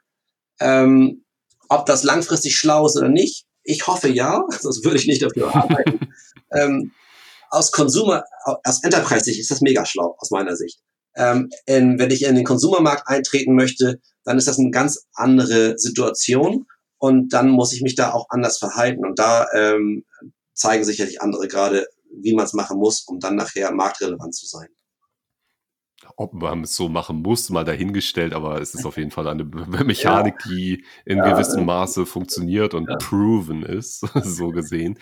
Ähm, 0.60 1.24
ob 1.68 1.86
das 1.86 2.02
langfristig 2.02 2.56
schlau 2.56 2.86
ist 2.86 2.96
oder 2.96 3.08
nicht, 3.08 3.46
ich 3.64 3.86
hoffe 3.86 4.08
ja, 4.08 4.44
sonst 4.60 4.84
würde 4.84 4.98
ich 4.98 5.06
nicht 5.06 5.22
dafür 5.22 5.54
arbeiten. 5.54 6.00
ähm, 6.54 6.92
aus 7.50 7.70
Consumer, 7.70 8.24
aus 8.64 8.82
Enterprise-Sicht 8.82 9.38
ist 9.38 9.50
das 9.50 9.60
mega 9.60 9.84
schlau, 9.84 10.16
aus 10.18 10.30
meiner 10.30 10.56
Sicht. 10.56 10.80
Ähm, 11.14 11.50
in, 11.66 11.98
wenn 11.98 12.10
ich 12.10 12.24
in 12.24 12.34
den 12.34 12.44
Konsumermarkt 12.44 13.06
eintreten 13.06 13.54
möchte, 13.54 14.00
dann 14.24 14.38
ist 14.38 14.48
das 14.48 14.58
eine 14.58 14.70
ganz 14.70 15.06
andere 15.14 15.78
Situation 15.78 16.66
und 16.98 17.34
dann 17.34 17.50
muss 17.50 17.74
ich 17.74 17.82
mich 17.82 17.94
da 17.94 18.12
auch 18.12 18.26
anders 18.30 18.58
verhalten. 18.58 19.04
Und 19.04 19.18
da 19.18 19.46
ähm, 19.54 20.04
zeigen 20.52 20.84
sicherlich 20.84 21.20
andere 21.20 21.48
gerade, 21.48 21.86
wie 22.10 22.34
man 22.34 22.44
es 22.44 22.52
machen 22.52 22.78
muss, 22.78 23.02
um 23.02 23.20
dann 23.20 23.36
nachher 23.36 23.72
marktrelevant 23.72 24.34
zu 24.34 24.46
sein. 24.46 24.68
Ob 26.16 26.34
man 26.34 26.64
es 26.64 26.74
so 26.74 26.88
machen 26.88 27.22
muss, 27.22 27.48
mal 27.48 27.64
dahingestellt, 27.64 28.34
aber 28.34 28.60
es 28.60 28.74
ist 28.74 28.84
auf 28.84 28.96
jeden 28.96 29.12
Fall 29.12 29.28
eine 29.28 29.44
Mechanik, 29.84 30.34
ja. 30.44 30.50
die 30.50 30.84
in 31.04 31.18
ja, 31.18 31.32
gewissem 31.32 31.64
Maße 31.64 32.06
funktioniert 32.06 32.74
und 32.74 32.88
ja. 32.88 32.96
proven 32.96 33.62
ist, 33.62 34.00
so 34.22 34.50
gesehen. 34.50 34.98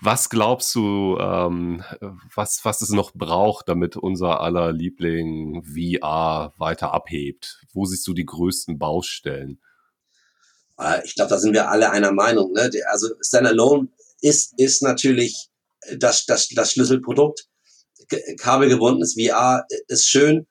Was 0.00 0.30
glaubst 0.30 0.74
du, 0.74 1.18
ähm, 1.20 1.84
was, 2.34 2.64
was 2.64 2.80
es 2.80 2.90
noch 2.90 3.12
braucht, 3.12 3.68
damit 3.68 3.96
unser 3.96 4.40
aller 4.40 4.72
Liebling 4.72 5.64
VR 5.64 6.54
weiter 6.56 6.92
abhebt? 6.92 7.60
Wo 7.72 7.84
siehst 7.84 8.06
du 8.08 8.14
die 8.14 8.26
größten 8.26 8.78
Baustellen? 8.78 9.60
Äh, 10.78 11.04
ich 11.04 11.14
glaube, 11.14 11.30
da 11.30 11.38
sind 11.38 11.52
wir 11.52 11.68
alle 11.68 11.90
einer 11.90 12.12
Meinung. 12.12 12.52
Ne? 12.52 12.70
Also 12.90 13.08
Standalone 13.20 13.88
ist, 14.22 14.54
ist 14.56 14.82
natürlich 14.82 15.48
das, 15.98 16.24
das, 16.24 16.48
das 16.48 16.72
Schlüsselprodukt. 16.72 17.46
kabelgebundenes 18.38 19.14
VR 19.14 19.64
ist 19.88 20.08
schön, 20.08 20.46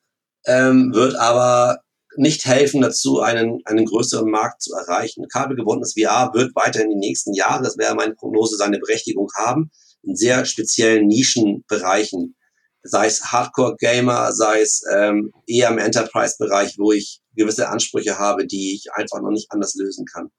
ähm, 0.45 0.93
wird 0.93 1.15
aber 1.15 1.79
nicht 2.17 2.45
helfen 2.45 2.81
dazu, 2.81 3.21
einen, 3.21 3.61
einen 3.65 3.85
größeren 3.85 4.29
Markt 4.29 4.61
zu 4.61 4.73
erreichen. 4.73 5.27
Kabelgebundenes 5.29 5.93
VR 5.93 6.31
wird 6.33 6.53
weiter 6.55 6.81
in 6.81 6.89
den 6.89 6.99
nächsten 6.99 7.33
Jahren, 7.33 7.63
das 7.63 7.77
wäre 7.77 7.95
meine 7.95 8.15
Prognose, 8.15 8.57
seine 8.57 8.79
Berechtigung 8.79 9.29
haben, 9.37 9.71
in 10.03 10.15
sehr 10.15 10.45
speziellen 10.45 11.07
Nischenbereichen, 11.07 12.35
sei 12.83 13.05
es 13.05 13.31
Hardcore-Gamer, 13.31 14.33
sei 14.33 14.61
es 14.61 14.81
ähm, 14.91 15.31
eher 15.47 15.69
im 15.69 15.77
Enterprise-Bereich, 15.77 16.75
wo 16.77 16.91
ich 16.91 17.21
gewisse 17.35 17.69
Ansprüche 17.69 18.17
habe, 18.17 18.45
die 18.45 18.75
ich 18.75 18.91
einfach 18.93 19.21
noch 19.21 19.31
nicht 19.31 19.51
anders 19.51 19.75
lösen 19.75 20.05
kann. 20.05 20.31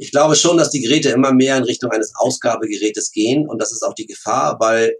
Ich 0.00 0.12
glaube 0.12 0.34
schon, 0.34 0.56
dass 0.56 0.70
die 0.70 0.80
Geräte 0.80 1.10
immer 1.10 1.30
mehr 1.30 1.58
in 1.58 1.64
Richtung 1.64 1.90
eines 1.90 2.14
Ausgabegerätes 2.16 3.12
gehen 3.12 3.46
und 3.46 3.60
das 3.60 3.70
ist 3.70 3.82
auch 3.82 3.92
die 3.92 4.06
Gefahr, 4.06 4.58
weil 4.58 4.94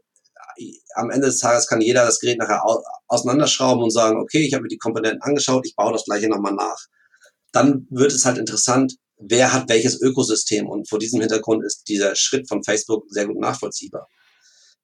am 0.95 1.09
Ende 1.09 1.29
des 1.29 1.39
Tages 1.39 1.67
kann 1.67 1.81
jeder 1.81 2.05
das 2.05 2.21
Gerät 2.21 2.37
nachher 2.37 2.63
auseinanderschrauben 3.07 3.83
und 3.83 3.93
sagen, 3.93 4.21
okay, 4.21 4.47
ich 4.47 4.53
habe 4.53 4.65
mir 4.65 4.69
die 4.69 4.77
Komponenten 4.77 5.23
angeschaut, 5.23 5.67
ich 5.67 5.75
baue 5.75 5.95
das 5.95 6.05
gleiche 6.05 6.29
nochmal 6.29 6.53
nach. 6.53 6.77
Dann 7.51 7.87
wird 7.89 8.13
es 8.13 8.27
halt 8.27 8.37
interessant, 8.37 8.97
wer 9.17 9.55
hat 9.55 9.71
welches 9.71 9.99
Ökosystem 10.03 10.69
und 10.69 10.87
vor 10.87 10.99
diesem 10.99 11.21
Hintergrund 11.21 11.65
ist 11.65 11.89
dieser 11.89 12.15
Schritt 12.15 12.47
von 12.47 12.63
Facebook 12.63 13.05
sehr 13.09 13.27
gut 13.27 13.41
nachvollziehbar. 13.41 14.07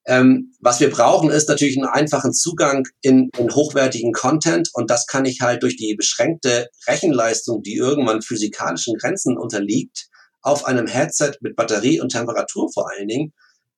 Ähm, 0.07 0.55
was 0.61 0.79
wir 0.79 0.91
brauchen, 0.91 1.31
ist 1.31 1.49
natürlich 1.49 1.77
einen 1.77 1.89
einfachen 1.89 2.33
Zugang 2.33 2.87
in, 3.01 3.29
in 3.39 3.53
hochwertigen 3.53 4.13
Content 4.13 4.71
und 4.73 4.89
das 4.89 5.07
kann 5.07 5.25
ich 5.25 5.41
halt 5.41 5.63
durch 5.63 5.77
die 5.77 5.97
beschränkte 5.97 6.69
Rechenleistung, 6.87 7.63
die 7.63 7.75
irgendwann 7.75 8.23
physikalischen 8.23 8.95
Grenzen 8.99 9.37
unterliegt, 9.37 10.07
auf 10.43 10.65
einem 10.65 10.87
Headset 10.87 11.33
mit 11.41 11.57
Batterie 11.57 12.01
und 12.01 12.13
Temperatur 12.13 12.71
vor 12.73 12.89
allen 12.91 13.09
Dingen 13.09 13.33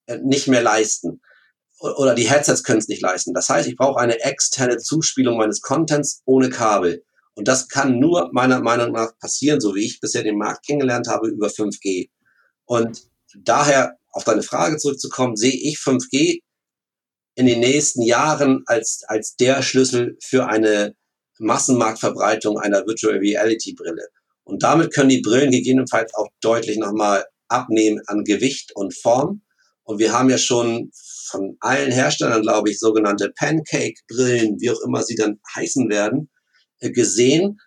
äh, 0.06 0.18
nicht 0.18 0.48
mehr 0.48 0.62
leisten 0.62 1.20
oder 1.80 2.14
die 2.14 2.28
Headsets 2.28 2.64
können 2.64 2.78
es 2.78 2.88
nicht 2.88 3.02
leisten. 3.02 3.34
Das 3.34 3.48
heißt, 3.48 3.68
ich 3.68 3.76
brauche 3.76 4.00
eine 4.00 4.20
externe 4.20 4.78
Zuspielung 4.78 5.36
meines 5.36 5.60
Contents 5.60 6.22
ohne 6.24 6.50
Kabel. 6.50 7.04
Und 7.34 7.46
das 7.46 7.68
kann 7.68 8.00
nur 8.00 8.30
meiner 8.32 8.60
Meinung 8.60 8.92
nach 8.92 9.16
passieren, 9.20 9.60
so 9.60 9.74
wie 9.74 9.86
ich 9.86 10.00
bisher 10.00 10.24
den 10.24 10.38
Markt 10.38 10.66
kennengelernt 10.66 11.06
habe, 11.08 11.28
über 11.28 11.46
5G. 11.46 12.10
Und 12.64 13.02
daher 13.36 13.96
auf 14.18 14.24
deine 14.24 14.42
Frage 14.42 14.78
zurückzukommen, 14.78 15.36
sehe 15.36 15.52
ich 15.52 15.78
5G 15.78 16.40
in 17.36 17.46
den 17.46 17.60
nächsten 17.60 18.02
Jahren 18.02 18.64
als, 18.66 19.04
als 19.06 19.36
der 19.36 19.62
Schlüssel 19.62 20.18
für 20.20 20.48
eine 20.48 20.96
Massenmarktverbreitung 21.38 22.58
einer 22.58 22.84
Virtual 22.84 23.16
Reality 23.16 23.74
Brille. 23.74 24.08
Und 24.42 24.64
damit 24.64 24.92
können 24.92 25.10
die 25.10 25.20
Brillen 25.20 25.52
gegebenenfalls 25.52 26.12
auch 26.14 26.26
deutlich 26.40 26.78
nochmal 26.78 27.24
abnehmen 27.46 28.00
an 28.08 28.24
Gewicht 28.24 28.74
und 28.74 28.92
Form. 28.92 29.42
Und 29.84 30.00
wir 30.00 30.12
haben 30.12 30.30
ja 30.30 30.38
schon 30.38 30.90
von 31.28 31.56
allen 31.60 31.92
Herstellern, 31.92 32.42
glaube 32.42 32.70
ich, 32.70 32.80
sogenannte 32.80 33.30
Pancake-Brillen, 33.36 34.60
wie 34.60 34.70
auch 34.70 34.80
immer 34.84 35.04
sie 35.04 35.14
dann 35.14 35.38
heißen 35.54 35.88
werden, 35.88 36.30
äh, 36.80 36.90
gesehen. 36.90 37.60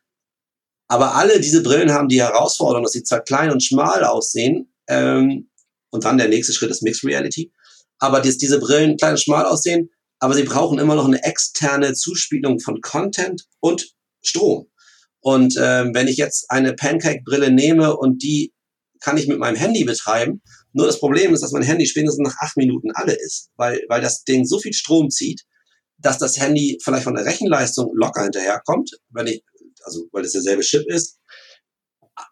Aber 0.89 1.15
alle 1.15 1.39
diese 1.39 1.63
Brillen 1.63 1.93
haben 1.93 2.09
die 2.09 2.21
Herausforderung, 2.21 2.83
dass 2.83 2.91
sie 2.91 3.03
zwar 3.03 3.21
klein 3.21 3.51
und 3.51 3.63
schmal 3.63 4.03
aussehen, 4.03 4.73
ähm, 4.89 5.49
und 5.91 6.03
dann 6.03 6.17
der 6.17 6.27
nächste 6.27 6.53
Schritt 6.53 6.71
ist 6.71 6.83
Mixed 6.83 7.03
Reality, 7.03 7.51
aber 7.99 8.19
dass 8.21 8.37
diese 8.37 8.59
Brillen 8.59 8.97
klein 8.97 9.11
und 9.11 9.21
schmal 9.21 9.45
aussehen, 9.45 9.89
aber 10.19 10.33
sie 10.33 10.43
brauchen 10.43 10.79
immer 10.79 10.95
noch 10.95 11.05
eine 11.05 11.23
externe 11.23 11.93
Zuspielung 11.93 12.59
von 12.59 12.81
Content 12.81 13.45
und 13.59 13.93
Strom. 14.21 14.67
Und 15.19 15.55
ähm, 15.59 15.93
wenn 15.93 16.07
ich 16.07 16.17
jetzt 16.17 16.49
eine 16.49 16.73
Pancake-Brille 16.73 17.51
nehme 17.51 17.95
und 17.95 18.23
die 18.23 18.53
kann 18.99 19.17
ich 19.17 19.27
mit 19.27 19.39
meinem 19.39 19.55
Handy 19.55 19.83
betreiben 19.83 20.41
nur 20.73 20.87
das 20.87 20.99
Problem 20.99 21.33
ist, 21.33 21.41
dass 21.41 21.51
mein 21.51 21.63
Handy 21.63 21.85
spätestens 21.85 22.25
nach 22.25 22.37
acht 22.39 22.57
Minuten 22.57 22.91
alle 22.91 23.13
ist, 23.13 23.49
weil, 23.55 23.81
weil 23.89 24.01
das 24.01 24.23
Ding 24.23 24.45
so 24.45 24.59
viel 24.59 24.73
Strom 24.73 25.09
zieht, 25.09 25.43
dass 25.97 26.17
das 26.17 26.39
Handy 26.39 26.79
vielleicht 26.81 27.03
von 27.03 27.15
der 27.15 27.25
Rechenleistung 27.25 27.91
locker 27.93 28.23
hinterherkommt, 28.23 28.91
wenn 29.09 29.27
ich, 29.27 29.43
also 29.83 30.05
weil 30.11 30.23
es 30.23 30.31
derselbe 30.31 30.63
Chip 30.63 30.85
ist, 30.87 31.19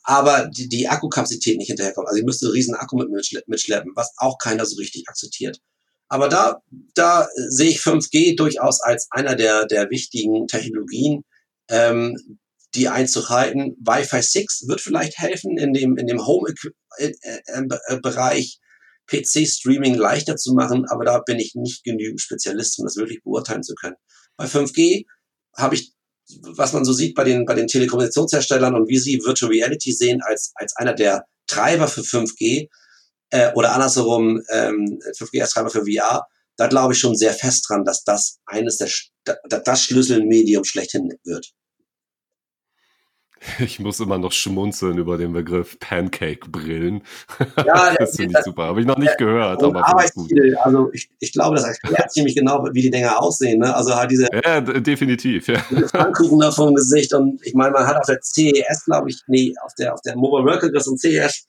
aber 0.04 0.48
die, 0.48 0.68
die 0.68 0.88
Akkukapazität 0.88 1.58
nicht 1.58 1.68
hinterherkommt. 1.68 2.08
Also 2.08 2.20
ich 2.20 2.26
müsste 2.26 2.48
einen 2.48 2.54
riesen 2.54 2.76
Akku 2.76 2.98
mit, 2.98 3.10
mitschleppen, 3.48 3.92
was 3.96 4.14
auch 4.18 4.38
keiner 4.38 4.66
so 4.66 4.78
richtig 4.78 5.08
akzeptiert. 5.08 5.60
Aber 6.08 6.28
da, 6.28 6.62
da 6.96 7.28
sehe 7.50 7.70
ich 7.70 7.80
5G 7.80 8.36
durchaus 8.36 8.82
als 8.82 9.08
einer 9.12 9.36
der, 9.36 9.66
der 9.68 9.90
wichtigen 9.90 10.48
Technologien, 10.48 11.24
ähm, 11.70 12.40
die 12.76 12.88
einzuhalten. 12.88 13.76
Wi-Fi 13.80 14.22
6 14.22 14.68
wird 14.68 14.82
vielleicht 14.82 15.18
helfen, 15.18 15.58
in 15.58 15.74
dem, 15.74 15.98
in 15.98 16.08
dem 16.08 16.26
Home-Bereich 16.26 16.80
äh, 18.38 19.18
äh, 19.18 19.24
PC-Streaming 19.24 19.96
leichter 19.96 20.36
zu 20.36 20.54
machen, 20.54 20.86
aber 20.90 21.04
da 21.06 21.20
bin 21.20 21.40
ich 21.40 21.56
nicht 21.56 21.84
genügend 21.84 22.22
Spezialist, 22.22 22.78
um 22.80 22.86
das 22.86 22.96
wirklich 22.96 23.24
beurteilen 23.24 23.64
zu 23.64 23.74
können. 23.74 23.96
Bei 24.38 24.46
5G 24.46 25.06
habe 25.56 25.76
ich, 25.76 25.94
was 26.42 26.74
man 26.74 26.86
so 26.86 26.94
sieht 26.94 27.16
bei 27.16 27.24
den, 27.24 27.46
bei 27.46 27.56
den 27.56 27.68
Telekommunikationsherstellern 27.68 28.76
und 28.76 28.88
wie 28.88 29.00
sie 29.00 29.22
Virtual 29.24 29.52
Reality 29.52 29.92
sehen 29.92 30.22
als, 30.22 30.52
als 30.56 30.76
einer 30.76 30.94
der 30.94 31.26
Treiber 31.48 31.88
für 31.88 32.02
5G 32.02 32.70
äh, 33.32 33.54
oder 33.54 33.74
andersherum 33.74 34.42
ähm, 34.50 35.00
5G 35.18 35.42
als 35.42 35.52
Treiber 35.52 35.70
für 35.70 35.86
VR, 35.86 36.26
da 36.58 36.68
glaube 36.68 36.94
ich 36.94 37.00
schon 37.00 37.16
sehr 37.16 37.34
fest 37.34 37.66
dran, 37.70 37.86
dass 37.86 38.04
das 38.04 38.40
eines 38.46 38.78
der 38.78 38.90
das 39.24 39.84
Schlüsselmedium 39.84 40.64
schlechthin 40.64 41.14
wird. 41.24 41.52
Ich 43.60 43.80
muss 43.80 44.00
immer 44.00 44.18
noch 44.18 44.32
schmunzeln 44.32 44.98
über 44.98 45.18
den 45.18 45.34
Begriff 45.34 45.80
Pancake-Brillen. 45.80 47.02
Ja, 47.66 47.94
das 47.98 48.16
finde 48.16 48.38
ich 48.38 48.46
super. 48.46 48.64
Habe 48.64 48.82
ich 48.82 48.88
noch 48.88 48.98
nicht 48.98 49.18
gehört. 49.18 49.62
Aber. 49.64 49.86
Also 50.64 50.90
ich, 50.94 51.10
ich 51.20 51.32
glaube, 51.34 51.56
das 51.56 51.66
erklärt 51.66 52.12
ziemlich 52.12 52.36
genau, 52.36 52.66
wie 52.72 52.82
die 52.82 52.90
Dinger 52.90 53.22
aussehen. 53.22 53.60
Ne? 53.60 53.76
Also 53.76 53.96
halt 53.96 54.12
diese 54.12 54.28
ja, 54.44 54.62
definitiv. 54.62 55.48
Ja. 55.48 55.60
Pfannkuchen 55.60 56.40
da 56.40 56.52
vom 56.52 56.74
Gesicht. 56.74 57.14
Und 57.14 57.46
ich 57.46 57.54
meine, 57.54 57.72
man 57.72 57.86
hat 57.86 57.98
auf 57.98 58.06
der 58.06 58.20
CES, 58.22 58.86
glaube 58.86 59.10
ich, 59.10 59.22
nee, 59.28 59.54
auf 59.64 59.74
der, 59.76 59.94
auf 59.94 60.02
der 60.02 60.16
Mobile 60.16 60.46
World 60.46 60.62
Congress 60.62 60.88
und 60.88 61.00
CES 61.00 61.48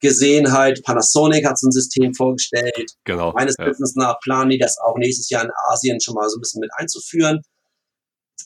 gesehen 0.00 0.52
halt, 0.52 0.82
Panasonic 0.84 1.46
hat 1.46 1.58
so 1.58 1.68
ein 1.68 1.72
System 1.72 2.14
vorgestellt. 2.14 2.92
Genau. 3.04 3.32
Meines 3.32 3.56
ja. 3.58 3.66
Wissens 3.66 3.94
nach 3.96 4.18
planen 4.20 4.50
die 4.50 4.58
das 4.58 4.78
auch 4.78 4.96
nächstes 4.96 5.28
Jahr 5.30 5.44
in 5.44 5.50
Asien 5.68 6.00
schon 6.00 6.14
mal 6.14 6.28
so 6.28 6.38
ein 6.38 6.40
bisschen 6.40 6.60
mit 6.60 6.70
einzuführen 6.76 7.42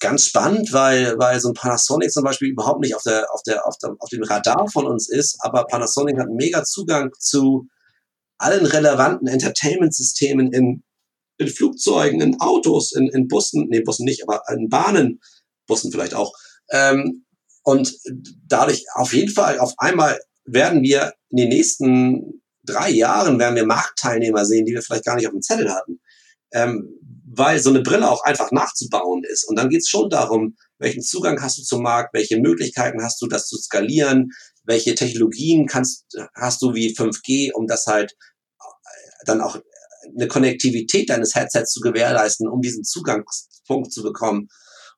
ganz 0.05 0.27
spannend, 0.27 0.71
weil, 0.75 1.19
weil 1.19 1.41
so 1.41 1.49
ein 1.49 1.55
Panasonic 1.55 2.13
zum 2.13 2.25
Beispiel 2.25 2.51
überhaupt 2.51 2.81
nicht 2.81 2.95
auf, 2.95 3.03
der, 3.03 3.33
auf, 3.33 3.43
der, 3.43 3.67
auf, 3.67 3.79
der, 3.79 3.97
auf 3.99 4.11
dem 4.11 4.23
Radar 4.23 4.69
von 4.71 4.87
uns 4.87 5.09
ist, 5.09 5.39
aber 5.41 5.65
Panasonic 5.65 6.19
hat 6.19 6.29
mega 6.29 6.63
Zugang 6.63 7.11
zu 7.19 7.69
allen 8.37 8.67
relevanten 8.67 9.29
Entertainment-Systemen 9.29 10.53
in, 10.53 10.85
in 11.39 11.49
Flugzeugen, 11.49 12.21
in 12.21 12.39
Autos, 12.39 12.93
in, 12.93 13.09
in 13.09 13.29
Bussen, 13.29 13.69
nee, 13.71 13.81
Bussen 13.81 14.05
nicht, 14.05 14.23
aber 14.29 14.43
in 14.55 14.69
Bahnen, 14.69 15.21
Bussen 15.67 15.91
vielleicht 15.91 16.13
auch. 16.13 16.35
Ähm, 16.71 17.25
und 17.63 17.97
dadurch 18.47 18.85
auf 18.97 19.15
jeden 19.15 19.33
Fall, 19.33 19.59
auf 19.59 19.73
einmal 19.79 20.21
werden 20.45 20.83
wir 20.83 21.15
in 21.31 21.39
den 21.39 21.49
nächsten 21.49 22.43
drei 22.63 22.91
Jahren 22.91 23.39
werden 23.39 23.57
wir 23.57 23.65
Marktteilnehmer 23.65 24.45
sehen, 24.45 24.67
die 24.67 24.75
wir 24.75 24.83
vielleicht 24.83 25.07
gar 25.07 25.17
nicht 25.17 25.27
auf 25.27 25.33
dem 25.33 25.41
Zettel 25.41 25.73
hatten. 25.73 25.99
Ähm, 26.53 27.14
weil 27.37 27.59
so 27.59 27.71
eine 27.71 27.83
Brille 27.83 28.11
auch 28.11 28.25
einfach 28.25 28.51
nachzubauen 28.53 29.23
ist. 29.25 29.49
Und 29.49 29.57
dann 29.57 29.69
geht 29.69 29.81
es 29.81 29.89
schon 29.89 30.09
darum, 30.11 30.57
welchen 30.79 31.03
Zugang 31.03 31.41
hast 31.41 31.59
du 31.59 31.63
zum 31.63 31.83
Markt, 31.83 32.15
welche 32.15 32.39
Möglichkeiten 32.39 33.03
hast 33.03 33.21
du, 33.23 33.27
das 33.27 33.47
zu 33.47 33.57
skalieren, 33.57 34.31
welche 34.65 34.95
Technologien 34.95 35.67
kannst, 35.67 36.05
hast 36.35 36.63
du 36.63 36.75
wie 36.75 36.95
5G, 36.97 37.53
um 37.53 37.67
das 37.67 37.87
halt 37.87 38.13
äh, 38.13 39.25
dann 39.27 39.41
auch 39.41 39.59
eine 40.15 40.29
Konnektivität 40.29 41.11
deines 41.11 41.35
Headsets 41.35 41.73
zu 41.73 41.81
gewährleisten, 41.81 42.49
um 42.49 42.61
diesen 42.61 42.85
Zugangspunkt 42.85 43.93
zu 43.93 44.03
bekommen. 44.03 44.49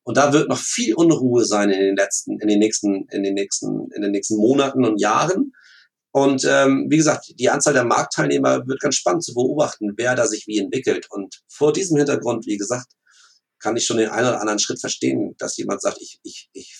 Und 0.02 0.16
da 0.16 0.32
wird 0.32 0.48
noch 0.48 0.58
viel 0.58 0.94
Unruhe 0.94 1.44
sein 1.44 1.70
in 1.70 1.80
den 1.80 1.96
letzten, 1.96 2.38
in 2.40 2.48
den 2.48 2.58
nächsten, 2.58 3.08
in 3.10 3.22
den 3.22 3.34
nächsten, 3.34 3.90
in 3.92 4.02
den 4.02 4.12
nächsten 4.12 4.36
Monaten 4.36 4.84
und 4.84 5.00
Jahren. 5.00 5.52
Und 6.16 6.46
ähm, 6.46 6.86
wie 6.88 6.96
gesagt, 6.96 7.34
die 7.38 7.50
Anzahl 7.50 7.74
der 7.74 7.84
Marktteilnehmer 7.84 8.66
wird 8.66 8.80
ganz 8.80 8.94
spannend 8.94 9.22
zu 9.22 9.34
beobachten, 9.34 9.92
wer 9.98 10.14
da 10.14 10.26
sich 10.26 10.46
wie 10.46 10.56
entwickelt. 10.56 11.08
Und 11.10 11.42
vor 11.46 11.74
diesem 11.74 11.98
Hintergrund, 11.98 12.46
wie 12.46 12.56
gesagt, 12.56 12.86
kann 13.58 13.76
ich 13.76 13.84
schon 13.84 13.98
den 13.98 14.08
einen 14.08 14.28
oder 14.28 14.40
anderen 14.40 14.58
Schritt 14.58 14.80
verstehen, 14.80 15.34
dass 15.36 15.58
jemand 15.58 15.82
sagt, 15.82 15.98
ich, 16.00 16.18
ich, 16.22 16.48
ich, 16.54 16.74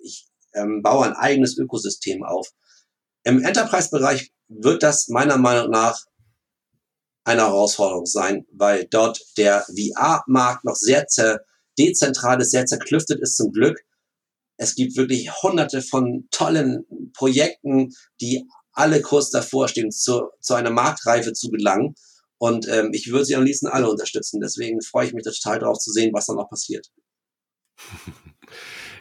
ich 0.00 0.28
ähm, 0.54 0.80
baue 0.80 1.06
ein 1.06 1.14
eigenes 1.14 1.58
Ökosystem 1.58 2.22
auf. 2.22 2.48
Im 3.24 3.42
Enterprise-Bereich 3.42 4.30
wird 4.46 4.84
das 4.84 5.08
meiner 5.08 5.38
Meinung 5.38 5.72
nach 5.72 6.04
eine 7.24 7.42
Herausforderung 7.42 8.06
sein, 8.06 8.46
weil 8.52 8.86
dort 8.88 9.20
der 9.38 9.66
VR-Markt 9.76 10.64
noch 10.64 10.76
sehr 10.76 11.04
dezentral 11.76 12.40
ist, 12.40 12.52
sehr 12.52 12.64
zerklüftet 12.64 13.20
ist 13.20 13.36
zum 13.36 13.50
Glück. 13.50 13.84
Es 14.56 14.74
gibt 14.74 14.96
wirklich 14.96 15.30
hunderte 15.42 15.82
von 15.82 16.28
tollen 16.30 16.84
Projekten, 17.14 17.92
die 18.20 18.46
alle 18.72 19.00
kurz 19.00 19.30
davor 19.30 19.68
stehen, 19.68 19.90
zu, 19.90 20.28
zu 20.40 20.54
einer 20.54 20.70
Marktreife 20.70 21.32
zu 21.32 21.50
gelangen. 21.50 21.94
Und 22.38 22.68
ähm, 22.68 22.90
ich 22.92 23.10
würde 23.10 23.24
sie 23.24 23.36
am 23.36 23.44
liebsten 23.44 23.66
alle 23.66 23.88
unterstützen. 23.88 24.40
Deswegen 24.40 24.82
freue 24.82 25.06
ich 25.06 25.14
mich 25.14 25.24
total 25.24 25.58
darauf 25.58 25.78
zu 25.78 25.90
sehen, 25.90 26.12
was 26.12 26.26
da 26.26 26.34
noch 26.34 26.50
passiert. 26.50 26.88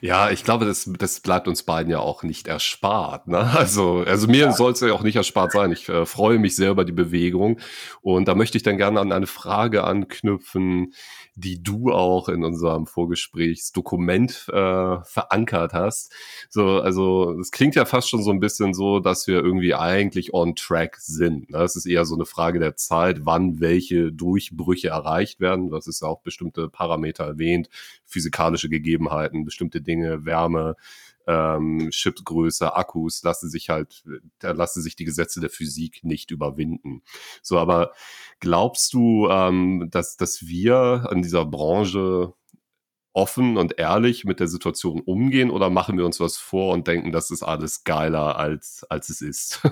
Ja, 0.05 0.29
ich 0.29 0.43
glaube, 0.43 0.65
das, 0.65 0.87
das 0.99 1.19
bleibt 1.19 1.47
uns 1.47 1.63
beiden 1.63 1.91
ja 1.91 1.97
auch 1.97 2.21
nicht 2.21 2.47
erspart. 2.47 3.27
Ne? 3.27 3.53
Also, 3.55 4.03
also 4.05 4.27
mir 4.27 4.45
ja. 4.45 4.51
soll 4.51 4.73
es 4.73 4.81
ja 4.81 4.93
auch 4.93 5.01
nicht 5.01 5.15
erspart 5.15 5.51
sein. 5.51 5.71
Ich 5.71 5.89
äh, 5.89 6.05
freue 6.05 6.37
mich 6.37 6.55
sehr 6.55 6.69
über 6.69 6.85
die 6.85 6.91
Bewegung. 6.91 7.59
Und 8.01 8.27
da 8.27 8.35
möchte 8.35 8.57
ich 8.57 8.63
dann 8.63 8.77
gerne 8.77 8.99
an 8.99 9.11
eine 9.11 9.25
Frage 9.25 9.83
anknüpfen, 9.83 10.93
die 11.35 11.61
du 11.61 11.91
auch 11.91 12.29
in 12.29 12.43
unserem 12.43 12.85
Vorgesprächsdokument 12.85 14.47
äh, 14.49 15.03
verankert 15.03 15.73
hast. 15.73 16.13
So, 16.49 16.79
also 16.79 17.37
es 17.39 17.51
klingt 17.51 17.75
ja 17.75 17.85
fast 17.85 18.09
schon 18.09 18.23
so 18.23 18.31
ein 18.31 18.39
bisschen 18.39 18.73
so, 18.73 18.99
dass 18.99 19.27
wir 19.27 19.43
irgendwie 19.43 19.73
eigentlich 19.73 20.33
on 20.33 20.55
track 20.55 20.97
sind. 20.97 21.49
Ne? 21.49 21.57
Es 21.57 21.75
ist 21.75 21.85
eher 21.85 22.05
so 22.05 22.15
eine 22.15 22.25
Frage 22.25 22.59
der 22.59 22.77
Zeit, 22.77 23.25
wann 23.25 23.59
welche 23.59 24.11
Durchbrüche 24.13 24.89
erreicht 24.89 25.41
werden. 25.41 25.71
Das 25.71 25.87
ist 25.87 26.01
ja 26.01 26.07
auch 26.07 26.21
bestimmte 26.21 26.69
Parameter 26.69 27.25
erwähnt, 27.25 27.69
physikalische 28.05 28.69
Gegebenheiten, 28.69 29.43
bestimmte 29.43 29.81
Dinge, 29.81 29.94
Wärme, 30.03 30.75
ähm, 31.27 31.89
Chipgröße, 31.91 32.75
Akkus 32.75 33.23
lassen 33.23 33.49
sich 33.49 33.69
halt, 33.69 34.03
da 34.39 34.51
lassen 34.51 34.81
sich 34.81 34.95
die 34.95 35.05
Gesetze 35.05 35.39
der 35.39 35.49
Physik 35.49 36.03
nicht 36.03 36.31
überwinden. 36.31 37.01
So, 37.41 37.57
aber 37.57 37.91
glaubst 38.39 38.93
du, 38.93 39.27
ähm, 39.29 39.87
dass, 39.91 40.17
dass 40.17 40.45
wir 40.45 41.09
in 41.11 41.21
dieser 41.21 41.45
Branche 41.45 42.33
offen 43.13 43.57
und 43.57 43.79
ehrlich 43.79 44.25
mit 44.25 44.39
der 44.39 44.47
Situation 44.47 44.99
umgehen 44.99 45.49
oder 45.49 45.69
machen 45.69 45.97
wir 45.97 46.05
uns 46.05 46.19
was 46.19 46.37
vor 46.37 46.73
und 46.73 46.87
denken, 46.87 47.11
das 47.11 47.31
ist 47.31 47.43
alles 47.43 47.83
geiler 47.85 48.37
als, 48.37 48.85
als 48.89 49.09
es 49.09 49.21
ist? 49.21 49.61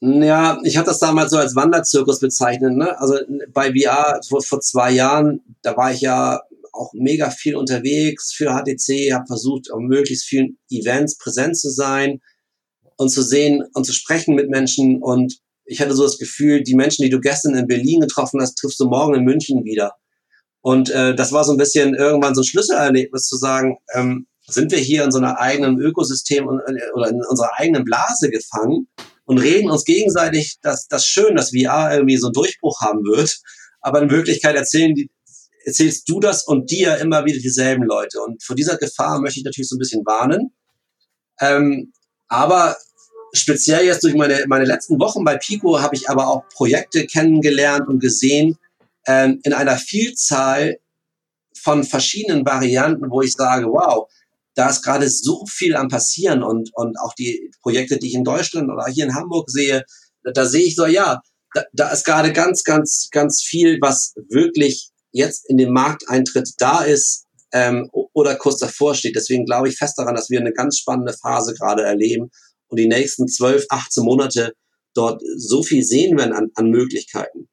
Ja, 0.00 0.60
ich 0.62 0.76
habe 0.76 0.86
das 0.86 1.00
damals 1.00 1.32
so 1.32 1.38
als 1.38 1.56
Wanderzirkus 1.56 2.20
bezeichnet. 2.20 2.76
Ne? 2.76 2.96
Also 3.00 3.18
bei 3.52 3.72
VR 3.72 4.20
vor, 4.28 4.42
vor 4.42 4.60
zwei 4.60 4.92
Jahren, 4.92 5.40
da 5.62 5.76
war 5.76 5.90
ich 5.90 6.02
ja 6.02 6.40
auch 6.72 6.92
mega 6.94 7.30
viel 7.30 7.56
unterwegs 7.56 8.32
für 8.32 8.50
HTC, 8.50 9.12
habe 9.12 9.26
versucht, 9.26 9.70
auf 9.72 9.80
möglichst 9.80 10.26
vielen 10.26 10.58
Events 10.70 11.18
präsent 11.18 11.58
zu 11.58 11.70
sein 11.70 12.20
und 12.96 13.10
zu 13.10 13.22
sehen 13.22 13.64
und 13.74 13.84
zu 13.84 13.92
sprechen 13.92 14.34
mit 14.34 14.50
Menschen. 14.50 15.02
Und 15.02 15.38
ich 15.64 15.80
hatte 15.80 15.94
so 15.94 16.02
das 16.04 16.18
Gefühl, 16.18 16.62
die 16.62 16.74
Menschen, 16.74 17.02
die 17.02 17.10
du 17.10 17.20
gestern 17.20 17.54
in 17.54 17.66
Berlin 17.66 18.00
getroffen 18.00 18.40
hast, 18.40 18.56
triffst 18.56 18.80
du 18.80 18.86
morgen 18.88 19.14
in 19.14 19.24
München 19.24 19.64
wieder. 19.64 19.92
Und 20.60 20.90
äh, 20.90 21.14
das 21.14 21.32
war 21.32 21.44
so 21.44 21.52
ein 21.52 21.58
bisschen 21.58 21.94
irgendwann 21.94 22.34
so 22.34 22.40
ein 22.42 22.46
Schlüsselerlebnis 22.46 23.24
zu 23.24 23.36
sagen, 23.36 23.78
ähm, 23.94 24.26
sind 24.46 24.72
wir 24.72 24.78
hier 24.78 25.04
in 25.04 25.12
so 25.12 25.18
einer 25.18 25.38
eigenen 25.38 25.78
Ökosystem 25.78 26.46
und, 26.46 26.60
äh, 26.60 26.90
oder 26.94 27.10
in 27.10 27.22
unserer 27.22 27.50
eigenen 27.56 27.84
Blase 27.84 28.30
gefangen 28.30 28.88
und 29.24 29.38
reden 29.38 29.70
uns 29.70 29.84
gegenseitig, 29.84 30.58
dass 30.62 30.88
das 30.88 31.06
schön, 31.06 31.36
dass 31.36 31.50
VR 31.50 31.92
irgendwie 31.94 32.16
so 32.16 32.28
einen 32.28 32.32
Durchbruch 32.32 32.80
haben 32.80 33.04
wird. 33.04 33.38
Aber 33.80 34.02
in 34.02 34.10
Wirklichkeit 34.10 34.56
erzählen 34.56 34.94
die, 34.94 35.10
erzählst 35.68 36.08
du 36.08 36.18
das 36.18 36.44
und 36.44 36.70
dir 36.70 36.96
immer 36.96 37.24
wieder 37.24 37.38
dieselben 37.38 37.84
Leute. 37.84 38.20
Und 38.20 38.42
vor 38.42 38.56
dieser 38.56 38.76
Gefahr 38.78 39.20
möchte 39.20 39.40
ich 39.40 39.44
natürlich 39.44 39.68
so 39.68 39.76
ein 39.76 39.78
bisschen 39.78 40.04
warnen. 40.04 40.52
Ähm, 41.40 41.92
aber 42.28 42.76
speziell 43.32 43.84
jetzt 43.84 44.02
durch 44.02 44.14
meine, 44.14 44.44
meine 44.48 44.64
letzten 44.64 44.98
Wochen 44.98 45.24
bei 45.24 45.36
Pico 45.36 45.80
habe 45.80 45.94
ich 45.94 46.08
aber 46.08 46.26
auch 46.28 46.48
Projekte 46.54 47.06
kennengelernt 47.06 47.86
und 47.86 48.00
gesehen 48.00 48.58
ähm, 49.06 49.40
in 49.44 49.52
einer 49.52 49.76
Vielzahl 49.76 50.78
von 51.54 51.84
verschiedenen 51.84 52.46
Varianten, 52.46 53.10
wo 53.10 53.20
ich 53.20 53.34
sage, 53.34 53.66
wow, 53.66 54.08
da 54.54 54.70
ist 54.70 54.82
gerade 54.82 55.08
so 55.08 55.44
viel 55.46 55.76
am 55.76 55.88
passieren 55.88 56.42
und, 56.42 56.70
und 56.74 56.98
auch 56.98 57.14
die 57.14 57.50
Projekte, 57.62 57.98
die 57.98 58.08
ich 58.08 58.14
in 58.14 58.24
Deutschland 58.24 58.70
oder 58.70 58.86
hier 58.86 59.04
in 59.04 59.14
Hamburg 59.14 59.50
sehe, 59.50 59.84
da 60.22 60.46
sehe 60.46 60.64
ich 60.64 60.76
so, 60.76 60.86
ja, 60.86 61.20
da, 61.54 61.64
da 61.72 61.88
ist 61.90 62.04
gerade 62.04 62.32
ganz, 62.32 62.64
ganz, 62.64 63.08
ganz 63.10 63.42
viel, 63.42 63.78
was 63.80 64.14
wirklich 64.28 64.90
jetzt 65.12 65.48
in 65.48 65.56
den 65.56 65.72
Markteintritt 65.72 66.50
da 66.58 66.82
ist 66.82 67.26
ähm, 67.52 67.90
oder 67.92 68.36
kurz 68.36 68.58
davor 68.58 68.94
steht. 68.94 69.16
Deswegen 69.16 69.44
glaube 69.44 69.68
ich 69.68 69.76
fest 69.76 69.98
daran, 69.98 70.14
dass 70.14 70.30
wir 70.30 70.40
eine 70.40 70.52
ganz 70.52 70.78
spannende 70.78 71.14
Phase 71.14 71.54
gerade 71.54 71.82
erleben 71.82 72.30
und 72.68 72.78
die 72.78 72.88
nächsten 72.88 73.28
12, 73.28 73.66
18 73.68 74.04
Monate 74.04 74.52
dort 74.94 75.22
so 75.36 75.62
viel 75.62 75.84
sehen 75.84 76.16
werden 76.18 76.32
an, 76.32 76.50
an 76.54 76.70
Möglichkeiten. 76.70 77.48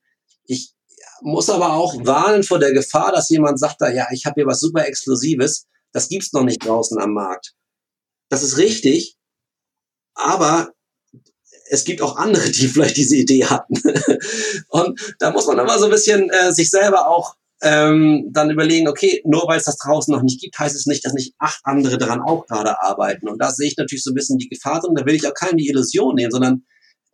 Ich 0.45 0.73
muss 1.21 1.49
aber 1.49 1.73
auch 1.73 1.95
warnen 2.05 2.43
vor 2.43 2.59
der 2.59 2.73
Gefahr, 2.73 3.11
dass 3.11 3.29
jemand 3.29 3.59
sagt, 3.59 3.81
da, 3.81 3.89
ja, 3.89 4.07
ich 4.11 4.25
habe 4.25 4.41
hier 4.41 4.47
was 4.47 4.59
super 4.59 4.85
Exklusives, 4.85 5.65
das 5.91 6.09
gibt's 6.09 6.33
noch 6.33 6.43
nicht 6.43 6.65
draußen 6.65 6.99
am 6.99 7.13
Markt. 7.13 7.53
Das 8.29 8.43
ist 8.43 8.57
richtig, 8.57 9.17
aber 10.13 10.73
es 11.69 11.83
gibt 11.83 12.01
auch 12.01 12.17
andere, 12.17 12.49
die 12.49 12.67
vielleicht 12.67 12.97
diese 12.97 13.17
Idee 13.17 13.45
hatten. 13.45 13.75
und 14.69 15.15
da 15.19 15.31
muss 15.31 15.47
man 15.47 15.59
immer 15.59 15.79
so 15.79 15.85
ein 15.85 15.91
bisschen 15.91 16.29
äh, 16.29 16.51
sich 16.51 16.69
selber 16.69 17.07
auch 17.07 17.35
ähm, 17.65 18.29
dann 18.31 18.51
überlegen, 18.51 18.87
okay, 18.87 19.21
nur 19.25 19.47
weil 19.47 19.57
es 19.57 19.65
das 19.65 19.77
draußen 19.77 20.13
noch 20.13 20.21
nicht 20.21 20.39
gibt, 20.39 20.57
heißt 20.57 20.75
es 20.75 20.85
nicht, 20.85 21.03
dass 21.03 21.13
nicht 21.13 21.33
acht 21.39 21.61
andere 21.63 21.97
daran 21.97 22.21
auch 22.21 22.45
gerade 22.45 22.79
arbeiten. 22.79 23.27
Und 23.27 23.41
da 23.41 23.51
sehe 23.51 23.67
ich 23.67 23.75
natürlich 23.75 24.03
so 24.03 24.11
ein 24.11 24.13
bisschen 24.13 24.37
die 24.37 24.47
Gefahr 24.47 24.79
drin. 24.79 24.93
Da 24.95 25.05
will 25.05 25.15
ich 25.15 25.27
auch 25.27 25.33
keinem 25.33 25.57
die 25.57 25.67
Illusion 25.67 26.13
nehmen, 26.13 26.29
sondern 26.29 26.63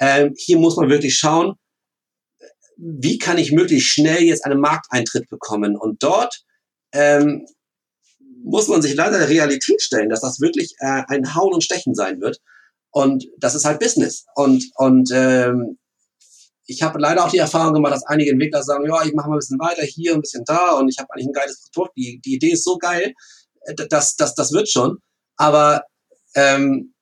ähm, 0.02 0.34
hier 0.38 0.60
muss 0.60 0.76
man 0.76 0.90
wirklich 0.90 1.16
schauen, 1.16 1.54
wie 2.76 3.18
kann 3.18 3.38
ich 3.38 3.54
möglichst 3.54 3.88
schnell 3.88 4.24
jetzt 4.24 4.44
einen 4.44 4.60
Markteintritt 4.60 5.30
bekommen. 5.30 5.78
Und 5.78 6.04
dort 6.04 6.44
ähm, 6.92 7.46
muss 8.44 8.68
man 8.68 8.82
sich 8.82 8.94
leider 8.94 9.20
der 9.20 9.30
Realität 9.30 9.82
stellen, 9.82 10.10
dass 10.10 10.20
das 10.20 10.42
wirklich 10.42 10.76
äh, 10.80 11.04
ein 11.08 11.34
Hauen 11.34 11.54
und 11.54 11.64
Stechen 11.64 11.96
sein 11.96 12.20
wird. 12.20 12.40
Und 12.92 13.26
das 13.40 13.56
ist 13.56 13.64
halt 13.64 13.80
Business. 13.80 14.26
Und, 14.36 14.66
und 14.76 15.12
ähm, 15.14 15.78
ich 16.72 16.82
habe 16.82 17.00
leider 17.00 17.26
auch 17.26 17.30
die 17.30 17.38
Erfahrung 17.38 17.74
gemacht, 17.74 17.94
dass 17.94 18.06
einige 18.06 18.32
Entwickler 18.32 18.64
sagen, 18.64 18.86
ja, 18.86 19.04
ich 19.04 19.14
mache 19.14 19.28
mal 19.28 19.36
ein 19.36 19.40
bisschen 19.40 19.60
weiter 19.60 19.84
hier, 19.84 20.14
ein 20.14 20.22
bisschen 20.22 20.46
da 20.46 20.78
und 20.78 20.88
ich 20.88 20.98
habe 20.98 21.10
eigentlich 21.12 21.28
ein 21.28 21.34
geiles 21.34 21.70
Produkt. 21.74 21.98
Die, 21.98 22.22
die 22.24 22.36
Idee 22.36 22.52
ist 22.52 22.64
so 22.64 22.78
geil, 22.78 23.14
äh, 23.66 23.76
das, 23.90 24.16
das, 24.16 24.36
das 24.36 24.54
wird 24.54 24.70
schon. 24.70 24.98
Aber 25.36 25.84
ähm, 26.36 26.94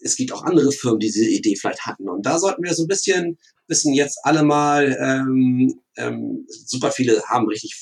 es 0.00 0.16
gibt 0.16 0.32
auch 0.32 0.42
andere 0.42 0.72
Firmen, 0.72 0.98
die 0.98 1.06
diese 1.06 1.24
Idee 1.24 1.56
vielleicht 1.56 1.86
hatten. 1.86 2.08
Und 2.08 2.26
da 2.26 2.38
sollten 2.38 2.64
wir 2.64 2.74
so 2.74 2.82
ein 2.84 2.88
bisschen, 2.88 3.38
bisschen 3.68 3.94
jetzt 3.94 4.18
alle 4.24 4.42
mal, 4.42 4.96
ähm, 5.00 5.80
ähm, 5.96 6.46
super 6.48 6.90
viele 6.90 7.22
haben 7.24 7.46
richtig, 7.46 7.74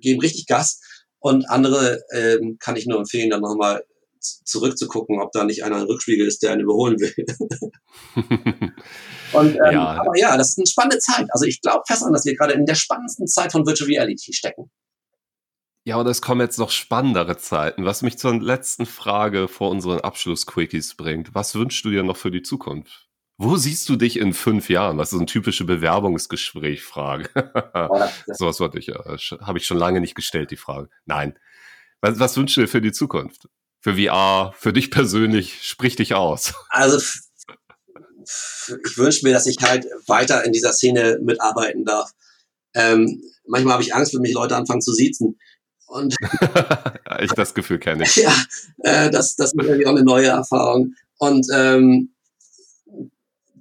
geben 0.00 0.20
richtig 0.20 0.46
Gas 0.46 0.80
und 1.20 1.48
andere 1.48 2.02
ähm, 2.12 2.56
kann 2.58 2.76
ich 2.76 2.86
nur 2.86 2.98
empfehlen, 2.98 3.30
dann 3.30 3.40
nochmal 3.40 3.84
zurückzugucken, 4.22 5.20
ob 5.20 5.32
da 5.32 5.44
nicht 5.44 5.64
einer 5.64 5.76
ein 5.76 5.82
Rückspiegel 5.82 6.26
ist, 6.26 6.42
der 6.42 6.52
einen 6.52 6.62
überholen 6.62 6.98
will. 6.98 7.14
Und, 9.32 9.54
ähm, 9.54 9.72
ja. 9.72 10.00
Aber 10.00 10.16
ja, 10.16 10.36
das 10.36 10.50
ist 10.50 10.58
eine 10.58 10.66
spannende 10.66 10.98
Zeit. 10.98 11.26
Also 11.30 11.46
ich 11.46 11.60
glaube 11.60 11.82
fest 11.86 12.02
an, 12.02 12.12
dass 12.12 12.24
wir 12.24 12.36
gerade 12.36 12.52
in 12.52 12.66
der 12.66 12.74
spannendsten 12.74 13.26
Zeit 13.26 13.52
von 13.52 13.66
Virtual 13.66 13.88
Reality 13.88 14.32
stecken. 14.32 14.70
Ja, 15.84 15.96
und 15.96 16.06
es 16.06 16.22
kommen 16.22 16.40
jetzt 16.40 16.58
noch 16.58 16.70
spannendere 16.70 17.36
Zeiten, 17.38 17.84
was 17.84 18.02
mich 18.02 18.16
zur 18.16 18.40
letzten 18.40 18.86
Frage 18.86 19.48
vor 19.48 19.70
unseren 19.70 20.00
Abschluss-Quickies 20.00 20.94
bringt. 20.94 21.34
Was 21.34 21.56
wünschst 21.56 21.84
du 21.84 21.90
dir 21.90 22.04
noch 22.04 22.16
für 22.16 22.30
die 22.30 22.42
Zukunft? 22.42 23.08
Wo 23.36 23.56
siehst 23.56 23.88
du 23.88 23.96
dich 23.96 24.18
in 24.18 24.34
fünf 24.34 24.68
Jahren? 24.68 24.98
Das 24.98 25.12
ist 25.12 25.18
eine 25.18 25.26
typische 25.26 25.64
Bewerbungsgespräch-Frage. 25.64 27.30
So 28.26 28.46
was 28.46 28.60
wollte 28.60 28.78
ich, 28.78 28.90
äh, 28.90 29.18
habe 29.40 29.58
ich 29.58 29.66
schon 29.66 29.78
lange 29.78 30.00
nicht 30.00 30.14
gestellt, 30.14 30.52
die 30.52 30.56
Frage. 30.56 30.88
Nein. 31.06 31.36
Was, 32.00 32.20
was 32.20 32.36
wünschst 32.36 32.56
du 32.56 32.60
dir 32.60 32.68
für 32.68 32.80
die 32.80 32.92
Zukunft? 32.92 33.48
Für 33.82 33.96
VR, 33.96 34.54
für 34.56 34.72
dich 34.72 34.90
persönlich, 34.92 35.62
sprich 35.62 35.96
dich 35.96 36.14
aus. 36.14 36.54
Also 36.68 36.98
ich 36.98 38.96
wünsche 38.96 39.26
mir, 39.26 39.32
dass 39.32 39.46
ich 39.46 39.56
halt 39.60 39.86
weiter 40.06 40.44
in 40.44 40.52
dieser 40.52 40.72
Szene 40.72 41.18
mitarbeiten 41.20 41.84
darf. 41.84 42.12
Ähm, 42.74 43.20
manchmal 43.46 43.74
habe 43.74 43.82
ich 43.82 43.94
Angst, 43.94 44.14
wenn 44.14 44.22
mich 44.22 44.34
Leute 44.34 44.56
anfangen 44.56 44.80
zu 44.80 44.92
siezen. 44.92 45.38
Und 45.86 46.14
ich 47.20 47.32
das 47.32 47.54
Gefühl 47.54 47.78
kenne 47.78 48.04
ich. 48.04 48.16
Ja, 48.16 48.34
äh, 48.78 49.10
das, 49.10 49.34
das 49.34 49.52
ist 49.52 49.60
irgendwie 49.60 49.86
auch 49.86 49.90
eine 49.90 50.04
neue 50.04 50.28
Erfahrung. 50.28 50.94
Und 51.18 51.46
ähm, 51.52 52.14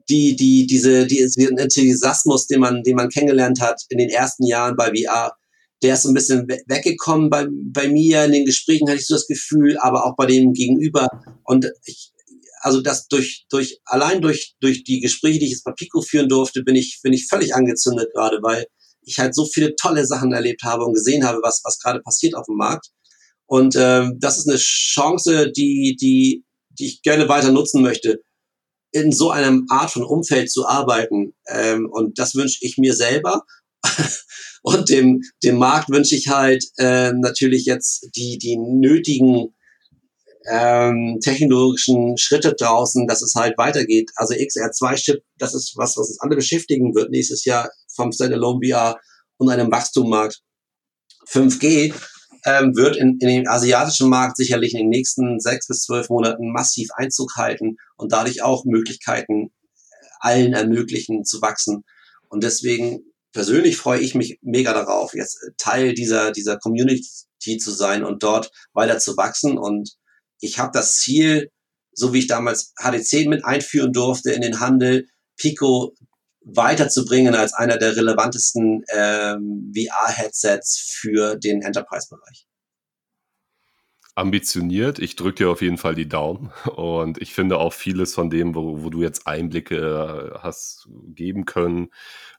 die, 0.08 0.36
die, 0.36 0.68
diese, 0.68 1.08
die, 1.08 1.18
diesen 1.18 1.58
Enthusiasmus, 1.58 2.48
den 2.48 2.60
man, 2.60 2.84
den 2.84 2.96
man 2.96 3.10
kennengelernt 3.10 3.60
hat 3.62 3.82
in 3.90 3.98
den 3.98 4.10
ersten 4.10 4.46
Jahren 4.46 4.76
bei 4.76 4.92
VR, 4.92 5.36
der 5.82 5.96
ist 5.96 6.04
so 6.04 6.10
ein 6.10 6.14
bisschen 6.14 6.48
weggekommen 6.48 7.30
bei, 7.30 7.48
bei 7.50 7.88
mir. 7.88 8.26
In 8.26 8.32
den 8.34 8.46
Gesprächen 8.46 8.88
hatte 8.88 9.00
ich 9.00 9.08
so 9.08 9.16
das 9.16 9.28
Gefühl, 9.28 9.78
aber 9.80 10.06
auch 10.06 10.16
bei 10.16 10.28
dem 10.28 10.54
Gegenüber. 10.54 11.08
Und 11.44 11.68
ich, 11.86 12.12
also 12.60 12.82
das 12.82 13.08
durch, 13.08 13.46
durch, 13.50 13.80
allein 13.86 14.22
durch, 14.22 14.56
durch 14.60 14.84
die 14.84 15.00
Gespräche, 15.00 15.40
die 15.40 15.46
ich 15.46 15.52
jetzt 15.52 15.64
bei 15.64 15.72
Pico 15.72 16.02
führen 16.02 16.30
durfte, 16.30 16.64
bin 16.64 16.76
ich, 16.76 17.00
bin 17.02 17.14
ich 17.14 17.28
völlig 17.28 17.56
angezündet 17.56 18.10
gerade, 18.14 18.40
weil 18.42 18.66
ich 19.04 19.18
halt 19.18 19.34
so 19.34 19.46
viele 19.46 19.76
tolle 19.76 20.06
Sachen 20.06 20.32
erlebt 20.32 20.64
habe 20.64 20.86
und 20.86 20.94
gesehen 20.94 21.26
habe, 21.26 21.40
was, 21.42 21.62
was 21.64 21.80
gerade 21.80 22.02
passiert 22.02 22.36
auf 22.36 22.46
dem 22.46 22.58
Markt. 22.58 22.88
Und 23.48 23.76
ähm, 23.76 24.18
das 24.20 24.38
ist 24.38 24.48
eine 24.48 24.58
Chance, 24.58 25.52
die, 25.52 25.98
die, 26.00 26.46
die 26.70 26.86
ich 26.86 27.02
gerne 27.02 27.28
weiter 27.28 27.52
nutzen 27.52 27.82
möchte, 27.82 28.22
in 28.92 29.12
so 29.12 29.32
einem 29.32 29.66
Art 29.70 29.92
von 29.92 30.04
Umfeld 30.04 30.52
zu 30.52 30.68
arbeiten. 30.68 31.34
Ähm, 31.48 31.90
und 31.92 32.20
das 32.20 32.36
wünsche 32.36 32.60
ich 32.62 32.78
mir 32.78 32.94
selber. 32.94 33.42
und 34.62 34.90
dem, 34.90 35.22
dem 35.44 35.58
Markt 35.58 35.90
wünsche 35.90 36.16
ich 36.16 36.28
halt 36.28 36.66
äh, 36.78 37.12
natürlich 37.14 37.66
jetzt 37.66 38.10
die, 38.16 38.38
die 38.38 38.58
nötigen 38.58 39.54
ähm, 40.50 41.20
technologischen 41.22 42.18
Schritte 42.18 42.54
draußen, 42.54 43.08
dass 43.08 43.22
es 43.22 43.34
halt 43.36 43.58
weitergeht. 43.58 44.12
Also 44.16 44.34
XR2-Chip, 44.34 45.24
das 45.38 45.54
ist 45.54 45.74
was, 45.78 45.98
was 45.98 46.10
uns 46.10 46.20
alle 46.20 46.36
beschäftigen 46.36 46.96
wird 46.96 47.12
nächstes 47.12 47.46
Jahr 47.46 47.70
vom 47.96 48.12
Standalone 48.12 48.60
VR 48.68 49.00
und 49.38 49.50
einem 49.50 49.72
Wachstummarkt. 49.72 50.42
5G 51.28 51.94
ähm, 52.46 52.76
wird 52.76 52.98
in, 52.98 53.18
in 53.20 53.28
den 53.28 53.48
asiatischen 53.48 54.10
Markt 54.10 54.38
sicherlich 54.38 54.74
in 54.74 54.80
den 54.80 54.90
nächsten 54.90 55.40
sechs 55.40 55.68
bis 55.68 55.84
zwölf 55.84 56.10
Monaten 56.10 56.52
massiv 56.52 56.90
Einzug 56.96 57.36
halten 57.36 57.78
und 57.98 58.12
dadurch 58.12 58.42
auch 58.42 58.66
Möglichkeiten 58.66 59.52
allen 60.20 60.54
ermöglichen 60.54 61.24
zu 61.24 61.42
wachsen. 61.42 61.84
Und 62.30 62.44
deswegen 62.44 63.11
persönlich 63.32 63.78
freue 63.78 64.00
ich 64.00 64.16
mich 64.16 64.40
mega 64.42 64.74
darauf, 64.74 65.14
jetzt 65.14 65.40
Teil 65.58 65.94
dieser, 65.94 66.32
dieser 66.32 66.58
Community 66.58 67.58
zu 67.58 67.72
sein 67.72 68.04
und 68.04 68.24
dort 68.24 68.52
weiter 68.74 69.00
zu 69.00 69.18
wachsen. 69.18 69.58
Und 69.58 69.96
ich 70.40 70.60
habe 70.60 70.72
das 70.74 70.96
Ziel, 70.96 71.50
so 71.94 72.14
wie 72.14 72.20
ich 72.20 72.28
damals 72.28 72.74
HD10 72.76 73.30
mit 73.30 73.46
einführen 73.46 73.94
durfte 73.94 74.32
in 74.32 74.42
den 74.42 74.60
Handel, 74.60 75.08
Pico 75.38 75.96
weiterzubringen 76.44 77.36
als 77.36 77.54
einer 77.54 77.78
der 77.78 77.96
relevantesten 77.96 78.84
ähm, 78.90 79.72
VR-Headsets 79.76 80.98
für 81.00 81.36
den 81.36 81.62
Enterprise-Bereich. 81.62 82.48
Ambitioniert, 84.14 85.00
ich 85.00 85.16
drücke 85.16 85.44
dir 85.44 85.50
auf 85.50 85.62
jeden 85.62 85.78
Fall 85.78 85.96
die 85.96 86.10
Daumen 86.10 86.52
und 86.76 87.22
ich 87.22 87.34
finde 87.34 87.58
auch 87.60 87.72
vieles 87.72 88.14
von 88.14 88.30
dem, 88.30 88.56
wo, 88.56 88.84
wo 88.84 88.90
du 88.90 89.02
jetzt 89.02 89.26
Einblicke 89.26 90.38
hast 90.42 90.90
geben 91.08 91.46
können, 91.46 91.90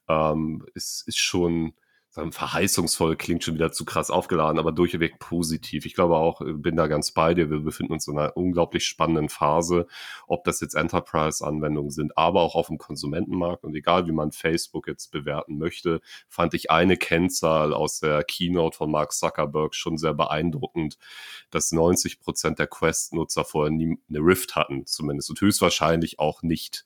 ähm, 0.09 0.65
ist, 0.75 1.07
ist 1.07 1.19
schon 1.19 1.75
verheißungsvoll 2.13 3.17
klingt 3.17 3.43
schon 3.43 3.55
wieder 3.55 3.73
zu 3.73 3.87
krass 3.87 4.11
aufgeladen, 4.11 4.59
aber 4.59 4.71
durchweg 4.71 5.19
positiv. 5.19 5.87
Ich 5.87 5.95
glaube 5.95 6.17
auch, 6.17 6.43
äh, 6.43 6.53
bin 6.53 6.77
da 6.77 6.87
ganz 6.87 7.13
bei 7.13 7.33
dir. 7.33 7.51
Wir 7.51 7.61
befinden 7.61 7.95
uns 7.95 8.07
in 8.07 8.19
einer 8.19 8.37
unglaublich 8.37 8.85
spannenden 8.85 9.31
Phase, 9.31 9.87
ob 10.27 10.45
das 10.45 10.61
jetzt 10.61 10.75
Enterprise-Anwendungen 10.75 11.91
sind, 11.91 12.19
aber 12.19 12.43
auch 12.43 12.55
auf 12.55 12.67
dem 12.67 12.77
Konsumentenmarkt. 12.77 13.65
Und 13.65 13.75
egal, 13.75 14.07
wie 14.07 14.13
man 14.13 14.31
Facebook 14.31 14.89
jetzt 14.89 15.11
bewerten 15.11 15.57
möchte, 15.57 16.03
fand 16.29 16.53
ich 16.53 16.71
eine 16.71 16.99
Kennzahl 16.99 17.73
aus 17.73 18.01
der 18.01 18.23
Keynote 18.25 18.77
von 18.77 18.91
Mark 18.91 19.13
Zuckerberg 19.13 19.75
schon 19.75 19.97
sehr 19.97 20.13
beeindruckend, 20.13 20.99
dass 21.51 21.73
90 21.73 22.21
Prozent 22.21 22.59
der 22.59 22.67
Quest-Nutzer 22.67 23.47
vorher 23.47 23.73
nie 23.73 23.99
eine 24.11 24.19
Rift 24.19 24.55
hatten, 24.55 24.85
zumindest, 24.85 25.31
und 25.31 25.41
höchstwahrscheinlich 25.41 26.19
auch 26.19 26.43
nicht 26.43 26.85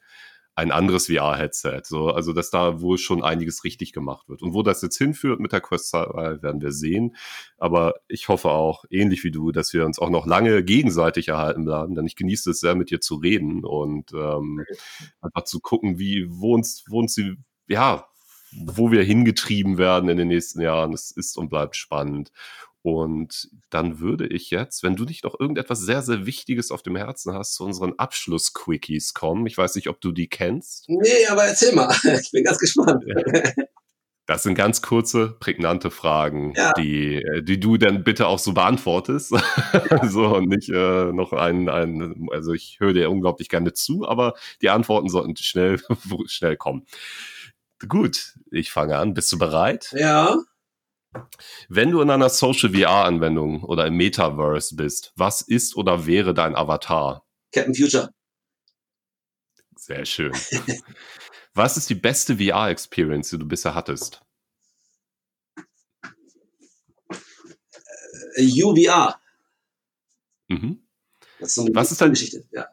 ein 0.57 0.73
anderes 0.73 1.07
VR-Headset. 1.07 1.83
So, 1.85 2.09
also, 2.09 2.33
dass 2.33 2.51
da 2.51 2.81
wohl 2.81 2.97
schon 2.97 3.23
einiges 3.23 3.63
richtig 3.63 3.93
gemacht 3.93 4.27
wird. 4.29 4.43
Und 4.43 4.55
wo 4.55 4.63
das 4.63 4.81
jetzt 4.81 4.97
hinführt 4.97 5.39
mit 5.39 5.53
der 5.53 5.61
Quest 5.61 5.91
2, 5.91 6.43
werden 6.43 6.63
wir 6.63 6.73
sehen. 6.73 7.15
Aber 7.59 7.97
ich 8.09 8.29
hoffe 8.29 8.49
auch, 8.49 8.85
ähnlich 8.91 9.23
wie 9.23 9.31
du, 9.31 9.53
dass 9.53 9.75
wir 9.75 9.85
uns 9.85 9.99
auch 9.99 10.09
noch 10.09 10.27
lange 10.27 10.65
gegenseitig 10.65 11.29
erhalten 11.29 11.67
bleiben, 11.67 11.95
denn 11.95 12.07
ich 12.07 12.17
genieße 12.17 12.51
es 12.51 12.61
sehr, 12.61 12.75
mit 12.75 12.91
dir 12.91 13.01
zu 13.01 13.17
reden 13.17 13.65
und 13.65 14.13
ähm, 14.15 14.65
einfach 15.21 15.45
zu 15.45 15.61
gucken, 15.61 15.99
wie, 15.99 16.27
wo 16.31 16.55
uns, 16.55 16.85
wo 16.89 17.01
uns 17.01 17.15
die, 17.15 17.37
ja, 17.69 18.07
wo 18.65 18.91
wir 18.91 19.03
hingetrieben 19.03 19.77
werden 19.77 20.09
in 20.09 20.17
den 20.17 20.29
nächsten 20.29 20.63
Jahren. 20.63 20.95
Es 20.95 21.11
ist 21.11 21.37
und 21.37 21.51
bleibt 21.51 21.77
spannend. 21.77 22.33
Und 22.87 23.49
dann 23.69 23.99
würde 23.99 24.29
ich 24.29 24.51
jetzt, 24.51 24.85
wenn 24.85 24.95
du 24.95 25.03
nicht 25.03 25.25
noch 25.25 25.35
irgendetwas 25.41 25.81
sehr, 25.81 26.03
sehr 26.03 26.25
Wichtiges 26.25 26.71
auf 26.71 26.85
dem 26.85 26.95
Herzen 26.95 27.35
hast, 27.35 27.55
zu 27.55 27.65
unseren 27.65 27.99
Abschluss-Quickies 27.99 29.13
kommen. 29.13 29.45
Ich 29.49 29.59
weiß 29.59 29.75
nicht, 29.75 29.89
ob 29.89 30.01
du 30.01 30.13
die 30.13 30.29
kennst. 30.29 30.85
Nee, 30.87 31.27
aber 31.29 31.47
erzähl 31.47 31.75
mal. 31.75 31.93
Ich 32.05 32.31
bin 32.31 32.45
ganz 32.45 32.59
gespannt. 32.61 33.03
Das 34.27 34.45
sind 34.45 34.55
ganz 34.55 34.83
kurze, 34.83 35.37
prägnante 35.41 35.91
Fragen, 35.91 36.53
ja. 36.57 36.73
die, 36.75 37.17
äh, 37.17 37.43
die 37.43 37.59
du 37.59 37.77
dann 37.77 38.05
bitte 38.05 38.29
auch 38.29 38.39
so 38.39 38.55
beantwortest. 38.55 39.33
Ja. 39.33 40.07
so 40.09 40.37
und 40.37 40.49
nicht 40.49 40.69
äh, 40.69 41.13
noch 41.13 41.33
ein, 41.33 41.69
ein, 41.69 42.29
also 42.31 42.53
ich 42.53 42.79
höre 42.79 42.93
dir 42.93 43.11
unglaublich 43.11 43.49
gerne 43.49 43.73
zu, 43.73 44.07
aber 44.07 44.35
die 44.63 44.71
Antworten 44.71 45.09
sollten 45.09 45.37
schnell, 45.37 45.81
schnell 46.27 46.57
kommen. 46.57 46.87
Gut, 47.89 48.35
ich 48.53 48.71
fange 48.71 48.97
an. 48.97 49.13
Bist 49.13 49.33
du 49.33 49.39
bereit? 49.39 49.93
Ja. 49.97 50.39
Wenn 51.69 51.91
du 51.91 52.01
in 52.01 52.11
einer 52.11 52.29
Social 52.29 52.73
VR-Anwendung 52.73 53.63
oder 53.63 53.87
im 53.87 53.97
Metaverse 53.97 54.77
bist, 54.77 55.13
was 55.17 55.43
ist 55.43 55.77
oder 55.77 56.07
wäre 56.07 56.35
dein 56.35 56.55
Avatar? 56.55 57.25
Captain 57.53 57.75
Future. 57.75 58.11
Sehr 59.77 60.05
schön. 60.05 60.33
was 61.55 61.77
ist 61.77 61.89
die 61.89 61.95
beste 61.95 62.37
VR-Experience, 62.39 63.31
die 63.31 63.39
du 63.39 63.47
bisher 63.47 63.75
hattest? 63.75 64.21
Äh, 68.35 68.63
UVR. 68.63 69.21
Mhm. 70.49 70.87
Das 71.39 71.51
ist 71.51 71.55
so 71.57 71.63
eine 71.63 71.75
was 71.75 71.93
ist 71.93 72.01
dein, 72.01 72.11
Geschichte, 72.11 72.45
ja. 72.51 72.69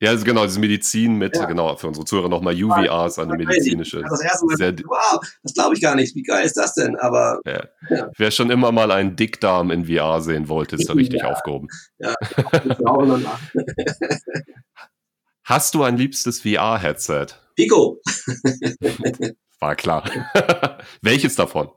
Ja, 0.00 0.10
also 0.10 0.24
genau, 0.24 0.44
diese 0.46 0.60
Medizin 0.60 1.16
mit, 1.16 1.36
ja. 1.36 1.44
genau, 1.46 1.76
für 1.76 1.88
unsere 1.88 2.06
Zuhörer 2.06 2.28
nochmal, 2.28 2.54
UVR 2.54 3.06
ist 3.06 3.18
eine 3.18 3.36
medizinische. 3.36 4.02
Das 4.02 4.20
erste 4.20 4.46
Mal, 4.46 4.56
sehr, 4.56 4.76
wow, 4.84 5.20
das 5.42 5.54
glaube 5.54 5.74
ich 5.74 5.80
gar 5.80 5.96
nicht, 5.96 6.14
wie 6.14 6.22
geil 6.22 6.44
ist 6.44 6.56
das 6.56 6.74
denn? 6.74 6.96
Aber 6.96 7.40
ja. 7.44 7.64
Ja. 7.90 8.10
wer 8.16 8.30
schon 8.30 8.50
immer 8.50 8.70
mal 8.70 8.92
einen 8.92 9.16
Dickdarm 9.16 9.70
in 9.70 9.86
VR 9.86 10.20
sehen 10.20 10.48
wollte, 10.48 10.76
ist 10.76 10.88
da 10.88 10.92
richtig 10.92 11.24
aufgehoben. 11.24 11.68
Ja, 11.98 12.14
Hast 15.44 15.74
du 15.74 15.82
ein 15.82 15.96
liebstes 15.96 16.42
VR-Headset? 16.42 17.26
Pico. 17.56 18.00
War 19.60 19.74
klar. 19.74 20.04
Welches 21.02 21.34
davon? 21.34 21.70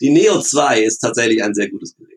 Die 0.00 0.10
Neo 0.10 0.40
2 0.40 0.82
ist 0.82 0.98
tatsächlich 0.98 1.42
ein 1.42 1.54
sehr 1.54 1.70
gutes 1.70 1.96
Gerät. 1.96 2.15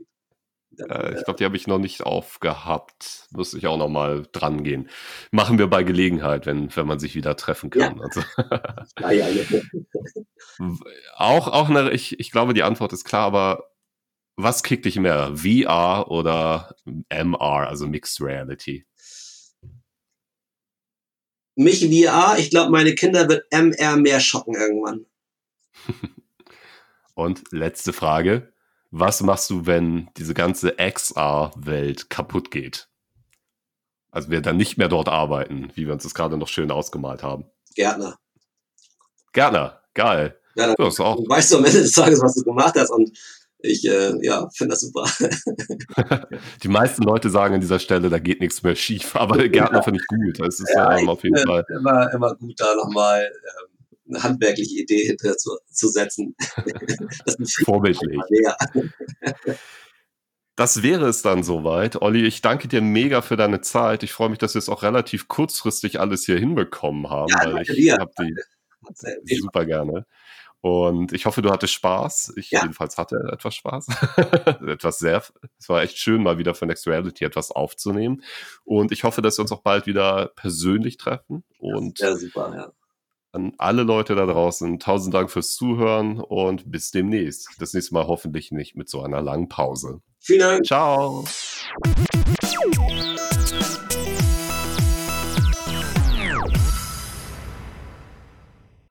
Äh, 0.80 1.18
ich 1.18 1.26
glaube, 1.26 1.38
die 1.38 1.46
habe 1.46 1.56
ich 1.56 1.68
noch 1.68 1.80
nicht 1.80 2.04
aufgehabt. 2.04 3.28
Muss 3.32 3.54
ich 3.54 3.68
auch 3.68 3.78
noch 3.78 3.90
mal 3.90 4.26
dran 4.32 4.64
gehen. 4.64 4.90
Machen 5.32 5.58
wir 5.58 5.68
bei 5.68 5.84
Gelegenheit, 5.84 6.46
wenn, 6.46 6.76
wenn 6.76 6.88
man 6.88 7.00
sich 7.00 7.16
wieder 7.16 7.36
treffen 7.36 7.70
kann. 7.70 7.98
Ja. 7.98 8.04
Also. 8.04 8.22
ja, 9.00 9.12
ja, 9.12 9.28
ja. 9.28 9.62
auch, 11.16 11.48
auch 11.48 11.70
eine, 11.70 11.92
ich, 11.92 12.20
ich 12.20 12.32
glaube, 12.32 12.54
die 12.54 12.64
Antwort 12.64 12.94
ist 12.94 13.04
klar, 13.04 13.26
aber 13.26 13.72
was 14.36 14.64
kickt 14.64 14.86
dich 14.86 14.98
mehr? 14.98 15.36
VR 15.36 16.10
oder 16.10 16.76
MR, 17.10 17.68
also 17.68 17.88
Mixed 17.88 18.22
Reality? 18.22 18.86
Mich 21.56 21.86
VR, 21.86 22.38
ich 22.40 22.50
glaube, 22.50 22.72
meine 22.72 22.96
Kinder 22.96 23.28
wird 23.28 23.52
MR 23.52 23.98
mehr 23.98 24.22
schocken 24.22 24.56
irgendwann. 24.56 25.06
Und 27.16 27.52
letzte 27.52 27.92
Frage 27.92 28.54
was 28.92 29.22
machst 29.22 29.50
du, 29.50 29.66
wenn 29.66 30.10
diese 30.18 30.34
ganze 30.34 30.76
XR-Welt 30.78 32.10
kaputt 32.10 32.52
geht? 32.52 32.88
Also 34.12 34.30
wir 34.32 34.42
dann 34.42 34.58
nicht 34.58 34.78
mehr 34.78 34.88
dort 34.88 35.08
arbeiten, 35.08 35.72
wie 35.76 35.86
wir 35.86 35.94
uns 35.94 36.04
das 36.04 36.16
gerade 36.16 36.38
noch 36.38 36.48
schön 36.48 36.72
ausgemalt 36.72 37.22
haben. 37.22 37.46
Gärtner. 37.76 38.18
Gärtner, 39.34 39.82
geil. 39.94 40.40
Ja. 40.56 40.74
Du 40.76 40.84
weißt 40.84 41.54
du 41.54 41.58
am 41.58 41.66
Ende 41.66 41.82
des 41.82 41.92
Tages, 41.92 42.22
was 42.22 42.36
du 42.36 42.44
gemacht 42.44 42.74
hast 42.76 42.90
und 42.90 43.12
ich 43.62 43.86
äh, 43.86 44.14
ja, 44.26 44.50
finde 44.56 44.72
das 44.72 44.82
super. 44.82 45.06
Die 46.64 46.70
meisten 46.70 47.04
Leute 47.04 47.30
sagen 47.30 47.56
an 47.56 47.62
dieser 47.62 47.80
Stelle, 47.80 48.10
da 48.10 48.18
geht 48.18 48.40
nichts 48.40 48.64
mehr 48.64 48.76
schief, 48.76 49.16
aber 49.16 49.38
Gärtner 49.50 49.80
ja. 49.80 49.84
finde 49.84 50.00
ich 50.00 50.08
gut. 50.08 50.40
Das 50.40 50.60
ist 50.60 50.74
ja, 50.74 50.98
ähm, 50.98 51.10
auf 51.10 51.24
jeden 51.24 51.38
Fall. 51.46 51.66
Immer, 51.70 52.12
immer 52.14 52.36
gut, 52.36 52.60
da 52.60 52.74
nochmal 52.76 53.22
ähm, 53.22 53.69
eine 54.10 54.24
handwerkliche 54.24 54.82
Idee 54.82 55.06
hinter 55.06 55.38
zu, 55.38 55.58
zu 55.72 55.90
setzen. 55.90 56.36
Vorbildlich. 57.66 58.20
Das 60.56 60.84
wäre 60.84 61.08
es 61.08 61.22
dann 61.22 61.42
soweit. 61.42 62.02
Olli, 62.02 62.26
ich 62.26 62.42
danke 62.42 62.68
dir 62.68 62.82
mega 62.82 63.22
für 63.22 63.38
deine 63.38 63.62
Zeit. 63.62 64.04
Ich 64.04 64.12
freue 64.12 64.28
mich, 64.28 64.40
dass 64.40 64.56
wir 64.56 64.60
es 64.60 64.68
auch 64.68 64.84
relativ 64.84 65.30
kurzfristig 65.30 66.02
alles 66.02 66.26
hier 66.26 66.38
hinbekommen 66.38 67.10
haben, 67.10 67.30
ja, 67.30 67.54
weil 67.54 67.62
ich 67.62 67.92
habe 67.94 68.12
die 69.24 69.36
super 69.38 69.66
gerne. 69.66 70.06
Und 70.60 71.14
ich 71.14 71.26
hoffe, 71.26 71.42
du 71.42 71.50
hattest 71.50 71.72
Spaß. 71.76 72.34
Ich 72.36 72.52
ja. 72.52 72.64
jedenfalls 72.64 72.98
hatte 72.98 73.16
etwas 73.32 73.56
Spaß. 73.56 73.88
etwas 74.68 75.00
sehr. 75.00 75.24
Es 75.58 75.70
war 75.70 75.82
echt 75.82 75.98
schön, 75.98 76.22
mal 76.22 76.38
wieder 76.38 76.54
für 76.54 76.66
Next 76.66 76.86
Reality 76.88 77.24
etwas 77.24 77.52
aufzunehmen. 77.52 78.22
Und 78.66 78.92
ich 78.92 79.06
hoffe, 79.06 79.22
dass 79.22 79.38
wir 79.38 79.44
uns 79.44 79.54
auch 79.54 79.62
bald 79.62 79.88
wieder 79.88 80.34
persönlich 80.36 80.98
treffen. 80.98 81.46
Und 81.60 82.00
ja, 82.00 82.18
super, 82.18 82.54
ja 82.54 82.74
an 83.32 83.54
alle 83.58 83.84
Leute 83.84 84.16
da 84.16 84.26
draußen, 84.26 84.80
tausend 84.80 85.14
Dank 85.14 85.30
fürs 85.30 85.54
Zuhören 85.54 86.20
und 86.20 86.72
bis 86.72 86.92
demnächst. 86.92 87.50
Das 87.60 87.74
nächste 87.74 87.94
Mal 87.94 88.08
hoffentlich 88.08 88.52
nicht 88.52 88.76
mit 88.76 88.90
so 88.90 89.02
einer 89.02 89.22
langen 89.22 89.50
Pause. 89.50 90.02
Vielen 90.20 90.40
Dank. 90.40 90.66
Ciao. 90.66 91.26